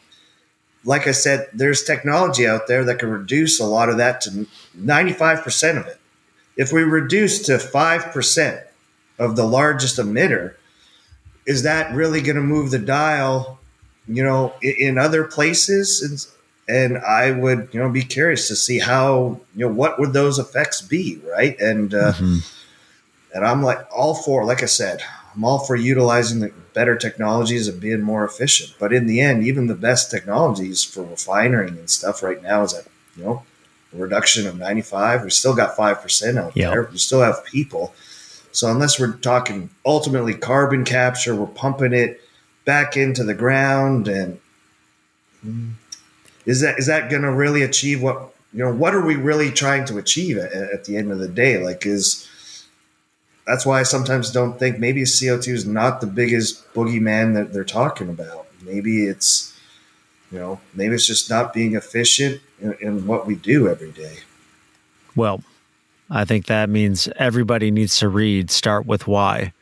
Like 0.84 1.06
I 1.06 1.12
said, 1.12 1.48
there's 1.52 1.84
technology 1.84 2.46
out 2.46 2.66
there 2.66 2.84
that 2.84 2.98
can 2.98 3.10
reduce 3.10 3.60
a 3.60 3.66
lot 3.66 3.88
of 3.88 3.98
that 3.98 4.20
to 4.22 4.46
95% 4.76 5.80
of 5.80 5.86
it. 5.86 5.98
If 6.56 6.72
we 6.72 6.82
reduce 6.82 7.42
to 7.46 7.52
5% 7.52 8.64
of 9.18 9.36
the 9.36 9.44
largest 9.44 9.98
emitter, 9.98 10.54
is 11.46 11.62
that 11.62 11.94
really 11.94 12.20
going 12.20 12.36
to 12.36 12.42
move 12.42 12.70
the 12.70 12.78
dial, 12.78 13.58
you 14.06 14.22
know, 14.22 14.52
in, 14.60 14.98
other 14.98 15.24
places? 15.24 16.30
And, 16.68 16.94
and 16.94 17.04
I 17.04 17.30
would, 17.32 17.68
you 17.72 17.80
know, 17.80 17.88
be 17.88 18.02
curious 18.02 18.48
to 18.48 18.56
see 18.56 18.78
how, 18.78 19.40
you 19.56 19.66
know, 19.66 19.72
what 19.72 19.98
would 19.98 20.12
those 20.12 20.38
effects 20.38 20.82
be, 20.82 21.20
right? 21.24 21.58
And 21.60 21.94
uh, 21.94 22.12
mm-hmm 22.12 22.38
and 23.34 23.46
I'm 23.46 23.62
like 23.62 23.86
all 23.94 24.14
for, 24.14 24.44
like 24.44 24.62
I 24.62 24.66
said, 24.66 25.02
I'm 25.34 25.44
all 25.44 25.60
for 25.60 25.76
utilizing 25.76 26.40
the 26.40 26.52
better 26.74 26.96
technologies 26.96 27.68
and 27.68 27.80
being 27.80 28.02
more 28.02 28.24
efficient. 28.24 28.74
But 28.78 28.92
in 28.92 29.06
the 29.06 29.20
end, 29.20 29.46
even 29.46 29.66
the 29.66 29.74
best 29.74 30.10
technologies 30.10 30.84
for 30.84 31.02
refining 31.02 31.78
and 31.78 31.88
stuff 31.88 32.22
right 32.22 32.42
now 32.42 32.62
is 32.62 32.74
at, 32.74 32.86
you 33.16 33.24
know, 33.24 33.42
a 33.94 33.96
reduction 33.96 34.46
of 34.46 34.58
95. 34.58 35.24
We 35.24 35.30
still 35.30 35.54
got 35.54 35.76
5% 35.76 36.38
out 36.38 36.56
yep. 36.56 36.72
there. 36.72 36.88
We 36.90 36.98
still 36.98 37.22
have 37.22 37.44
people. 37.44 37.94
So 38.52 38.70
unless 38.70 39.00
we're 39.00 39.12
talking 39.12 39.70
ultimately 39.86 40.34
carbon 40.34 40.84
capture, 40.84 41.34
we're 41.34 41.46
pumping 41.46 41.94
it 41.94 42.20
back 42.64 42.96
into 42.96 43.24
the 43.24 43.34
ground 43.34 44.08
and 44.08 44.38
mm, 45.44 45.72
is 46.46 46.60
that 46.60 46.78
is 46.78 46.86
that 46.86 47.10
going 47.10 47.22
to 47.22 47.32
really 47.32 47.62
achieve 47.62 48.02
what 48.02 48.32
you 48.52 48.60
know 48.60 48.72
what 48.72 48.94
are 48.94 49.04
we 49.04 49.16
really 49.16 49.50
trying 49.50 49.84
to 49.84 49.98
achieve 49.98 50.38
at, 50.38 50.52
at 50.52 50.84
the 50.84 50.96
end 50.96 51.10
of 51.10 51.18
the 51.18 51.28
day 51.28 51.62
like 51.62 51.84
is 51.84 52.28
that's 53.46 53.66
why 53.66 53.80
I 53.80 53.82
sometimes 53.82 54.30
don't 54.30 54.58
think 54.58 54.78
maybe 54.78 55.02
CO2 55.02 55.48
is 55.48 55.66
not 55.66 56.00
the 56.00 56.06
biggest 56.06 56.72
boogeyman 56.74 57.34
that 57.34 57.52
they're 57.52 57.64
talking 57.64 58.08
about. 58.08 58.46
Maybe 58.64 59.06
it's, 59.06 59.58
you 60.30 60.38
know, 60.38 60.60
maybe 60.74 60.94
it's 60.94 61.06
just 61.06 61.28
not 61.28 61.52
being 61.52 61.74
efficient 61.74 62.40
in, 62.60 62.74
in 62.80 63.06
what 63.06 63.26
we 63.26 63.34
do 63.34 63.68
every 63.68 63.90
day. 63.90 64.18
Well, 65.16 65.42
I 66.08 66.24
think 66.24 66.46
that 66.46 66.68
means 66.68 67.08
everybody 67.16 67.70
needs 67.70 67.98
to 67.98 68.08
read 68.08 68.50
Start 68.50 68.86
with 68.86 69.06
Why. 69.06 69.52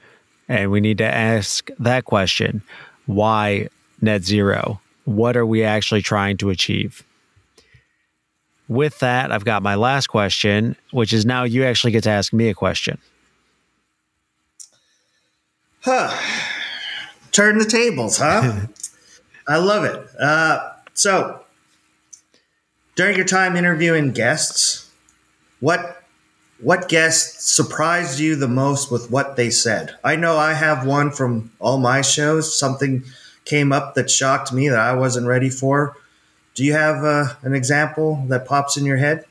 And 0.49 0.71
we 0.71 0.81
need 0.81 0.99
to 0.99 1.05
ask 1.05 1.71
that 1.79 2.05
question 2.05 2.63
why 3.07 3.69
net 4.01 4.25
zero? 4.25 4.81
What 5.05 5.37
are 5.37 5.47
we 5.47 5.65
actually 5.65 6.03
trying 6.03 6.37
to 6.39 6.51
achieve? 6.51 7.05
with 8.71 9.01
that, 9.01 9.33
I've 9.33 9.45
got 9.45 9.65
my 9.65 9.75
last 9.75 10.07
question, 10.07 10.77
which 10.93 11.13
is 11.13 11.27
now 11.27 11.43
you 11.43 11.65
actually 11.65 11.91
get 11.91 12.05
to 12.05 12.11
ask 12.11 12.33
me 12.33 12.49
a 12.49 12.55
question. 12.55 12.99
Huh. 15.83 16.17
Turn 17.33 17.59
the 17.59 17.65
tables, 17.65 18.19
huh? 18.19 18.67
I 19.49 19.57
love 19.57 19.85
it. 19.85 20.09
Uh, 20.21 20.73
so, 20.95 21.41
during 22.97 23.17
your 23.17 23.27
time 23.27 23.57
interviewing 23.57 24.13
guests, 24.13 24.91
what 25.61 25.97
what 26.61 26.89
guest 26.91 27.49
surprised 27.55 28.19
you 28.19 28.37
the 28.37 28.49
most 28.49 28.91
with 28.93 29.11
what 29.11 29.37
they 29.37 29.49
said? 29.49 29.97
I 30.05 30.17
know 30.17 30.37
I 30.37 30.53
have 30.53 30.87
one 30.87 31.11
from 31.11 31.51
all 31.59 31.79
my 31.79 32.03
shows. 32.03 32.57
Something 32.59 33.05
came 33.47 33.73
up 33.73 33.95
that 33.95 34.11
shocked 34.11 34.53
me 34.53 34.69
that 34.69 34.79
I 34.79 34.93
wasn't 34.93 35.27
ready 35.27 35.49
for. 35.49 35.97
Do 36.55 36.65
you 36.65 36.75
have 36.75 37.03
uh, 37.03 37.35
an 37.43 37.55
example 37.55 38.23
that 38.29 38.47
pops 38.47 38.77
in 38.77 38.85
your 38.85 38.99
head? 38.99 39.25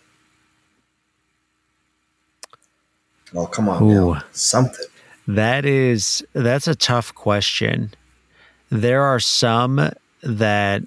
Oh, 3.35 3.45
come 3.45 3.69
on, 3.69 3.83
Ooh, 3.83 4.13
now. 4.15 4.23
something. 4.31 4.85
That 5.29 5.63
is 5.63 6.25
that's 6.33 6.67
a 6.67 6.73
tough 6.73 7.13
question. 7.13 7.93
There 8.71 9.03
are 9.03 9.19
some 9.19 9.91
that 10.23 10.81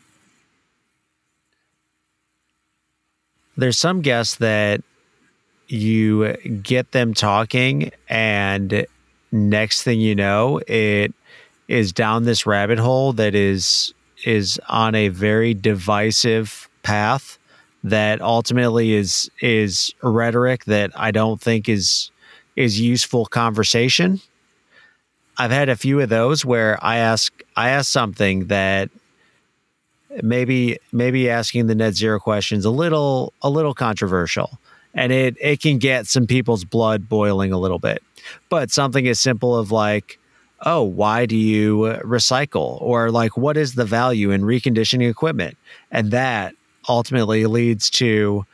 there's 3.56 3.78
some 3.78 4.00
guests 4.00 4.34
that 4.36 4.82
you 5.68 6.32
get 6.60 6.90
them 6.90 7.14
talking 7.14 7.92
and 8.08 8.84
next 9.30 9.84
thing 9.84 10.00
you 10.00 10.16
know 10.16 10.60
it 10.66 11.14
is 11.68 11.92
down 11.92 12.24
this 12.24 12.44
rabbit 12.44 12.80
hole 12.80 13.12
that 13.12 13.36
is 13.36 13.94
is 14.24 14.60
on 14.68 14.96
a 14.96 15.06
very 15.06 15.54
divisive 15.54 16.68
path 16.82 17.38
that 17.84 18.20
ultimately 18.20 18.94
is 18.94 19.30
is 19.40 19.94
rhetoric 20.02 20.64
that 20.64 20.90
I 20.96 21.12
don't 21.12 21.40
think 21.40 21.68
is 21.68 22.10
is 22.56 22.80
useful 22.80 23.26
conversation. 23.26 24.20
I've 25.42 25.50
had 25.50 25.68
a 25.68 25.74
few 25.74 25.98
of 25.98 26.08
those 26.08 26.44
where 26.44 26.78
I 26.84 26.98
ask 26.98 27.32
I 27.56 27.70
ask 27.70 27.90
something 27.90 28.46
that 28.46 28.90
maybe 30.22 30.78
maybe 30.92 31.28
asking 31.28 31.66
the 31.66 31.74
net 31.74 31.94
zero 31.94 32.20
questions 32.20 32.64
a 32.64 32.70
little 32.70 33.32
a 33.42 33.50
little 33.50 33.74
controversial 33.74 34.60
and 34.94 35.10
it 35.10 35.36
it 35.40 35.60
can 35.60 35.78
get 35.78 36.06
some 36.06 36.28
people's 36.28 36.64
blood 36.64 37.08
boiling 37.08 37.50
a 37.50 37.58
little 37.58 37.80
bit. 37.80 38.04
But 38.50 38.70
something 38.70 39.08
as 39.08 39.18
simple 39.18 39.56
of 39.58 39.72
like 39.72 40.20
oh, 40.64 40.84
why 40.84 41.26
do 41.26 41.36
you 41.36 41.98
recycle? 42.04 42.80
Or 42.80 43.10
like, 43.10 43.36
what 43.36 43.56
is 43.56 43.74
the 43.74 43.84
value 43.84 44.30
in 44.30 44.42
reconditioning 44.42 45.10
equipment? 45.10 45.58
And 45.90 46.12
that 46.12 46.54
ultimately 46.88 47.46
leads 47.46 47.90
to 47.90 48.46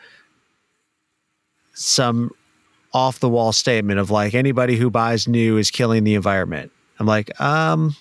some 1.74 2.30
off 2.95 3.20
the 3.20 3.28
wall 3.28 3.53
statement 3.53 4.01
of 4.01 4.11
like, 4.11 4.32
anybody 4.32 4.76
who 4.76 4.89
buys 4.89 5.28
new 5.28 5.59
is 5.59 5.70
killing 5.70 6.05
the 6.05 6.14
environment. 6.14 6.72
I'm 6.99 7.07
like, 7.07 7.38
um, 7.40 7.94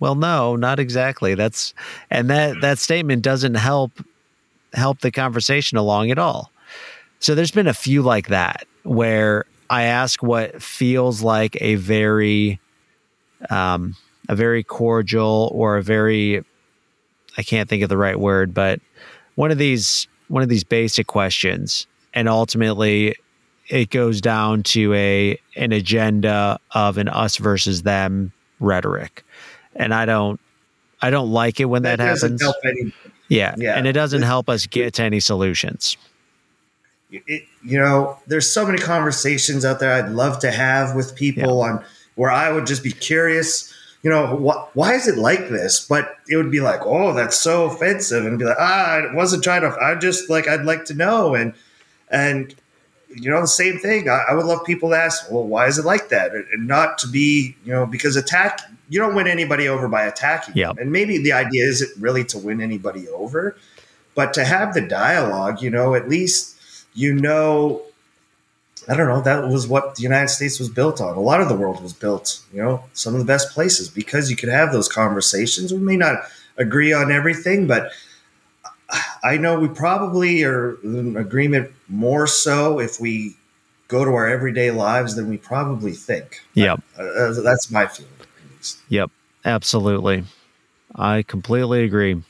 well, 0.00 0.14
no, 0.14 0.56
not 0.56 0.78
exactly. 0.78 1.34
That's, 1.34 1.74
and 2.10 2.28
that, 2.30 2.60
that 2.60 2.78
statement 2.78 3.22
doesn't 3.22 3.54
help, 3.54 3.92
help 4.74 5.00
the 5.00 5.10
conversation 5.10 5.78
along 5.78 6.10
at 6.10 6.18
all. 6.18 6.50
So 7.18 7.34
there's 7.34 7.52
been 7.52 7.68
a 7.68 7.74
few 7.74 8.02
like 8.02 8.28
that 8.28 8.66
where 8.82 9.44
I 9.70 9.84
ask 9.84 10.22
what 10.22 10.60
feels 10.60 11.22
like 11.22 11.56
a 11.60 11.76
very 11.76 12.60
um, 13.50 13.96
a 14.28 14.36
very 14.36 14.62
cordial 14.62 15.50
or 15.54 15.76
a 15.76 15.82
very 15.82 16.44
I 17.38 17.42
can't 17.42 17.68
think 17.68 17.82
of 17.82 17.88
the 17.88 17.96
right 17.96 18.18
word, 18.18 18.52
but 18.52 18.80
one 19.36 19.50
of 19.50 19.58
these 19.58 20.08
one 20.28 20.42
of 20.42 20.48
these 20.48 20.64
basic 20.64 21.06
questions, 21.06 21.86
and 22.12 22.28
ultimately 22.28 23.16
it 23.72 23.88
goes 23.88 24.20
down 24.20 24.62
to 24.62 24.92
a 24.92 25.40
an 25.56 25.72
agenda 25.72 26.60
of 26.72 26.98
an 26.98 27.08
us 27.08 27.38
versus 27.38 27.82
them 27.82 28.30
rhetoric, 28.60 29.24
and 29.74 29.94
I 29.94 30.04
don't 30.04 30.38
I 31.00 31.08
don't 31.08 31.32
like 31.32 31.58
it 31.58 31.64
when 31.64 31.82
that, 31.82 31.96
that 31.96 32.20
happens. 32.20 32.42
Yeah, 33.28 33.54
yeah, 33.56 33.76
and 33.76 33.86
it 33.86 33.94
doesn't 33.94 34.22
help 34.22 34.50
us 34.50 34.66
get 34.66 34.92
to 34.94 35.02
any 35.02 35.20
solutions. 35.20 35.96
It, 37.10 37.44
you 37.64 37.78
know, 37.78 38.18
there's 38.26 38.52
so 38.52 38.66
many 38.66 38.78
conversations 38.78 39.64
out 39.64 39.80
there 39.80 39.94
I'd 39.94 40.10
love 40.10 40.38
to 40.40 40.50
have 40.50 40.94
with 40.94 41.16
people 41.16 41.64
yeah. 41.64 41.72
on 41.72 41.84
where 42.14 42.30
I 42.30 42.52
would 42.52 42.66
just 42.66 42.82
be 42.82 42.92
curious, 42.92 43.72
you 44.02 44.10
know, 44.10 44.36
wh- 44.36 44.76
why 44.76 44.94
is 44.94 45.08
it 45.08 45.16
like 45.16 45.48
this? 45.48 45.86
But 45.86 46.16
it 46.28 46.36
would 46.36 46.50
be 46.50 46.60
like, 46.60 46.80
oh, 46.84 47.14
that's 47.14 47.38
so 47.38 47.64
offensive, 47.64 48.26
and 48.26 48.38
be 48.38 48.44
like, 48.44 48.56
ah, 48.60 48.96
I 48.96 49.14
wasn't 49.14 49.42
trying 49.42 49.62
to. 49.62 49.74
I 49.80 49.94
just 49.94 50.28
like 50.28 50.46
I'd 50.46 50.66
like 50.66 50.84
to 50.86 50.94
know, 50.94 51.34
and 51.34 51.54
and 52.10 52.54
you 53.14 53.30
know 53.30 53.40
the 53.40 53.46
same 53.46 53.78
thing. 53.78 54.08
I, 54.08 54.24
I 54.30 54.34
would 54.34 54.46
love 54.46 54.64
people 54.64 54.90
to 54.90 54.96
ask, 54.96 55.30
well, 55.30 55.44
why 55.44 55.66
is 55.66 55.78
it 55.78 55.84
like 55.84 56.08
that, 56.10 56.32
and 56.32 56.66
not 56.66 56.98
to 56.98 57.08
be, 57.08 57.56
you 57.64 57.72
know, 57.72 57.86
because 57.86 58.16
attack. 58.16 58.60
You 58.88 58.98
don't 58.98 59.14
win 59.14 59.26
anybody 59.26 59.68
over 59.68 59.88
by 59.88 60.04
attacking 60.04 60.52
Yeah, 60.54 60.72
And 60.76 60.92
maybe 60.92 61.16
the 61.16 61.32
idea 61.32 61.64
isn't 61.64 61.92
really 61.98 62.24
to 62.24 62.36
win 62.36 62.60
anybody 62.60 63.08
over, 63.08 63.56
but 64.14 64.34
to 64.34 64.44
have 64.44 64.74
the 64.74 64.82
dialogue, 64.82 65.62
you 65.62 65.70
know, 65.70 65.94
at 65.94 66.10
least 66.10 66.58
you 66.92 67.14
know 67.14 67.82
I 68.88 68.96
don't 68.96 69.06
know. 69.06 69.20
That 69.20 69.48
was 69.48 69.66
what 69.66 69.96
the 69.96 70.02
United 70.02 70.28
States 70.28 70.58
was 70.58 70.68
built 70.68 71.00
on. 71.00 71.16
A 71.16 71.20
lot 71.20 71.40
of 71.40 71.48
the 71.48 71.54
world 71.54 71.82
was 71.82 71.92
built, 71.92 72.42
you 72.52 72.62
know, 72.62 72.84
some 72.94 73.14
of 73.14 73.20
the 73.20 73.24
best 73.24 73.50
places 73.50 73.88
because 73.88 74.30
you 74.30 74.36
could 74.36 74.48
have 74.48 74.72
those 74.72 74.88
conversations. 74.88 75.72
We 75.72 75.80
may 75.80 75.96
not 75.96 76.24
agree 76.56 76.92
on 76.92 77.12
everything, 77.12 77.66
but 77.66 77.92
I 79.22 79.36
know 79.36 79.58
we 79.58 79.68
probably 79.68 80.44
are 80.44 80.76
in 80.82 81.16
agreement 81.16 81.70
more 81.88 82.26
so 82.26 82.78
if 82.78 83.00
we 83.00 83.36
go 83.88 84.04
to 84.04 84.10
our 84.10 84.28
everyday 84.28 84.70
lives 84.70 85.16
than 85.16 85.28
we 85.28 85.36
probably 85.36 85.92
think. 85.92 86.40
Yep. 86.54 86.80
Uh, 86.98 87.32
that's 87.42 87.70
my 87.70 87.86
feeling. 87.86 88.10
Yep. 88.88 89.10
Absolutely. 89.44 90.24
I 90.94 91.22
completely 91.22 91.84
agree. 91.84 92.22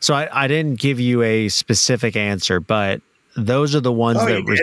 So 0.00 0.14
I, 0.14 0.44
I 0.44 0.48
didn't 0.48 0.80
give 0.80 0.98
you 0.98 1.22
a 1.22 1.48
specific 1.48 2.16
answer, 2.16 2.60
but 2.60 3.02
those 3.36 3.74
are 3.74 3.80
the 3.80 3.92
ones 3.92 4.18
oh, 4.20 4.26
that 4.26 4.44
were, 4.44 4.56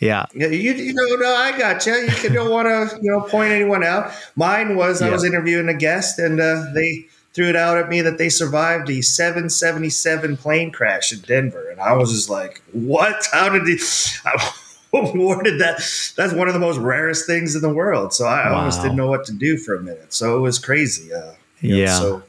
yeah. 0.00 0.26
You, 0.34 0.48
you 0.48 0.92
know, 0.92 1.16
no, 1.16 1.34
I 1.34 1.56
got 1.56 1.86
you. 1.86 1.94
You 2.22 2.30
don't 2.30 2.50
want 2.50 2.66
to, 2.66 2.98
you 3.00 3.10
know, 3.12 3.20
point 3.22 3.52
anyone 3.52 3.84
out. 3.84 4.12
Mine 4.34 4.76
was 4.76 5.00
yeah. 5.00 5.08
I 5.08 5.10
was 5.10 5.24
interviewing 5.24 5.68
a 5.68 5.74
guest 5.74 6.18
and 6.18 6.40
uh, 6.40 6.64
they 6.74 7.06
threw 7.32 7.48
it 7.48 7.56
out 7.56 7.78
at 7.78 7.88
me 7.88 8.00
that 8.00 8.18
they 8.18 8.28
survived 8.28 8.90
a 8.90 9.00
777 9.00 10.36
plane 10.36 10.70
crash 10.70 11.12
in 11.12 11.20
Denver. 11.20 11.70
And 11.70 11.80
I 11.80 11.92
was 11.92 12.12
just 12.12 12.28
like, 12.28 12.62
what? 12.72 13.26
How 13.32 13.48
did 13.48 13.66
he? 13.66 13.78
Where 14.92 15.42
did 15.42 15.60
that? 15.60 15.76
That's 16.16 16.32
one 16.32 16.48
of 16.48 16.54
the 16.54 16.60
most 16.60 16.78
rarest 16.78 17.26
things 17.26 17.54
in 17.54 17.62
the 17.62 17.72
world. 17.72 18.12
So 18.12 18.26
I 18.26 18.50
wow. 18.50 18.58
almost 18.58 18.82
didn't 18.82 18.96
know 18.96 19.08
what 19.08 19.24
to 19.26 19.32
do 19.32 19.56
for 19.56 19.76
a 19.76 19.80
minute. 19.80 20.12
So 20.12 20.36
it 20.36 20.40
was 20.40 20.58
crazy. 20.58 21.12
Uh, 21.14 21.34
yeah. 21.60 21.84
Know, 21.86 21.98
so 21.98 22.22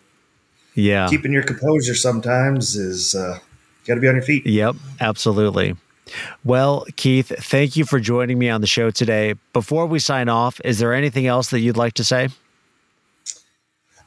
yeah, 0.75 1.09
keeping 1.09 1.33
your 1.33 1.43
composure 1.43 1.95
sometimes 1.95 2.75
is 2.75 3.15
uh, 3.15 3.39
got 3.85 3.95
to 3.95 4.01
be 4.01 4.07
on 4.07 4.15
your 4.15 4.23
feet. 4.23 4.45
Yep, 4.45 4.75
absolutely. 4.99 5.75
Well, 6.43 6.85
Keith, 6.97 7.31
thank 7.39 7.75
you 7.75 7.85
for 7.85 7.99
joining 7.99 8.37
me 8.37 8.49
on 8.49 8.61
the 8.61 8.67
show 8.67 8.91
today. 8.91 9.35
Before 9.53 9.85
we 9.85 9.99
sign 9.99 10.29
off, 10.29 10.59
is 10.63 10.79
there 10.79 10.93
anything 10.93 11.25
else 11.25 11.49
that 11.49 11.59
you'd 11.59 11.77
like 11.77 11.93
to 11.93 12.03
say? 12.03 12.29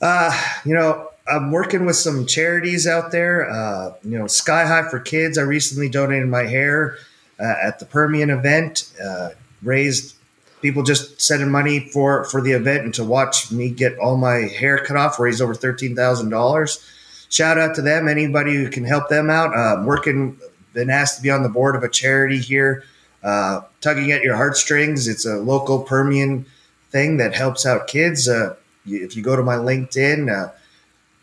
Uh, 0.04 0.30
you 0.66 0.74
know, 0.74 1.10
I'm 1.26 1.50
working 1.50 1.86
with 1.86 1.96
some 1.96 2.26
charities 2.26 2.86
out 2.86 3.10
there. 3.10 3.50
Uh, 3.50 3.94
you 4.04 4.18
know, 4.18 4.26
Sky 4.26 4.66
High 4.66 4.86
for 4.90 5.00
Kids. 5.00 5.38
I 5.38 5.42
recently 5.42 5.88
donated 5.88 6.28
my 6.28 6.42
hair 6.42 6.98
uh, 7.40 7.54
at 7.62 7.78
the 7.78 7.86
Permian 7.86 8.28
event. 8.28 8.92
Uh, 9.02 9.30
raised 9.62 10.14
people 10.60 10.82
just 10.82 11.22
sending 11.22 11.50
money 11.50 11.88
for 11.88 12.24
for 12.24 12.42
the 12.42 12.52
event 12.52 12.84
and 12.84 12.92
to 12.94 13.02
watch 13.02 13.50
me 13.50 13.70
get 13.70 13.98
all 13.98 14.18
my 14.18 14.40
hair 14.40 14.76
cut 14.76 14.98
off. 14.98 15.18
Raised 15.18 15.40
over 15.40 15.54
thirteen 15.54 15.96
thousand 15.96 16.28
dollars. 16.28 16.86
Shout 17.30 17.56
out 17.56 17.74
to 17.76 17.80
them. 17.80 18.06
Anybody 18.06 18.56
who 18.56 18.68
can 18.68 18.84
help 18.84 19.08
them 19.08 19.30
out. 19.30 19.56
Uh, 19.56 19.76
I'm 19.78 19.86
working 19.86 20.38
been 20.74 20.90
asked 20.90 21.16
to 21.16 21.22
be 21.22 21.30
on 21.30 21.42
the 21.42 21.48
board 21.48 21.76
of 21.76 21.82
a 21.82 21.88
charity 21.88 22.40
here, 22.40 22.84
uh, 23.22 23.62
tugging 23.80 24.12
at 24.12 24.22
your 24.22 24.36
heartstrings. 24.36 25.08
It's 25.08 25.24
a 25.24 25.36
local 25.36 25.80
Permian 25.80 26.44
thing 26.90 27.16
that 27.16 27.34
helps 27.34 27.64
out 27.64 27.86
kids. 27.86 28.28
If 28.86 29.16
you 29.16 29.22
go 29.22 29.36
to 29.36 29.42
my 29.42 29.56
LinkedIn, 29.56 30.30
uh, 30.30 30.52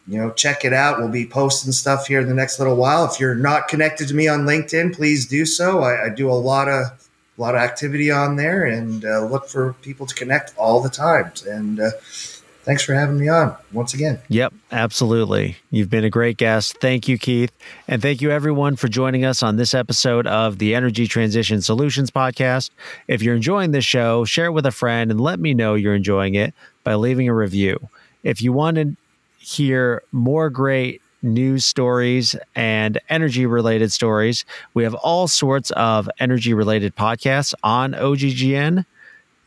you 0.08 0.18
know, 0.18 0.32
check 0.32 0.66
it 0.66 0.74
out. 0.74 1.00
We'll 1.00 1.10
be 1.10 1.28
posting 1.28 1.72
stuff 1.72 2.08
here 2.08 2.20
in 2.20 2.28
the 2.28 2.34
next 2.34 2.60
little 2.60 2.76
while. 2.76 3.06
If 3.06 3.20
you're 3.20 3.36
not 3.36 3.68
connected 3.68 4.08
to 4.08 4.14
me 4.14 4.28
on 4.28 4.42
LinkedIn, 4.42 4.96
please 4.96 5.28
do 5.28 5.46
so. 5.46 5.82
I, 5.82 6.06
I 6.06 6.10
do 6.10 6.30
a 6.30 6.34
lot 6.34 6.68
of 6.68 6.88
a 7.38 7.42
lot 7.42 7.56
of 7.56 7.62
activity 7.62 8.12
on 8.12 8.36
there 8.36 8.66
and 8.66 9.06
uh, 9.06 9.26
look 9.26 9.48
for 9.48 9.74
people 9.82 10.06
to 10.06 10.14
connect 10.14 10.54
all 10.58 10.82
the 10.82 10.90
time. 10.90 11.32
And 11.48 11.80
uh, 11.80 11.92
thanks 12.64 12.84
for 12.84 12.94
having 12.94 13.20
me 13.20 13.28
on 13.28 13.56
once 13.72 13.94
again. 13.94 14.20
Yep, 14.30 14.54
absolutely. 14.72 15.58
You've 15.70 15.90
been 15.90 16.04
a 16.04 16.10
great 16.10 16.38
guest. 16.38 16.78
Thank 16.80 17.08
you, 17.08 17.18
Keith. 17.18 17.52
And 17.88 18.02
thank 18.02 18.22
you, 18.22 18.32
everyone, 18.32 18.76
for 18.76 18.88
joining 18.88 19.26
us 19.26 19.44
on 19.44 19.56
this 19.58 19.74
episode 19.74 20.28
of 20.28 20.58
the 20.58 20.76
Energy 20.76 21.08
Transition 21.08 21.62
Solutions 21.62 22.12
Podcast. 22.12 22.70
If 23.08 23.22
you're 23.22 23.36
enjoying 23.36 23.72
this 23.72 23.86
show, 23.86 24.26
share 24.26 24.48
it 24.48 24.52
with 24.52 24.66
a 24.66 24.72
friend 24.72 25.12
and 25.12 25.20
let 25.20 25.40
me 25.40 25.54
know 25.54 25.76
you're 25.76 25.96
enjoying 25.96 26.36
it 26.36 26.54
by 26.84 26.96
leaving 26.96 27.30
a 27.30 27.34
review. 27.34 27.90
If 28.24 28.42
you 28.42 28.54
want 28.54 28.76
to 28.78 28.96
hear 29.40 30.04
more 30.12 30.50
great 30.50 31.02
news 31.24 31.66
stories 31.66 32.36
and 32.56 33.00
energy 33.10 33.46
related 33.46 33.92
stories. 33.92 34.46
We 34.74 34.84
have 34.84 34.94
all 34.96 35.28
sorts 35.28 35.72
of 35.72 36.10
energy 36.20 36.54
related 36.54 36.96
podcasts 36.96 37.54
on 37.64 37.94
OGGN. 37.94 38.86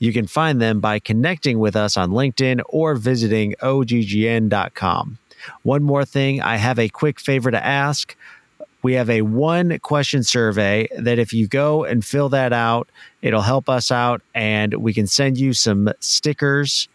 You 0.04 0.12
can 0.12 0.26
find 0.26 0.60
them 0.60 0.80
by 0.80 0.98
connecting 0.98 1.58
with 1.58 1.74
us 1.74 1.96
on 1.96 2.10
LinkedIn 2.10 2.60
or 2.68 2.94
visiting 2.94 3.54
oggn.com. 3.62 5.18
One 5.62 5.82
more 5.82 6.04
thing, 6.04 6.42
I 6.42 6.56
have 6.56 6.78
a 6.78 6.90
quick 6.90 7.18
favor 7.18 7.50
to 7.50 7.64
ask. 7.64 8.14
We 8.82 8.92
have 8.94 9.08
a 9.08 9.22
one 9.22 9.78
question 9.78 10.22
survey 10.22 10.88
that 10.98 11.18
if 11.18 11.32
you 11.32 11.48
go 11.48 11.84
and 11.84 12.04
fill 12.04 12.28
that 12.28 12.52
out, 12.52 12.90
it'll 13.22 13.40
help 13.40 13.70
us 13.70 13.90
out 13.90 14.20
and 14.34 14.74
we 14.74 14.92
can 14.92 15.06
send 15.06 15.38
you 15.38 15.54
some 15.54 15.90
stickers. 16.00 16.86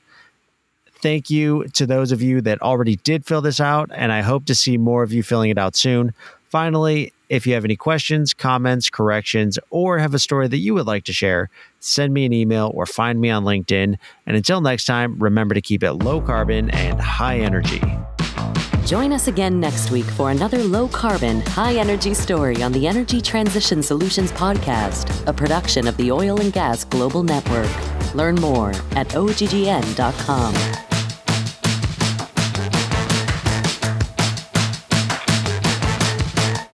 Thank 1.01 1.31
you 1.31 1.63
to 1.69 1.87
those 1.87 2.11
of 2.11 2.21
you 2.21 2.41
that 2.41 2.61
already 2.61 2.97
did 2.97 3.25
fill 3.25 3.41
this 3.41 3.59
out, 3.59 3.89
and 3.91 4.11
I 4.11 4.21
hope 4.21 4.45
to 4.45 4.53
see 4.53 4.77
more 4.77 5.01
of 5.01 5.11
you 5.11 5.23
filling 5.23 5.49
it 5.49 5.57
out 5.57 5.75
soon. 5.75 6.13
Finally, 6.49 7.11
if 7.29 7.47
you 7.47 7.53
have 7.53 7.65
any 7.65 7.75
questions, 7.75 8.35
comments, 8.35 8.89
corrections, 8.89 9.57
or 9.71 9.97
have 9.97 10.13
a 10.13 10.19
story 10.19 10.47
that 10.47 10.57
you 10.57 10.75
would 10.75 10.85
like 10.85 11.05
to 11.05 11.13
share, 11.13 11.49
send 11.79 12.13
me 12.13 12.25
an 12.25 12.33
email 12.33 12.71
or 12.73 12.85
find 12.85 13.19
me 13.19 13.29
on 13.29 13.43
LinkedIn. 13.43 13.97
And 14.25 14.35
until 14.35 14.61
next 14.61 14.85
time, 14.85 15.17
remember 15.19 15.55
to 15.55 15.61
keep 15.61 15.83
it 15.83 15.93
low 15.93 16.21
carbon 16.21 16.69
and 16.71 16.99
high 16.99 17.39
energy. 17.39 17.81
Join 18.85 19.13
us 19.13 19.27
again 19.27 19.59
next 19.59 19.91
week 19.91 20.05
for 20.05 20.31
another 20.31 20.63
low 20.63 20.87
carbon, 20.87 21.41
high 21.41 21.75
energy 21.75 22.15
story 22.15 22.63
on 22.63 22.71
the 22.71 22.87
Energy 22.87 23.21
Transition 23.21 23.83
Solutions 23.83 24.31
Podcast, 24.31 25.27
a 25.27 25.33
production 25.33 25.87
of 25.87 25.95
the 25.97 26.11
Oil 26.11 26.41
and 26.41 26.51
Gas 26.51 26.85
Global 26.85 27.21
Network. 27.21 27.69
Learn 28.15 28.35
more 28.35 28.69
at 28.95 29.09
oggn.com. 29.09 30.88